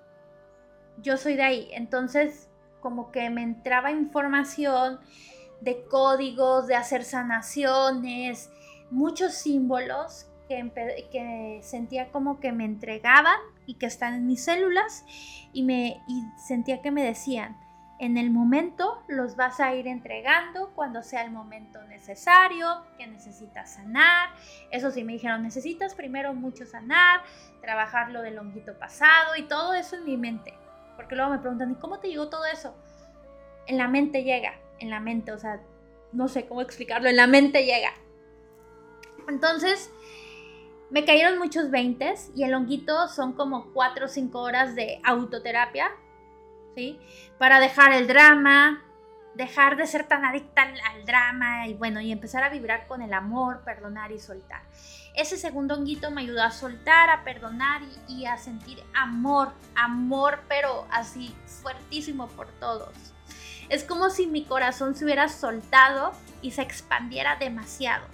yo 0.98 1.16
soy 1.16 1.36
de 1.36 1.42
ahí. 1.42 1.68
Entonces, 1.72 2.48
como 2.80 3.10
que 3.10 3.30
me 3.30 3.42
entraba 3.42 3.90
información 3.90 5.00
de 5.60 5.84
códigos, 5.84 6.66
de 6.66 6.74
hacer 6.74 7.04
sanaciones, 7.04 8.50
muchos 8.90 9.34
símbolos 9.34 10.26
que, 10.48 10.70
que, 11.10 11.60
sentía 11.62 12.10
como 12.10 12.40
que 12.40 12.52
me 12.52 12.64
entregaban 12.64 13.38
y 13.66 13.74
que 13.74 13.86
están 13.86 14.14
en 14.14 14.26
mis 14.26 14.44
células 14.44 15.04
y, 15.52 15.62
me, 15.62 16.02
y 16.08 16.22
sentía 16.46 16.82
que 16.82 16.90
me 16.90 17.04
decían, 17.04 17.56
en 18.02 18.18
el 18.18 18.30
momento 18.30 19.00
los 19.06 19.36
vas 19.36 19.60
a 19.60 19.76
ir 19.76 19.86
entregando 19.86 20.72
cuando 20.74 21.04
sea 21.04 21.22
el 21.22 21.30
momento 21.30 21.80
necesario, 21.84 22.82
que 22.98 23.06
necesitas 23.06 23.74
sanar. 23.74 24.30
Eso 24.72 24.90
sí, 24.90 25.04
me 25.04 25.12
dijeron, 25.12 25.44
necesitas 25.44 25.94
primero 25.94 26.34
mucho 26.34 26.66
sanar, 26.66 27.20
trabajar 27.60 28.10
lo 28.10 28.20
del 28.20 28.40
honguito 28.40 28.76
pasado 28.76 29.36
y 29.36 29.44
todo 29.44 29.72
eso 29.74 29.94
en 29.94 30.04
mi 30.04 30.16
mente. 30.16 30.52
Porque 30.96 31.14
luego 31.14 31.30
me 31.30 31.38
preguntan, 31.38 31.70
¿y 31.70 31.74
cómo 31.76 32.00
te 32.00 32.08
llegó 32.08 32.28
todo 32.28 32.44
eso? 32.44 32.74
En 33.68 33.78
la 33.78 33.86
mente 33.86 34.24
llega, 34.24 34.54
en 34.80 34.90
la 34.90 34.98
mente, 34.98 35.30
o 35.30 35.38
sea, 35.38 35.60
no 36.10 36.26
sé 36.26 36.46
cómo 36.48 36.60
explicarlo, 36.60 37.08
en 37.08 37.16
la 37.16 37.28
mente 37.28 37.64
llega. 37.64 37.92
Entonces, 39.28 39.92
me 40.90 41.04
cayeron 41.04 41.38
muchos 41.38 41.70
veintes 41.70 42.32
y 42.34 42.42
el 42.42 42.52
honguito 42.52 43.06
son 43.06 43.34
como 43.34 43.72
4 43.72 44.06
o 44.06 44.08
5 44.08 44.40
horas 44.40 44.74
de 44.74 45.00
autoterapia 45.04 45.92
para 47.38 47.60
dejar 47.60 47.92
el 47.92 48.06
drama, 48.06 48.82
dejar 49.34 49.76
de 49.76 49.86
ser 49.86 50.04
tan 50.04 50.24
adicta 50.24 50.62
al, 50.62 51.04
drama 51.04 51.66
y 51.66 51.74
bueno, 51.74 52.00
y 52.00 52.12
empezar 52.12 52.44
a 52.44 52.48
vibrar 52.48 52.86
con 52.86 53.02
el 53.02 53.12
amor, 53.12 53.62
perdonar 53.64 54.12
y 54.12 54.18
soltar. 54.18 54.62
Ese 55.14 55.36
segundo 55.36 55.74
honguito 55.74 56.10
me 56.10 56.22
ayudó 56.22 56.42
a 56.42 56.50
soltar, 56.50 57.10
a 57.10 57.24
perdonar 57.24 57.82
y, 58.08 58.20
y 58.20 58.26
a 58.26 58.36
sentir 58.36 58.82
amor, 58.94 59.52
amor, 59.74 60.40
pero 60.48 60.86
así 60.90 61.34
fuertísimo 61.46 62.28
por 62.28 62.48
todos. 62.52 62.92
Es 63.68 63.84
como 63.84 64.10
si 64.10 64.26
mi 64.26 64.44
corazón 64.44 64.94
se 64.94 65.04
hubiera 65.04 65.28
soltado 65.28 66.12
y 66.40 66.50
se 66.50 66.62
expandiera 66.62 67.36
demasiado. 67.36 68.06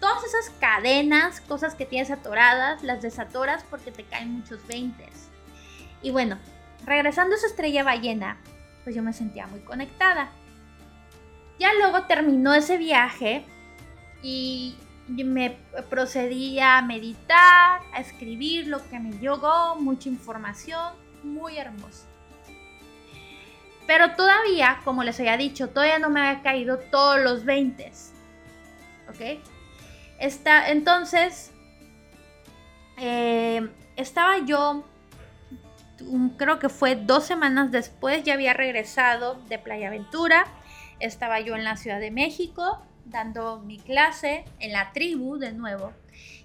Todas 0.00 0.24
esas 0.24 0.50
cadenas, 0.58 1.40
cosas 1.42 1.74
que 1.74 1.84
tienes 1.84 2.10
atoradas, 2.10 2.82
las 2.82 3.02
desatoras 3.02 3.64
porque 3.68 3.92
te 3.92 4.04
caen 4.04 4.32
muchos 4.32 4.66
veintes. 4.66 5.28
Y 6.02 6.10
bueno, 6.10 6.38
regresando 6.86 7.34
a 7.34 7.38
esa 7.38 7.46
estrella 7.46 7.84
ballena, 7.84 8.38
pues 8.84 8.94
yo 8.94 9.02
me 9.02 9.12
sentía 9.12 9.46
muy 9.46 9.60
conectada. 9.60 10.30
Ya 11.58 11.74
luego 11.74 12.04
terminó 12.04 12.54
ese 12.54 12.78
viaje 12.78 13.44
y 14.22 14.76
me 15.08 15.56
procedí 15.88 16.58
a 16.60 16.80
meditar, 16.82 17.80
a 17.92 18.00
escribir 18.00 18.66
lo 18.66 18.86
que 18.88 18.98
me 18.98 19.12
llegó, 19.18 19.76
mucha 19.76 20.08
información, 20.08 20.94
muy 21.22 21.58
hermoso. 21.58 22.06
Pero 23.86 24.14
todavía, 24.14 24.80
como 24.84 25.02
les 25.02 25.18
había 25.18 25.36
dicho, 25.36 25.68
todavía 25.68 25.98
no 25.98 26.10
me 26.10 26.20
había 26.20 26.42
caído 26.42 26.78
todos 26.78 27.20
los 27.20 27.44
20. 27.44 27.92
¿Ok? 29.08 29.40
entonces, 30.68 31.50
eh, 32.98 33.68
estaba 33.96 34.38
yo 34.44 34.84
creo 36.36 36.58
que 36.58 36.68
fue 36.68 36.96
dos 36.96 37.24
semanas 37.24 37.70
después, 37.70 38.22
ya 38.24 38.34
había 38.34 38.54
regresado 38.54 39.40
de 39.48 39.58
Playa 39.58 39.88
Aventura. 39.88 40.46
Estaba 40.98 41.40
yo 41.40 41.56
en 41.56 41.64
la 41.64 41.76
Ciudad 41.76 42.00
de 42.00 42.10
México 42.10 42.82
dando 43.04 43.60
mi 43.60 43.78
clase 43.78 44.44
en 44.58 44.72
la 44.72 44.92
tribu 44.92 45.38
de 45.38 45.52
nuevo. 45.52 45.92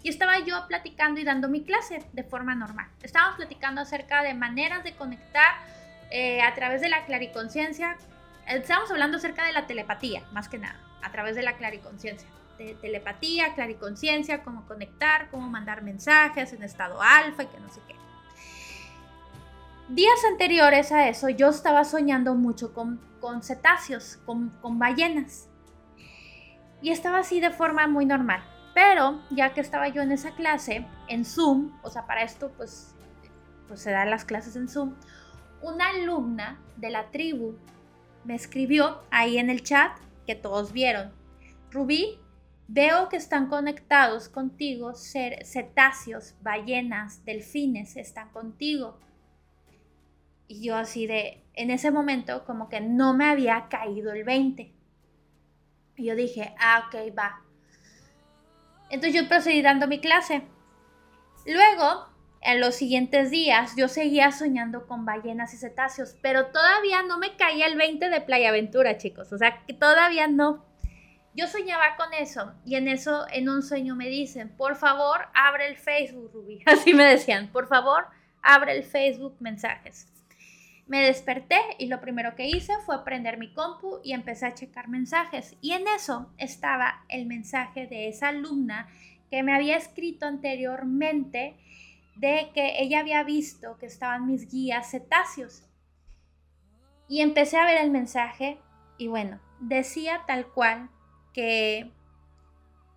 Y 0.04 0.10
estaba 0.10 0.40
yo 0.40 0.68
platicando 0.68 1.20
y 1.20 1.24
dando 1.24 1.50
mi 1.50 1.64
clase 1.64 2.06
de 2.14 2.24
forma 2.24 2.56
normal. 2.56 2.88
Estábamos 3.02 3.38
platicando 3.38 3.82
acerca 3.82 4.22
de 4.24 4.34
maneras 4.34 4.84
de 4.84 4.94
conectar 4.94 5.56
eh, 6.12 6.42
a 6.42 6.54
través 6.54 6.82
de 6.82 6.90
la 6.90 7.06
clariconciencia. 7.06 7.98
Estábamos 8.48 8.92
hablando 8.92 9.18
acerca 9.18 9.46
de 9.46 9.54
la 9.54 9.66
telepatía, 9.66 10.24
más 10.32 10.48
que 10.48 10.60
nada, 10.60 10.80
a 11.02 11.12
través 11.12 11.36
de 11.36 11.42
la 11.42 11.58
clariconciencia. 11.58 12.28
De 12.58 12.76
telepatía, 12.76 13.54
clariconciencia, 13.54 14.44
cómo 14.44 14.66
conectar, 14.66 15.30
cómo 15.30 15.50
mandar 15.50 15.82
mensajes 15.82 16.54
en 16.54 16.64
estado 16.64 17.02
alfa 17.02 17.44
y 17.44 17.48
que 17.48 17.60
no 17.60 17.70
sé 17.70 17.82
qué. 17.88 17.96
Días 19.90 20.26
anteriores 20.28 20.92
a 20.92 21.10
eso 21.10 21.30
yo 21.30 21.50
estaba 21.50 21.84
soñando 21.84 22.34
mucho 22.34 22.74
con, 22.74 23.00
cetáceos, 23.44 24.18
con, 24.26 24.80
ballenas. 24.80 25.48
Y 26.82 26.90
estaba 26.90 27.20
así 27.20 27.40
de 27.40 27.52
forma 27.52 27.88
muy 27.88 28.08
normal. 28.08 28.44
Pero 28.74 29.22
ya 29.30 29.54
que 29.54 29.62
estaba 29.62 29.88
yo 29.88 30.02
en 30.02 30.12
esa 30.12 30.32
clase, 30.32 30.88
en 31.08 31.24
Zoom, 31.24 31.72
o 31.84 31.92
sea, 31.92 32.08
para 32.08 32.24
esto 32.24 32.52
pues, 32.58 32.96
pues 33.68 33.80
se 33.80 33.92
dan 33.92 34.10
las 34.10 34.26
clases 34.26 34.56
en 34.56 34.68
Zoom, 34.68 34.96
una 35.62 35.90
alumna 35.90 36.60
de 36.78 36.90
la 36.90 37.12
tribu 37.12 37.56
me 38.24 38.34
escribió 38.34 39.04
ahí 39.12 39.38
en 39.38 39.52
el 39.52 39.62
chat 39.62 39.98
que 40.26 40.34
todos 40.34 40.72
vieron. 40.74 41.12
Rubí, 41.70 42.20
veo 42.68 43.08
que 43.08 43.18
están 43.18 43.50
conectados 43.50 44.30
contigo 44.30 44.94
cetáceos, 44.96 46.34
ballenas, 46.42 47.24
delfines, 47.24 47.96
están 47.98 48.32
contigo. 48.32 49.00
Y 50.48 50.64
yo 50.64 50.76
así 50.76 51.08
de, 51.08 51.44
en 51.54 51.72
ese 51.72 51.92
momento 51.92 52.46
como 52.46 52.70
que 52.70 52.82
no 52.82 53.14
me 53.14 53.26
había 53.26 53.68
caído 53.70 54.12
el 54.14 54.24
20. 54.24 54.74
Y 55.98 56.06
yo 56.06 56.16
dije, 56.16 56.54
ah, 56.60 56.88
ok, 56.88 57.18
va. 57.18 57.42
Entonces 58.90 59.20
yo 59.20 59.28
procedí 59.28 59.62
dando 59.62 59.88
mi 59.88 60.00
clase. 60.00 60.44
Luego, 61.46 62.08
en 62.42 62.60
los 62.60 62.76
siguientes 62.76 63.32
días, 63.32 63.76
yo 63.76 63.88
seguía 63.88 64.32
soñando 64.32 64.88
con 64.88 65.06
ballenas 65.06 65.54
y 65.54 65.58
cetáceos, 65.58 66.16
pero 66.22 66.48
todavía 66.48 67.02
no 67.04 67.18
me 67.18 67.36
caía 67.36 67.66
el 67.66 67.76
20 67.76 68.10
de 68.10 68.22
Playa 68.22 68.50
Aventura, 68.50 68.98
chicos. 68.98 69.32
O 69.34 69.38
sea, 69.38 69.64
que 69.66 69.74
todavía 69.74 70.28
no. 70.28 70.64
Yo 71.34 71.48
soñaba 71.48 71.98
con 71.98 72.14
eso 72.14 72.54
y 72.64 72.76
en 72.76 72.88
eso, 72.88 73.26
en 73.32 73.50
un 73.50 73.62
sueño 73.62 73.96
me 73.96 74.08
dicen, 74.08 74.56
por 74.56 74.76
favor, 74.76 75.28
abre 75.34 75.68
el 75.68 75.76
Facebook, 75.76 76.32
Ruby. 76.34 76.64
Así 76.66 76.94
me 76.94 77.04
decían, 77.04 77.52
por 77.52 77.68
favor, 77.68 78.08
abre 78.42 78.78
el 78.78 78.84
Facebook 78.84 79.36
mensajes. 79.40 80.08
Me 80.88 81.02
desperté 81.02 81.60
y 81.80 81.88
lo 81.88 82.00
primero 82.00 82.36
que 82.36 82.48
hice 82.48 82.74
fue 82.86 83.04
prender 83.04 83.38
mi 83.38 83.52
compu 83.54 84.00
y 84.04 84.14
empecé 84.14 84.46
a 84.46 84.54
checar 84.54 84.88
mensajes. 84.88 85.56
Y 85.62 85.72
en 85.72 85.88
eso 85.88 86.32
estaba 86.38 87.04
el 87.10 87.26
mensaje 87.26 87.88
de 87.88 88.08
esa 88.08 88.28
alumna 88.28 88.88
que 89.32 89.42
me 89.42 89.56
había 89.56 89.78
escrito 89.78 90.28
anteriormente 90.28 91.58
de 92.16 92.52
que 92.54 92.82
ella 92.82 93.00
había 93.00 93.24
visto 93.24 93.78
que 93.78 93.88
estaban 93.88 94.28
mis 94.28 94.50
guías 94.52 94.92
cetáceos. 94.92 95.64
Y 97.08 97.22
empecé 97.22 97.58
a 97.58 97.66
ver 97.66 97.82
el 97.82 97.92
mensaje 97.92 98.60
y 98.98 99.08
bueno, 99.08 99.40
decía 99.60 100.24
tal 100.26 100.48
cual 100.48 100.90
que, 101.34 101.92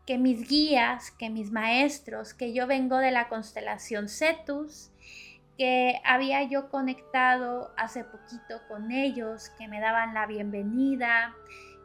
que 0.06 0.18
mis 0.18 0.48
guías, 0.48 1.10
que 1.10 1.30
mis 1.30 1.50
maestros, 1.50 2.34
que 2.34 2.52
yo 2.52 2.66
vengo 2.66 2.98
de 2.98 3.10
la 3.10 3.28
constelación 3.28 4.08
Cetus, 4.08 4.90
que 5.58 6.00
había 6.04 6.44
yo 6.44 6.70
conectado 6.70 7.72
hace 7.76 8.04
poquito 8.04 8.62
con 8.68 8.92
ellos, 8.92 9.50
que 9.58 9.66
me 9.66 9.80
daban 9.80 10.14
la 10.14 10.24
bienvenida, 10.26 11.34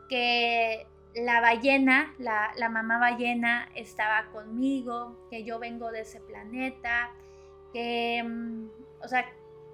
que 0.07 0.85
la 1.15 1.41
ballena, 1.41 2.13
la, 2.19 2.69
mamá 2.69 2.99
ballena 2.99 3.67
estaba 3.73 4.27
conmigo, 4.31 5.27
que 5.31 5.43
yo 5.43 5.57
vengo 5.57 5.91
de 5.91 6.01
ese 6.01 6.19
planeta, 6.21 7.09
que, 7.73 8.23
mm, 8.23 8.67
o 9.01 9.07
sea, 9.07 9.25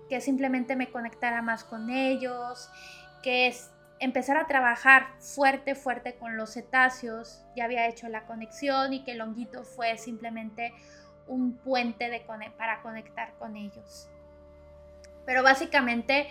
que 0.08 0.22
simplemente 0.22 0.78
me 0.78 0.89
conectara 0.89 1.41
más 1.41 1.66
con 1.66 1.89
ellos, 1.89 2.70
que 3.22 3.47
es 3.47 3.70
empezar 4.00 4.38
a 4.38 4.47
trabajar 4.47 5.08
fuerte, 5.20 5.76
fuerte 5.76 6.16
con 6.16 6.38
los 6.38 6.54
cetáceos, 6.54 7.43
ya 7.56 7.66
había 7.66 7.88
hecho 7.88 8.08
la 8.08 8.26
conexión 8.26 8.93
y 8.93 9.04
que 9.04 9.12
el 9.12 9.22
honguito 9.22 9.66
fue 9.66 9.97
simplemente 9.97 10.74
un 11.30 11.54
puente 11.58 12.10
de 12.10 12.22
para 12.58 12.82
conectar 12.82 13.34
con 13.40 13.56
ellos. 13.56 14.10
Pero 15.26 15.44
básicamente 15.44 16.28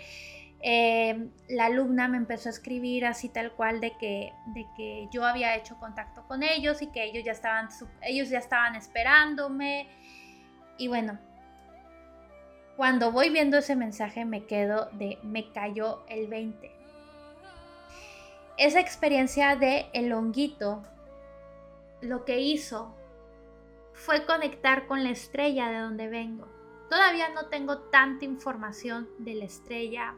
eh, 0.61 1.29
la 1.47 1.65
alumna 1.65 2.09
me 2.09 2.17
empezó 2.17 2.49
a 2.49 2.51
escribir 2.51 3.05
así 3.05 3.29
tal 3.29 3.53
cual 3.53 3.79
de 3.79 3.91
que, 3.97 4.33
de 4.47 4.65
que 4.75 5.07
yo 5.11 5.25
había 5.25 5.55
hecho 5.55 5.79
contacto 5.79 6.27
con 6.27 6.43
ellos 6.43 6.81
y 6.81 6.87
que 6.87 7.05
ellos 7.05 7.23
ya 7.23 7.31
estaban, 7.31 7.69
ellos 8.01 8.29
ya 8.29 8.39
estaban 8.39 8.75
esperándome. 8.75 9.87
Y 10.77 10.89
bueno, 10.89 11.17
cuando 12.75 13.11
voy 13.11 13.29
viendo 13.29 13.57
ese 13.57 13.75
mensaje 13.75 14.25
me 14.25 14.45
quedo 14.45 14.89
de 14.93 15.17
me 15.23 15.51
cayó 15.51 16.03
el 16.09 16.27
20. 16.27 16.71
Esa 18.57 18.81
experiencia 18.81 19.55
de 19.55 19.87
el 19.93 20.11
honguito 20.11 20.83
lo 22.01 22.25
que 22.25 22.39
hizo 22.39 22.98
fue 23.99 24.25
conectar 24.25 24.87
con 24.87 25.03
la 25.03 25.09
estrella 25.09 25.69
de 25.69 25.79
donde 25.79 26.07
vengo. 26.07 26.47
Todavía 26.89 27.29
no 27.29 27.47
tengo 27.47 27.79
tanta 27.79 28.23
información 28.23 29.09
de 29.19 29.35
la 29.35 29.45
estrella. 29.45 30.15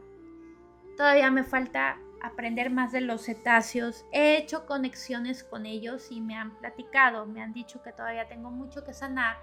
Todavía 0.96 1.30
me 1.30 1.42
falta 1.42 1.98
aprender 2.22 2.70
más 2.70 2.92
de 2.92 3.00
los 3.00 3.24
cetáceos. 3.24 4.04
He 4.12 4.36
hecho 4.36 4.66
conexiones 4.66 5.42
con 5.42 5.66
ellos 5.66 6.10
y 6.10 6.20
me 6.20 6.36
han 6.36 6.56
platicado, 6.58 7.26
me 7.26 7.42
han 7.42 7.52
dicho 7.52 7.82
que 7.82 7.92
todavía 7.92 8.28
tengo 8.28 8.50
mucho 8.50 8.84
que 8.84 8.94
sanar 8.94 9.36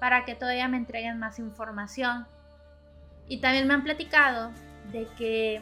para 0.00 0.24
que 0.24 0.34
todavía 0.34 0.68
me 0.68 0.78
entreguen 0.78 1.18
más 1.18 1.38
información. 1.38 2.26
Y 3.28 3.40
también 3.40 3.68
me 3.68 3.74
han 3.74 3.84
platicado 3.84 4.52
de 4.90 5.06
que 5.18 5.60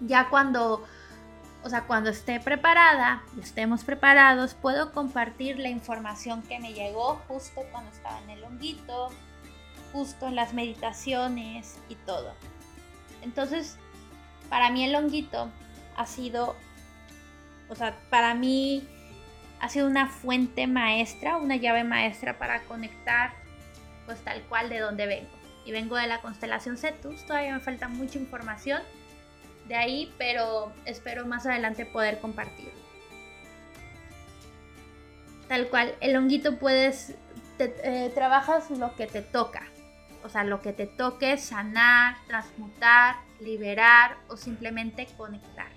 ya 0.00 0.30
cuando 0.30 0.82
o 1.64 1.70
sea, 1.70 1.84
cuando 1.84 2.10
esté 2.10 2.40
preparada, 2.40 3.22
estemos 3.42 3.84
preparados, 3.84 4.52
puedo 4.52 4.92
compartir 4.92 5.58
la 5.58 5.70
información 5.70 6.42
que 6.42 6.58
me 6.58 6.74
llegó 6.74 7.22
justo 7.26 7.62
cuando 7.72 7.90
estaba 7.90 8.20
en 8.20 8.30
el 8.30 8.44
honguito, 8.44 9.08
justo 9.90 10.28
en 10.28 10.36
las 10.36 10.52
meditaciones 10.52 11.78
y 11.88 11.94
todo. 11.94 12.34
Entonces, 13.22 13.78
para 14.50 14.70
mí 14.70 14.84
el 14.84 14.94
honguito 14.94 15.50
ha 15.96 16.04
sido, 16.04 16.54
o 17.70 17.74
sea, 17.74 17.96
para 18.10 18.34
mí 18.34 18.86
ha 19.58 19.70
sido 19.70 19.86
una 19.86 20.06
fuente 20.08 20.66
maestra, 20.66 21.38
una 21.38 21.56
llave 21.56 21.82
maestra 21.82 22.36
para 22.36 22.60
conectar, 22.64 23.32
pues 24.04 24.22
tal 24.22 24.42
cual 24.42 24.68
de 24.68 24.80
donde 24.80 25.06
vengo. 25.06 25.30
Y 25.64 25.72
vengo 25.72 25.96
de 25.96 26.08
la 26.08 26.20
constelación 26.20 26.76
Cetus, 26.76 27.24
todavía 27.24 27.54
me 27.54 27.60
falta 27.60 27.88
mucha 27.88 28.18
información 28.18 28.82
de 29.68 29.74
ahí, 29.74 30.12
pero 30.18 30.72
espero 30.84 31.26
más 31.26 31.46
adelante 31.46 31.86
poder 31.86 32.20
compartirlo. 32.20 32.72
Tal 35.48 35.68
cual, 35.68 35.94
el 36.00 36.16
honguito 36.16 36.58
puedes, 36.58 37.14
eh, 37.58 38.10
trabajas 38.14 38.70
lo 38.70 38.94
que 38.94 39.06
te 39.06 39.22
toca, 39.22 39.62
o 40.24 40.28
sea, 40.28 40.44
lo 40.44 40.62
que 40.62 40.72
te 40.72 40.86
toque 40.86 41.36
sanar, 41.36 42.16
transmutar, 42.26 43.16
liberar 43.40 44.16
o 44.28 44.36
simplemente 44.36 45.06
conectar. 45.16 45.68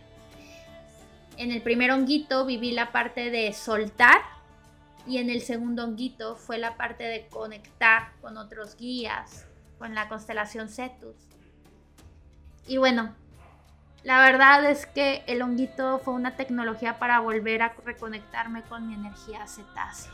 En 1.37 1.51
el 1.51 1.61
primer 1.61 1.91
honguito 1.91 2.45
viví 2.45 2.71
la 2.71 2.91
parte 2.91 3.29
de 3.29 3.53
soltar 3.53 4.21
y 5.05 5.19
en 5.19 5.29
el 5.29 5.41
segundo 5.41 5.83
honguito 5.83 6.35
fue 6.35 6.57
la 6.57 6.75
parte 6.77 7.03
de 7.03 7.27
conectar 7.27 8.11
con 8.21 8.37
otros 8.37 8.75
guías, 8.75 9.45
con 9.77 9.93
la 9.93 10.09
constelación 10.09 10.69
Cetus. 10.69 11.15
Y 12.67 12.77
bueno, 12.77 13.15
la 14.07 14.21
verdad 14.21 14.63
es 14.63 14.85
que 14.85 15.21
el 15.27 15.41
honguito 15.41 15.99
fue 15.99 16.13
una 16.13 16.37
tecnología 16.37 16.97
para 16.97 17.19
volver 17.19 17.61
a 17.61 17.75
reconectarme 17.83 18.61
con 18.61 18.87
mi 18.87 18.93
energía 18.93 19.45
cetácea. 19.47 20.13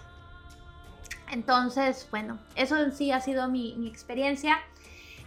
Entonces, 1.29 2.07
bueno, 2.09 2.39
eso 2.55 2.75
en 2.77 2.91
sí 2.91 3.11
ha 3.11 3.21
sido 3.21 3.47
mi, 3.49 3.87
experiencia. 3.87 4.57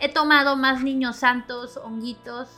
He 0.01 0.13
tomado 0.13 0.57
más 0.57 0.83
niños 0.83 1.15
santos, 1.15 1.77
honguitos, 1.77 2.49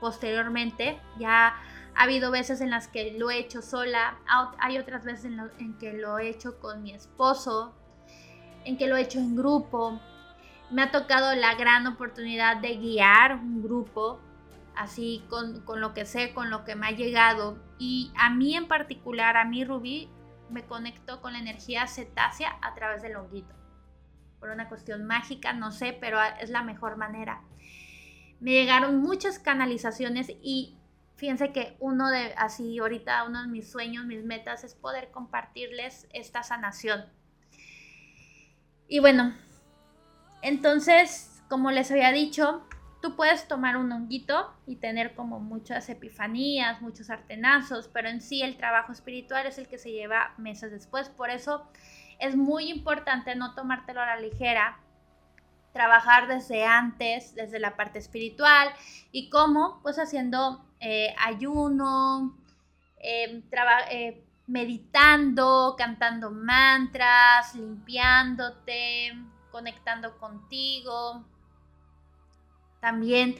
posteriormente. 0.00 0.98
Ya 1.18 1.48
ha 1.94 2.02
habido 2.02 2.30
veces 2.30 2.62
en 2.62 2.70
las 2.70 2.88
que 2.88 3.12
lo 3.18 3.30
he 3.30 3.36
hecho 3.36 3.60
sola, 3.60 4.16
hay 4.60 4.78
otras 4.78 5.04
veces 5.04 5.26
en, 5.26 5.40
en, 5.58 5.76
que 5.76 5.92
lo 5.92 6.18
he 6.18 6.30
hecho 6.30 6.58
con 6.58 6.82
mi 6.82 6.92
esposo, 6.92 7.74
en 8.64 8.78
que 8.78 8.86
lo 8.86 8.96
he 8.96 9.02
hecho 9.02 9.18
en 9.18 9.36
grupo. 9.36 10.00
Me 10.70 10.80
ha 10.80 10.90
tocado 10.90 11.34
la 11.34 11.54
gran 11.54 11.86
oportunidad 11.86 12.56
de 12.56 12.76
guiar 12.78 13.34
un 13.34 13.62
grupo 13.62 14.22
así 14.80 15.22
con, 15.28 15.62
lo 15.78 15.92
que 15.92 16.06
sé, 16.06 16.32
con 16.32 16.48
lo 16.48 16.64
que 16.64 16.74
me 16.74 16.86
ha 16.86 16.90
llegado. 16.92 17.62
Y 17.78 18.12
a 18.16 18.30
mí 18.30 18.56
en 18.56 18.66
particular, 18.66 19.36
a 19.36 19.44
mí 19.44 19.62
Rubí, 19.62 20.08
me 20.48 20.64
conecto 20.64 21.20
con 21.20 21.34
la 21.34 21.38
energía 21.38 21.86
cetácea 21.86 22.58
a 22.62 22.74
través 22.74 23.02
del 23.02 23.16
honguito. 23.16 23.54
Por 24.38 24.48
una 24.48 24.70
cuestión 24.70 25.04
mágica, 25.04 25.52
no 25.52 25.70
sé, 25.70 25.96
pero 26.00 26.18
es 26.40 26.48
la 26.48 26.62
mejor 26.62 26.96
manera. 26.96 27.42
Me 28.40 28.52
llegaron 28.52 29.02
muchas 29.02 29.38
canalizaciones 29.38 30.30
y 30.40 30.78
fíjense 31.16 31.52
que 31.52 31.76
uno 31.78 32.08
de, 32.08 32.32
así 32.38 32.78
ahorita, 32.78 33.24
uno 33.24 33.42
de 33.42 33.48
mis 33.48 33.70
sueños, 33.70 34.06
mis 34.06 34.24
metas 34.24 34.64
es 34.64 34.74
poder 34.74 35.10
compartirles 35.10 36.08
esta 36.14 36.42
sanación. 36.42 37.04
Y 38.88 39.00
bueno, 39.00 39.34
entonces, 40.40 41.42
como 41.50 41.70
les 41.70 41.90
había 41.90 42.12
dicho, 42.12 42.66
Tú 43.00 43.16
puedes 43.16 43.48
tomar 43.48 43.78
un 43.78 43.90
honguito 43.92 44.54
y 44.66 44.76
tener 44.76 45.14
como 45.14 45.40
muchas 45.40 45.88
epifanías, 45.88 46.82
muchos 46.82 47.08
artenazos, 47.08 47.88
pero 47.88 48.08
en 48.08 48.20
sí 48.20 48.42
el 48.42 48.56
trabajo 48.56 48.92
espiritual 48.92 49.46
es 49.46 49.56
el 49.56 49.68
que 49.68 49.78
se 49.78 49.90
lleva 49.90 50.34
meses 50.36 50.70
después. 50.70 51.08
Por 51.08 51.30
eso 51.30 51.66
es 52.18 52.36
muy 52.36 52.70
importante 52.70 53.34
no 53.34 53.54
tomártelo 53.54 54.02
a 54.02 54.06
la 54.06 54.20
ligera, 54.20 54.78
trabajar 55.72 56.28
desde 56.28 56.64
antes, 56.64 57.34
desde 57.34 57.58
la 57.58 57.76
parte 57.76 57.98
espiritual 57.98 58.68
y 59.12 59.30
cómo, 59.30 59.80
pues 59.82 59.98
haciendo 59.98 60.66
eh, 60.80 61.14
ayuno, 61.18 62.36
em, 62.98 63.42
eh, 63.90 64.24
meditando, 64.46 65.74
cantando 65.78 66.30
mantras, 66.30 67.54
limpiándote, 67.54 69.12
conectando 69.50 70.18
contigo, 70.18 71.24
también 72.80 73.36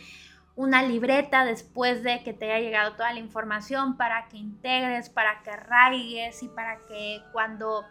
una 0.56 0.82
libreta 0.82 1.44
después 1.44 2.02
de 2.02 2.22
que 2.22 2.32
te 2.32 2.52
haya 2.52 2.64
llegado 2.64 2.92
toda 2.92 3.12
la 3.12 3.18
información 3.18 3.96
para 3.96 4.28
que 4.28 4.36
integres, 4.36 5.08
para 5.08 5.42
que 5.42 5.50
arraigues 5.50 6.42
y 6.42 6.48
para 6.48 6.84
que 6.86 7.22
cuando 7.32 7.84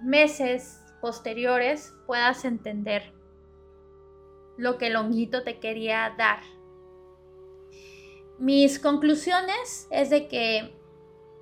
meses 0.00 0.80
posteriores 1.00 1.94
puedas 2.06 2.44
entender 2.44 3.12
lo 4.56 4.78
que 4.78 4.88
el 4.88 4.96
honguito 4.96 5.44
te 5.44 5.58
quería 5.58 6.14
dar. 6.16 6.40
Mis 8.38 8.78
conclusiones 8.78 9.88
es 9.90 10.10
de 10.10 10.28
que, 10.28 10.76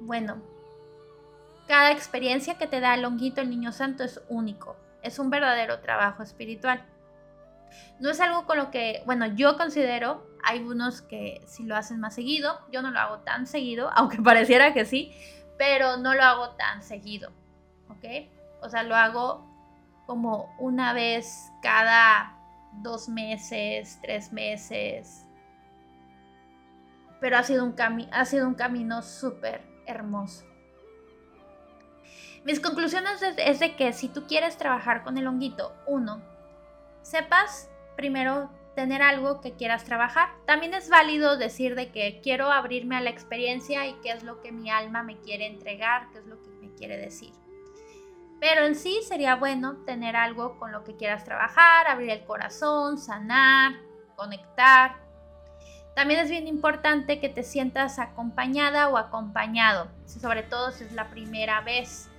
bueno, 0.00 0.42
cada 1.68 1.92
experiencia 1.92 2.58
que 2.58 2.66
te 2.66 2.80
da 2.80 2.94
el 2.94 3.04
honguito, 3.04 3.40
el 3.40 3.50
niño 3.50 3.72
santo, 3.72 4.04
es 4.04 4.20
único. 4.28 4.76
Es 5.02 5.18
un 5.18 5.30
verdadero 5.30 5.80
trabajo 5.80 6.22
espiritual. 6.22 6.84
No 8.00 8.10
es 8.10 8.20
algo 8.20 8.46
con 8.46 8.58
lo 8.58 8.70
que, 8.70 9.02
bueno, 9.06 9.26
yo 9.26 9.56
considero, 9.56 10.26
hay 10.42 10.60
unos 10.60 11.02
que 11.02 11.42
sí 11.46 11.64
lo 11.64 11.76
hacen 11.76 12.00
más 12.00 12.14
seguido, 12.14 12.60
yo 12.70 12.82
no 12.82 12.90
lo 12.90 12.98
hago 12.98 13.18
tan 13.20 13.46
seguido, 13.46 13.90
aunque 13.94 14.22
pareciera 14.22 14.72
que 14.72 14.84
sí, 14.84 15.12
pero 15.58 15.96
no 15.96 16.14
lo 16.14 16.22
hago 16.22 16.50
tan 16.50 16.82
seguido, 16.82 17.30
¿ok? 17.88 18.04
O 18.62 18.68
sea, 18.68 18.82
lo 18.82 18.94
hago 18.94 19.46
como 20.06 20.54
una 20.58 20.92
vez 20.92 21.50
cada 21.62 22.36
dos 22.82 23.08
meses, 23.08 23.98
tres 24.02 24.32
meses. 24.32 25.24
Pero 27.20 27.38
ha 27.38 27.42
sido 27.42 27.64
un, 27.64 27.74
ha 28.12 28.24
sido 28.24 28.46
un 28.46 28.54
camino 28.54 29.02
súper 29.02 29.62
hermoso. 29.86 30.44
Mis 32.44 32.60
conclusiones 32.60 33.20
es 33.38 33.58
de 33.58 33.74
que 33.74 33.92
si 33.92 34.08
tú 34.08 34.26
quieres 34.26 34.56
trabajar 34.56 35.02
con 35.02 35.18
el 35.18 35.26
honguito, 35.26 35.74
uno, 35.86 36.22
sepas 37.06 37.70
primero 37.96 38.50
tener 38.74 39.00
algo 39.00 39.40
que 39.40 39.54
quieras 39.54 39.84
trabajar. 39.84 40.28
También 40.44 40.74
es 40.74 40.90
válido 40.90 41.36
decir 41.36 41.74
de 41.76 41.90
que 41.92 42.20
quiero 42.20 42.50
abrirme 42.50 42.96
a 42.96 43.00
la 43.00 43.10
experiencia 43.10 43.86
y 43.86 43.94
qué 44.02 44.10
es 44.10 44.22
lo 44.22 44.40
que 44.40 44.52
mi 44.52 44.70
alma 44.70 45.02
me 45.02 45.18
quiere 45.20 45.46
entregar, 45.46 46.10
qué 46.10 46.18
es 46.18 46.26
lo 46.26 46.42
que 46.42 46.50
me 46.50 46.74
quiere 46.74 46.96
decir. 46.98 47.32
Pero 48.40 48.66
en 48.66 48.74
sí 48.74 49.00
sería 49.06 49.36
bueno 49.36 49.76
tener 49.86 50.14
algo 50.16 50.58
con 50.58 50.72
lo 50.72 50.84
que 50.84 50.96
quieras 50.96 51.24
trabajar, 51.24 51.86
abrir 51.86 52.10
el 52.10 52.24
corazón, 52.24 52.98
sanar, 52.98 53.76
conectar. 54.16 54.96
También 55.94 56.20
es 56.20 56.28
bien 56.28 56.46
importante 56.46 57.20
que 57.20 57.30
te 57.30 57.44
sientas 57.44 57.98
acompañada 57.98 58.88
o 58.88 58.98
acompañado, 58.98 59.88
sobre 60.04 60.42
todo 60.42 60.70
si 60.72 60.84
es 60.84 60.92
la 60.92 61.08
primera 61.08 61.62
vez 61.62 62.10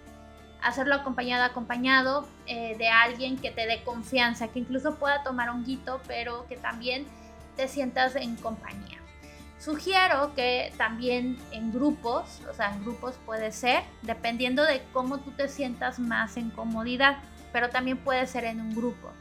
hacerlo 0.62 0.96
acompañado, 0.96 1.44
acompañado 1.44 2.28
eh, 2.46 2.76
de 2.78 2.88
alguien 2.88 3.38
que 3.38 3.52
te 3.52 3.66
dé 3.66 3.84
confianza, 3.84 4.48
que 4.48 4.60
incluso 4.60 4.96
pueda 4.96 5.24
tomar 5.24 5.50
un 5.50 5.66
guito, 5.66 6.02
pero 6.08 6.46
que 6.48 6.58
también 6.58 7.06
te 7.56 7.68
sientas 7.68 8.16
en 8.16 8.36
compañía. 8.36 9.00
Sugiero 9.60 10.34
que 10.36 10.72
también 10.78 11.38
en 11.52 11.72
grupos, 11.72 12.42
o 12.50 12.54
sea, 12.54 12.74
en 12.74 12.84
grupos 12.84 13.16
puede 13.26 13.52
ser, 13.52 13.84
dependiendo 14.04 14.64
de 14.64 14.84
cómo 14.94 15.20
tú 15.20 15.32
te 15.32 15.48
sientas 15.48 15.98
más 15.98 16.38
en 16.38 16.52
comodidad, 16.52 17.18
pero 17.52 17.70
también 17.70 17.98
puede 17.98 18.28
ser 18.28 18.46
en 18.46 18.62
un 18.62 18.76
grupo. 18.76 19.12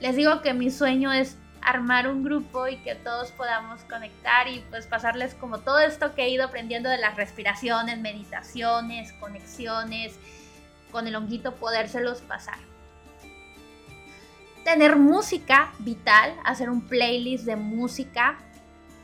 Les 0.00 0.16
digo 0.16 0.42
que 0.42 0.52
mi 0.52 0.70
sueño 0.70 1.12
es 1.12 1.36
armar 1.62 2.08
un 2.08 2.22
grupo 2.22 2.68
y 2.68 2.76
que 2.78 2.94
todos 2.94 3.30
podamos 3.32 3.82
conectar 3.84 4.48
y 4.48 4.60
pues 4.70 4.86
pasarles 4.86 5.34
como 5.34 5.58
todo 5.58 5.78
esto 5.78 6.14
que 6.14 6.24
he 6.24 6.30
ido 6.30 6.44
aprendiendo 6.44 6.88
de 6.88 6.98
las 6.98 7.16
respiraciones, 7.16 7.98
meditaciones, 7.98 9.12
conexiones, 9.14 10.18
con 10.90 11.06
el 11.06 11.16
honguito 11.16 11.54
podérselos 11.54 12.20
pasar. 12.22 12.58
Tener 14.64 14.96
música 14.96 15.72
vital, 15.78 16.34
hacer 16.44 16.68
un 16.68 16.82
playlist 16.82 17.44
de 17.44 17.56
música 17.56 18.38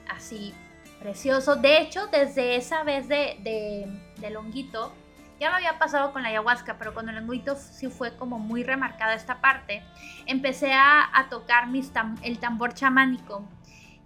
así 0.09 0.55
precioso. 1.01 1.57
De 1.57 1.79
hecho, 1.79 2.07
desde 2.09 2.57
esa 2.57 2.83
vez 2.85 3.09
de, 3.09 3.39
de, 3.43 3.87
del 4.21 4.37
honguito, 4.37 4.93
ya 5.39 5.51
me 5.51 5.57
había 5.57 5.79
pasado 5.79 6.13
con 6.13 6.23
la 6.23 6.29
ayahuasca, 6.29 6.79
pero 6.79 6.95
con 6.95 7.09
el 7.09 7.19
honguito 7.19 7.57
sí 7.57 7.89
fue 7.89 8.17
como 8.17 8.39
muy 8.39 8.63
remarcada 8.65 9.15
esta 9.15 9.41
parte. 9.41 9.83
Empecé 10.27 10.73
a, 10.73 11.27
tocar 11.31 11.67
mis 11.69 11.93
el 12.23 12.39
tambor 12.39 12.73
chamánico 12.75 13.45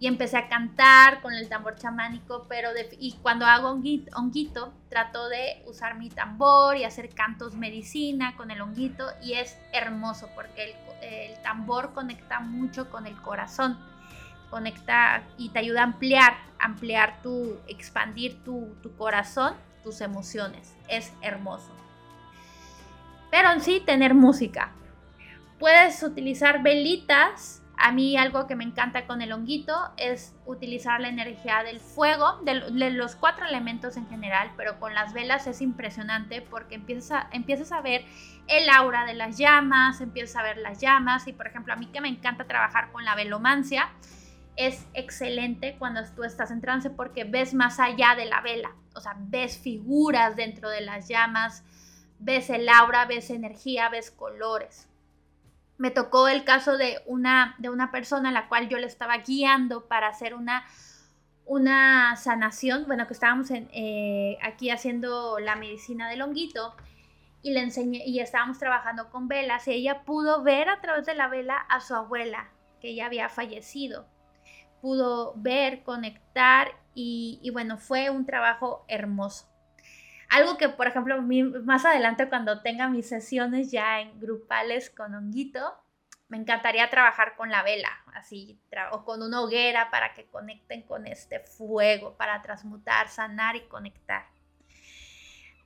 y 0.01 0.07
empecé 0.07 0.39
a 0.39 0.49
cantar 0.49 1.21
con 1.21 1.35
el 1.35 1.49
tambor 1.49 1.77
chamánico, 1.77 2.47
pero 2.49 2.71
y 2.99 3.13
cuando 3.21 3.47
hago 3.47 3.69
honguito, 3.69 4.17
honguito, 4.17 4.73
trato 4.89 5.29
de 5.29 5.63
usar 5.67 5.99
mi 5.99 6.09
tambor 6.09 6.79
y 6.79 6.85
hacer 6.85 7.11
cantos 7.11 7.55
medicina 7.55 8.35
con 8.37 8.51
el 8.51 8.63
honguito 8.63 9.07
y 9.23 9.35
es 9.35 9.59
hermoso 9.73 10.31
porque 10.35 10.75
el, 11.03 11.43
tambor 11.43 11.93
conecta 11.93 12.41
mucho 12.41 12.91
con 12.91 13.07
el 13.07 13.21
corazón, 13.21 13.79
conecta 14.49 15.23
y 15.37 15.51
te 15.51 15.59
ayuda 15.59 15.81
a 15.81 15.85
ampliar, 15.85 16.35
ampliar 16.59 17.21
tu, 17.23 17.59
expandir 17.69 18.43
tu, 18.43 18.77
tu 18.83 18.97
corazón 18.97 19.55
tus 19.83 20.01
emociones. 20.01 20.77
Es 20.89 21.13
hermoso. 21.23 21.75
Pero 23.31 23.51
en 23.53 23.61
sí, 23.61 23.81
tener 23.85 24.15
música. 24.15 24.73
Puedes 25.59 26.03
utilizar 26.03 26.63
velitas. 26.63 27.63
A 27.77 27.93
mí 27.93 28.19
algo 28.19 28.47
que 28.47 28.57
me 28.57 28.65
encanta 28.65 29.07
con 29.07 29.23
el 29.23 29.33
honguito 29.33 29.75
es 29.97 30.35
utilizar 30.45 31.01
la 31.01 31.09
energía 31.09 31.63
del 31.63 31.81
fuego, 31.81 32.39
de, 32.43 32.91
los 32.91 33.17
cuatro 33.17 33.47
elementos 33.47 33.97
en 33.97 34.07
general, 34.07 34.51
pero 34.59 34.79
con 34.79 34.95
las 34.95 35.15
velas 35.15 35.47
es 35.47 35.63
impresionante 35.63 36.43
porque 36.43 36.75
empiezas 36.75 37.13
a, 37.13 37.29
empiezas 37.33 37.73
a 37.73 37.81
ver 37.81 38.05
el 38.49 38.69
aura 38.69 39.07
de 39.07 39.15
las 39.15 39.39
llamas, 39.39 40.03
empiezas 40.03 40.37
a 40.37 40.43
ver 40.43 40.59
las 40.59 40.79
llamas 40.79 41.27
y 41.27 41.33
por 41.33 41.47
ejemplo 41.47 41.73
a 41.73 41.77
mí 41.77 41.87
que 41.87 42.03
me 42.03 42.09
encanta 42.09 42.45
trabajar 42.45 42.93
con 42.93 43.07
la 43.07 43.15
velomancia, 43.15 43.89
es 44.57 44.87
excelente 44.95 45.77
cuando 45.79 46.01
tú 46.15 46.25
estás 46.25 46.51
en 46.51 46.61
trance 46.61 46.91
porque 46.91 47.25
ves 47.25 47.55
más 47.55 47.81
allá 47.81 48.15
de 48.17 48.27
la 48.27 48.41
vela, 48.41 48.75
o 48.95 49.01
sea, 49.01 49.17
ves 49.19 49.59
figuras 49.59 50.37
dentro 50.37 50.69
de 50.69 50.81
las 50.81 51.09
llamas, 51.09 51.65
ves 52.19 52.51
el 52.51 52.69
aura, 52.69 53.07
ves 53.07 53.31
energía, 53.31 53.89
ves 53.89 54.11
colores. 54.11 54.89
Me 55.79 55.91
tocó 55.91 56.29
el 56.29 56.45
caso 56.45 56.77
de 56.77 57.01
una, 57.07 57.55
de 57.59 57.71
una 57.71 57.91
persona 57.91 58.29
a 58.29 58.33
la 58.33 58.49
cual 58.49 58.69
yo 58.69 58.77
le 58.79 58.87
estaba 58.87 59.17
guiando 59.19 59.87
para 59.87 60.09
hacer 60.09 60.35
una, 60.35 60.65
una 61.47 62.17
sanación, 62.17 62.85
bueno, 62.87 63.07
que 63.07 63.15
estábamos 63.15 63.51
eh, 63.51 64.37
aquí 64.43 64.71
haciendo 64.71 65.39
la 65.39 65.57
medicina 65.57 66.09
del 66.11 66.21
honguito 66.21 66.75
y 67.43 67.53
le 67.53 67.61
enseñé 67.61 68.05
y 68.05 68.21
estábamos 68.21 68.59
trabajando 68.59 69.09
con 69.09 69.27
velas 69.27 69.67
y 69.69 69.73
ella 69.73 70.03
pudo 70.03 70.43
ver 70.43 70.69
a 70.69 70.83
través 70.83 71.07
de 71.07 71.15
la 71.15 71.29
vela 71.29 71.57
a 71.57 71.81
su 71.81 71.95
abuela 71.95 72.51
que 72.83 72.95
ya 72.95 73.07
había 73.07 73.31
fallecido 73.31 74.07
pudo 74.81 75.35
ver, 75.37 75.83
conectar 75.83 76.69
y, 76.95 77.49
bueno, 77.53 77.79
fue 77.79 78.11
un 78.11 78.27
trabajo 78.27 78.85
hermoso. 78.89 79.47
Algo 80.29 80.57
que, 80.59 80.69
por 80.69 80.87
ejemplo, 80.87 81.21
más 81.65 81.85
adelante 81.85 82.29
cuando 82.29 82.63
tenga 82.63 82.89
mis 82.89 83.09
sesiones 83.09 83.71
ya 83.71 84.01
en 84.01 84.21
grupales 84.21 84.91
con 84.91 85.15
honguito, 85.15 85.61
me 86.29 86.37
encantaría 86.37 86.89
trabajar 86.91 87.35
con 87.37 87.51
la 87.51 87.63
vela, 87.65 87.91
así, 88.15 88.61
o 88.93 89.05
con 89.05 89.23
una 89.23 89.41
hoguera 89.41 89.91
para 89.91 90.15
que 90.15 90.27
conecten 90.27 90.83
con 90.83 91.07
este 91.07 91.41
fuego, 91.41 92.17
para 92.17 92.41
transmutar, 92.43 93.09
sanar 93.09 93.57
y 93.57 93.63
conectar. 93.63 94.27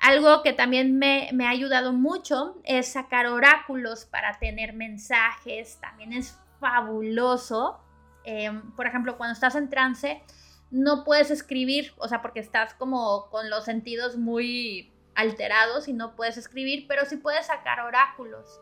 Algo 0.00 0.42
que 0.42 0.54
también 0.54 0.98
me, 0.98 1.30
me 1.32 1.46
ha 1.46 1.50
ayudado 1.50 1.92
mucho 1.92 2.60
es 2.64 2.92
sacar 2.92 3.26
oráculos 3.26 4.06
para 4.06 4.38
tener 4.38 4.72
mensajes, 4.72 5.78
también 5.80 6.14
es 6.14 6.38
fabuloso 6.60 7.84
Em, 8.24 8.72
por 8.72 8.86
ejemplo, 8.86 9.16
cuando 9.16 9.32
estás 9.32 9.54
en 9.54 9.68
trance, 9.68 10.22
no 10.70 11.04
puedes 11.04 11.30
escribir, 11.30 11.92
o 11.98 12.08
sea, 12.08 12.22
porque 12.22 12.40
estás 12.40 12.74
como 12.74 13.28
con 13.30 13.50
los 13.50 13.64
sentidos 13.64 14.16
muy 14.16 14.92
alterados 15.14 15.88
y 15.88 15.92
no 15.92 16.16
puedes 16.16 16.36
escribir, 16.36 16.86
pero 16.88 17.04
sí 17.04 17.16
puedes 17.16 17.46
sacar 17.46 17.80
oráculos. 17.80 18.60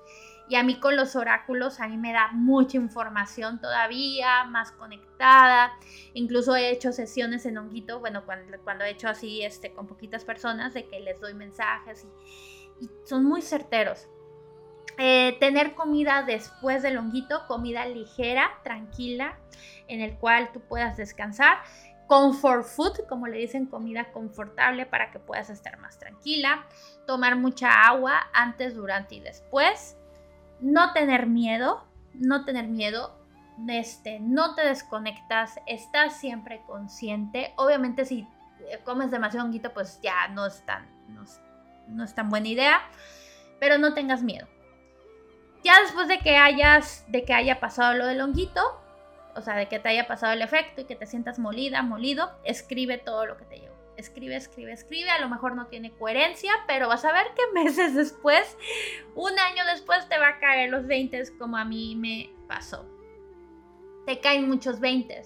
Y 0.48 0.56
a 0.56 0.62
mí 0.62 0.78
con 0.80 0.96
los 0.96 1.16
oráculos, 1.16 1.80
a 1.80 1.88
mí 1.88 1.96
me 1.96 2.12
da 2.12 2.28
mucha 2.32 2.76
información 2.76 3.60
todavía, 3.60 4.44
más 4.44 4.72
conectada. 4.72 5.72
Incluso 6.14 6.54
he 6.56 6.70
hecho 6.70 6.92
sesiones 6.92 7.46
en 7.46 7.56
honguito, 7.56 8.00
bueno, 8.00 8.26
cuando, 8.26 8.58
cuando 8.62 8.84
he 8.84 8.90
hecho 8.90 9.08
así 9.08 9.42
este, 9.42 9.72
con 9.72 9.86
poquitas 9.86 10.24
personas, 10.24 10.74
de 10.74 10.86
que 10.88 11.00
les 11.00 11.20
doy 11.20 11.32
mensajes 11.32 12.06
y 12.80 12.90
son 13.04 13.24
muy 13.24 13.40
certeros. 13.42 14.08
Eh, 14.99 15.36
tener 15.40 15.74
comida 15.74 16.22
después 16.22 16.82
del 16.82 16.99
honguito, 16.99 17.47
comida 17.47 17.86
ligera, 17.86 18.51
tranquila, 18.62 19.38
en 19.88 20.01
el 20.01 20.16
cual 20.18 20.51
tú 20.53 20.61
puedas 20.61 20.97
descansar. 20.97 21.59
Comfort 22.07 22.64
food, 22.64 23.07
como 23.09 23.26
le 23.26 23.38
dicen, 23.38 23.66
comida 23.66 24.12
confortable 24.12 24.84
para 24.84 25.11
que 25.11 25.18
puedas 25.18 25.49
estar 25.51 25.78
más 25.78 25.99
tranquila. 25.99 26.66
Tomar 27.07 27.36
mucha 27.36 27.86
agua 27.86 28.28
antes, 28.34 28.74
durante 28.74 29.14
y 29.14 29.20
después. 29.20 29.97
No 30.61 30.93
tener 30.93 31.26
miedo, 31.26 31.84
no 32.12 32.45
tener 32.45 32.68
miedo. 32.68 33.18
Este, 33.68 34.20
no 34.20 34.55
te 34.55 34.62
desconectas, 34.62 35.59
estás 35.66 36.18
siempre 36.18 36.62
consciente. 36.66 37.55
Obviamente 37.57 38.05
si 38.05 38.28
comes 38.84 39.11
demasiado 39.11 39.47
honguito, 39.47 39.72
pues 39.72 40.01
ya 40.03 40.28
no 40.28 40.47
es 40.47 40.64
tan, 40.66 40.86
no 41.88 42.05
es 42.05 42.14
tan 42.14 42.28
buena 42.28 42.49
idea. 42.49 42.80
Pero 43.59 43.78
no 43.78 43.95
tengas 43.95 44.22
miedo 44.22 44.49
ya 45.62 45.80
después 45.80 46.08
de 46.08 46.18
que 46.18 46.36
hayas, 46.36 47.04
de 47.08 47.24
que 47.24 47.34
haya 47.34 47.60
pasado 47.60 47.94
lo 47.94 48.06
del 48.06 48.20
honguito, 48.20 48.80
o 49.34 49.40
sea, 49.40 49.56
de 49.56 49.68
que 49.68 49.78
te 49.78 49.88
haya 49.88 50.06
pasado 50.06 50.32
el 50.32 50.42
efecto 50.42 50.82
y 50.82 50.84
que 50.84 50.96
te 50.96 51.06
sientas 51.06 51.38
molida, 51.38 51.82
molido, 51.82 52.30
escribe 52.44 52.98
todo 52.98 53.26
lo 53.26 53.36
que 53.36 53.44
te 53.44 53.58
llegó. 53.58 53.72
Escribe, 53.96 54.36
escribe, 54.36 54.72
escribe. 54.72 55.10
A 55.10 55.20
lo 55.20 55.28
mejor 55.28 55.54
no 55.54 55.66
tiene 55.66 55.92
coherencia, 55.92 56.52
pero 56.66 56.88
vas 56.88 57.04
a 57.04 57.12
ver 57.12 57.26
que 57.34 57.52
meses 57.54 57.94
después, 57.94 58.56
un 59.14 59.38
año 59.38 59.64
después, 59.66 60.08
te 60.08 60.18
va 60.18 60.28
a 60.28 60.38
caer 60.38 60.70
los 60.70 60.86
20 60.86 61.36
como 61.38 61.56
a 61.56 61.64
mí 61.64 61.94
me 61.96 62.30
pasó. 62.48 62.84
Te 64.06 64.20
caen 64.20 64.48
muchos 64.48 64.80
20. 64.80 65.22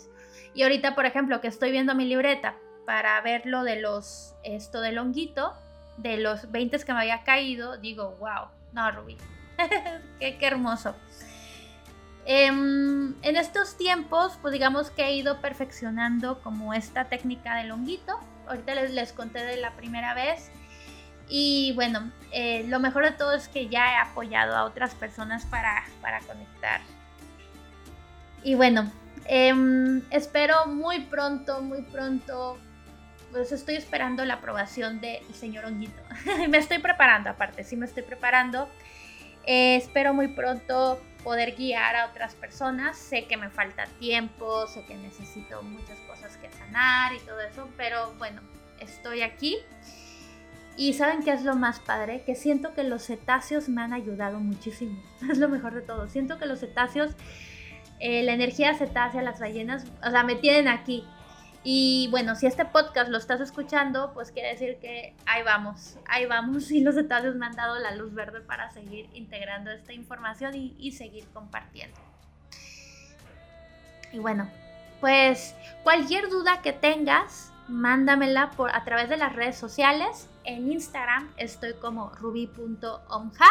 Y 0.55 0.63
ahorita, 0.63 0.95
por 0.95 1.07
ejemplo, 1.07 1.41
que 1.41 1.49
estoy 1.49 1.71
viendo 1.71 1.95
mi 1.95 2.05
libreta 2.05 2.57
para 2.85 3.21
ver 3.21 3.47
lo 3.47 3.65
de 3.65 3.81
los, 3.81 4.35
esto 4.45 4.81
del 4.81 4.99
honguito, 4.99 5.53
de 5.97 6.19
los 6.19 6.51
20 6.51 6.79
que 6.79 6.93
me 6.93 7.01
había 7.01 7.25
caído, 7.25 7.79
digo, 7.79 8.17
wow, 8.21 8.49
no, 8.73 8.91
Rubí, 8.91 9.17
qué, 10.21 10.39
hermoso. 10.41 10.95
Em, 12.25 13.15
en 13.23 13.37
estos 13.37 13.77
tiempos, 13.77 14.39
pues 14.43 14.53
digamos 14.53 14.91
que 14.91 15.05
he 15.05 15.15
ido 15.15 15.41
perfeccionando 15.41 16.41
como 16.43 16.75
esta 16.75 17.05
técnica 17.05 17.57
del 17.57 17.71
honguito. 17.71 18.19
Ahorita 18.49 18.75
les, 18.75 18.93
les 18.93 19.13
conté 19.13 19.45
de 19.45 19.57
la 19.57 19.73
primera 19.73 20.15
vez. 20.15 20.51
Y 21.29 21.73
bueno, 21.75 22.11
eh, 22.33 22.65
lo 22.69 22.79
mejor 22.79 23.05
de 23.05 23.13
todo 23.13 23.33
es 23.33 23.49
que 23.49 23.69
ya 23.69 23.93
he 23.93 23.97
apoyado 23.97 24.57
a 24.57 24.65
otras 24.65 24.95
personas 24.95 25.45
para, 25.47 25.85
para 26.01 26.21
conectar. 26.21 26.81
Y 28.43 28.55
bueno, 28.55 28.91
em, 29.25 30.03
espero 30.11 30.67
muy 30.67 31.01
pronto, 31.01 31.63
muy 31.63 31.83
pronto. 31.83 32.59
Pues 33.33 33.51
estoy 33.51 33.75
esperando 33.75 34.25
la 34.25 34.35
aprobación 34.35 35.01
del 35.01 35.25
señor 35.35 35.65
Honguito. 35.65 36.01
me 36.49 36.59
estoy 36.59 36.79
preparando, 36.79 37.31
aparte, 37.31 37.65
sí 37.65 37.77
me 37.77 37.87
estoy 37.87 38.05
preparando. 38.05 38.69
Eh, 39.47 39.77
espero 39.77 40.13
muy 40.13 40.29
pronto 40.29 41.01
poder 41.23 41.57
guiar 41.57 41.97
a 41.97 42.07
otras 42.07 42.35
personas. 42.35 42.99
Sé 42.99 43.25
que 43.25 43.37
me 43.37 43.51
falta 43.51 43.87
tiempo, 43.99 44.67
sé 44.67 44.85
que 44.85 44.97
necesito 44.97 45.63
muchas 45.63 45.99
cosas 46.01 46.37
que 46.37 46.51
sanar 46.51 47.15
y 47.15 47.19
todo 47.21 47.41
eso, 47.41 47.69
pero 47.77 48.15
bueno, 48.19 48.43
estoy 48.81 49.23
aquí. 49.23 49.57
Y 50.77 50.93
saben 50.93 51.23
qué 51.23 51.33
es 51.33 51.43
lo 51.43 51.57
más 51.57 51.81
padre, 51.81 52.23
que 52.25 52.35
siento 52.35 52.75
que 52.75 52.83
los 52.83 53.07
cetáceos 53.07 53.69
me 53.69 53.83
han 53.83 53.93
ayudado 53.93 54.41
muchísimo. 54.41 55.03
Es 55.31 55.39
lo 55.39 55.49
mejor 55.49 55.75
de 55.75 55.81
todo. 55.81 56.09
Siento 56.09 56.39
que 56.39 56.47
los 56.47 56.61
cetáceos, 56.61 57.13
eh, 57.99 58.23
la 58.23 58.35
energía 58.35 58.75
cetácea, 58.75 59.23
las 59.23 59.41
ballenas, 59.41 59.87
o 60.07 60.11
sea, 60.11 60.23
me 60.23 60.35
tienen 60.35 60.69
aquí. 60.69 61.05
Y 61.69 62.07
bueno, 62.13 62.37
si 62.37 62.47
este 62.47 62.65
podcast 62.65 63.11
lo 63.11 63.19
estás 63.19 63.41
escuchando, 63.41 64.13
pues 64.15 64.31
quiere 64.31 64.51
decir 64.51 64.79
que 64.79 65.17
ahí 65.27 65.43
vamos, 65.43 65.99
ahí 66.07 66.25
vamos. 66.25 66.71
Y 66.77 66.81
los 66.81 66.95
detalles 66.95 67.35
me 67.35 67.45
han 67.45 67.57
dado 67.57 67.77
la 67.81 67.93
luz 67.97 68.15
verde 68.15 68.41
para 68.41 68.71
seguir 68.71 69.11
integrando 69.15 69.73
esta 69.73 69.93
información 69.93 70.55
y, 70.55 70.93
seguir 70.93 71.27
compartiendo. 71.35 71.99
Y 74.13 74.21
bueno, 74.21 74.49
pues 75.01 75.57
cualquier 75.83 76.29
duda 76.29 76.63
que 76.63 76.73
tengas, 76.73 77.53
mándamela 77.67 78.53
por, 78.53 78.73
a 78.73 78.85
través 78.85 79.09
de 79.09 79.17
las 79.17 79.35
redes 79.35 79.57
sociales. 79.57 80.29
En 80.45 80.71
Instagram 80.71 81.33
estoy 81.37 81.75
como 81.75 82.11
ruby.omja. 82.11 83.51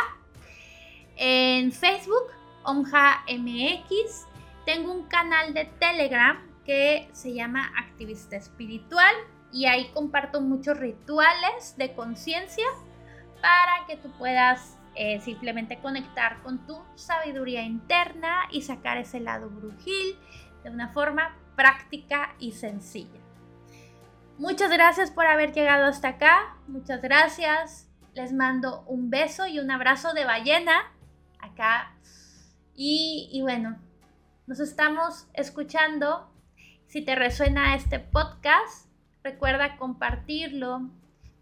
En 1.17 1.73
Facebook, 1.73 2.31
omja.mx. 2.63 4.25
Tengo 4.65 4.93
un 4.93 5.03
canal 5.03 5.53
de 5.53 5.65
Telegram 5.65 6.54
que 6.65 7.09
se 7.13 7.33
llama 7.33 7.71
Activista 7.77 8.35
Espiritual 8.35 9.13
y 9.51 9.67
ahí 9.67 9.89
comparto 9.93 10.41
muchos 10.41 10.77
rituales 10.77 11.75
de 11.77 11.93
conciencia 11.93 12.65
para 13.41 13.85
que 13.87 13.97
tú 13.97 14.11
puedas 14.17 14.77
eh, 14.95 15.21
simplemente 15.21 15.79
conectar 15.79 16.41
con 16.41 16.65
tu 16.65 16.81
sabiduría 16.95 17.61
interna 17.61 18.47
y 18.51 18.61
sacar 18.61 18.97
ese 18.97 19.19
lado 19.19 19.49
brujil 19.49 20.17
de 20.63 20.71
una 20.71 20.89
forma 20.89 21.37
práctica 21.55 22.35
y 22.39 22.53
sencilla. 22.53 23.19
Muchas 24.37 24.69
gracias 24.69 25.11
por 25.11 25.27
haber 25.27 25.53
llegado 25.53 25.85
hasta 25.85 26.09
acá. 26.09 26.57
Muchas 26.67 27.01
gracias. 27.01 27.89
Les 28.13 28.33
mando 28.33 28.83
un 28.87 29.09
beso 29.09 29.47
y 29.47 29.59
un 29.59 29.71
abrazo 29.71 30.13
de 30.13 30.25
ballena 30.25 30.91
acá. 31.39 31.95
Y, 32.73 33.29
y 33.31 33.41
bueno, 33.41 33.77
nos 34.47 34.59
estamos 34.59 35.27
escuchando 35.33 36.29
si 36.87 37.01
te 37.01 37.15
resuena 37.15 37.75
este 37.75 37.99
podcast, 37.99 38.89
recuerda 39.23 39.77
compartirlo 39.77 40.89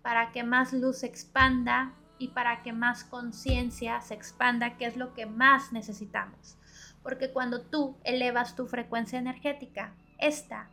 para 0.02 0.32
que 0.32 0.44
más 0.44 0.74
luz 0.74 1.00
se 1.00 1.08
expanda 1.08 1.94
y 2.18 2.30
para 2.30 2.62
que 2.62 2.74
más 2.74 3.04
conciencia 3.04 4.00
se 4.02 4.14
expanda, 4.14 4.78
que 4.78 4.86
es 4.86 4.98
lo 4.98 5.14
que 5.14 5.26
más 5.26 5.72
necesitamos. 5.74 6.58
Porque 7.02 7.32
cuando 7.32 7.62
tú 7.62 7.98
elevas 8.04 8.56
tu 8.56 8.68
frecuencia 8.68 9.20
energética, 9.20 9.94
esta 10.18 10.70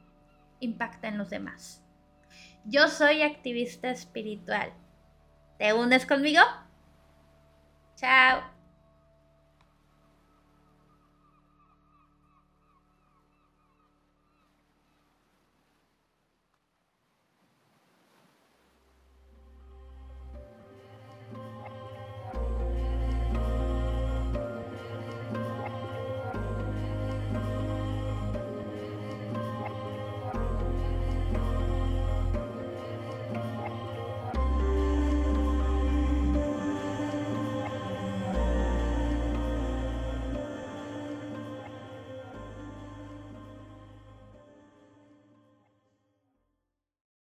impacta 0.60 1.08
en 1.08 1.18
los 1.18 1.30
demás. 1.30 1.82
Yo 2.64 2.88
soy 2.88 3.22
activista 3.22 3.90
espiritual. 3.90 4.72
¿Te 5.58 5.72
unes 5.72 6.06
conmigo? 6.06 6.42
Chao. 7.96 8.59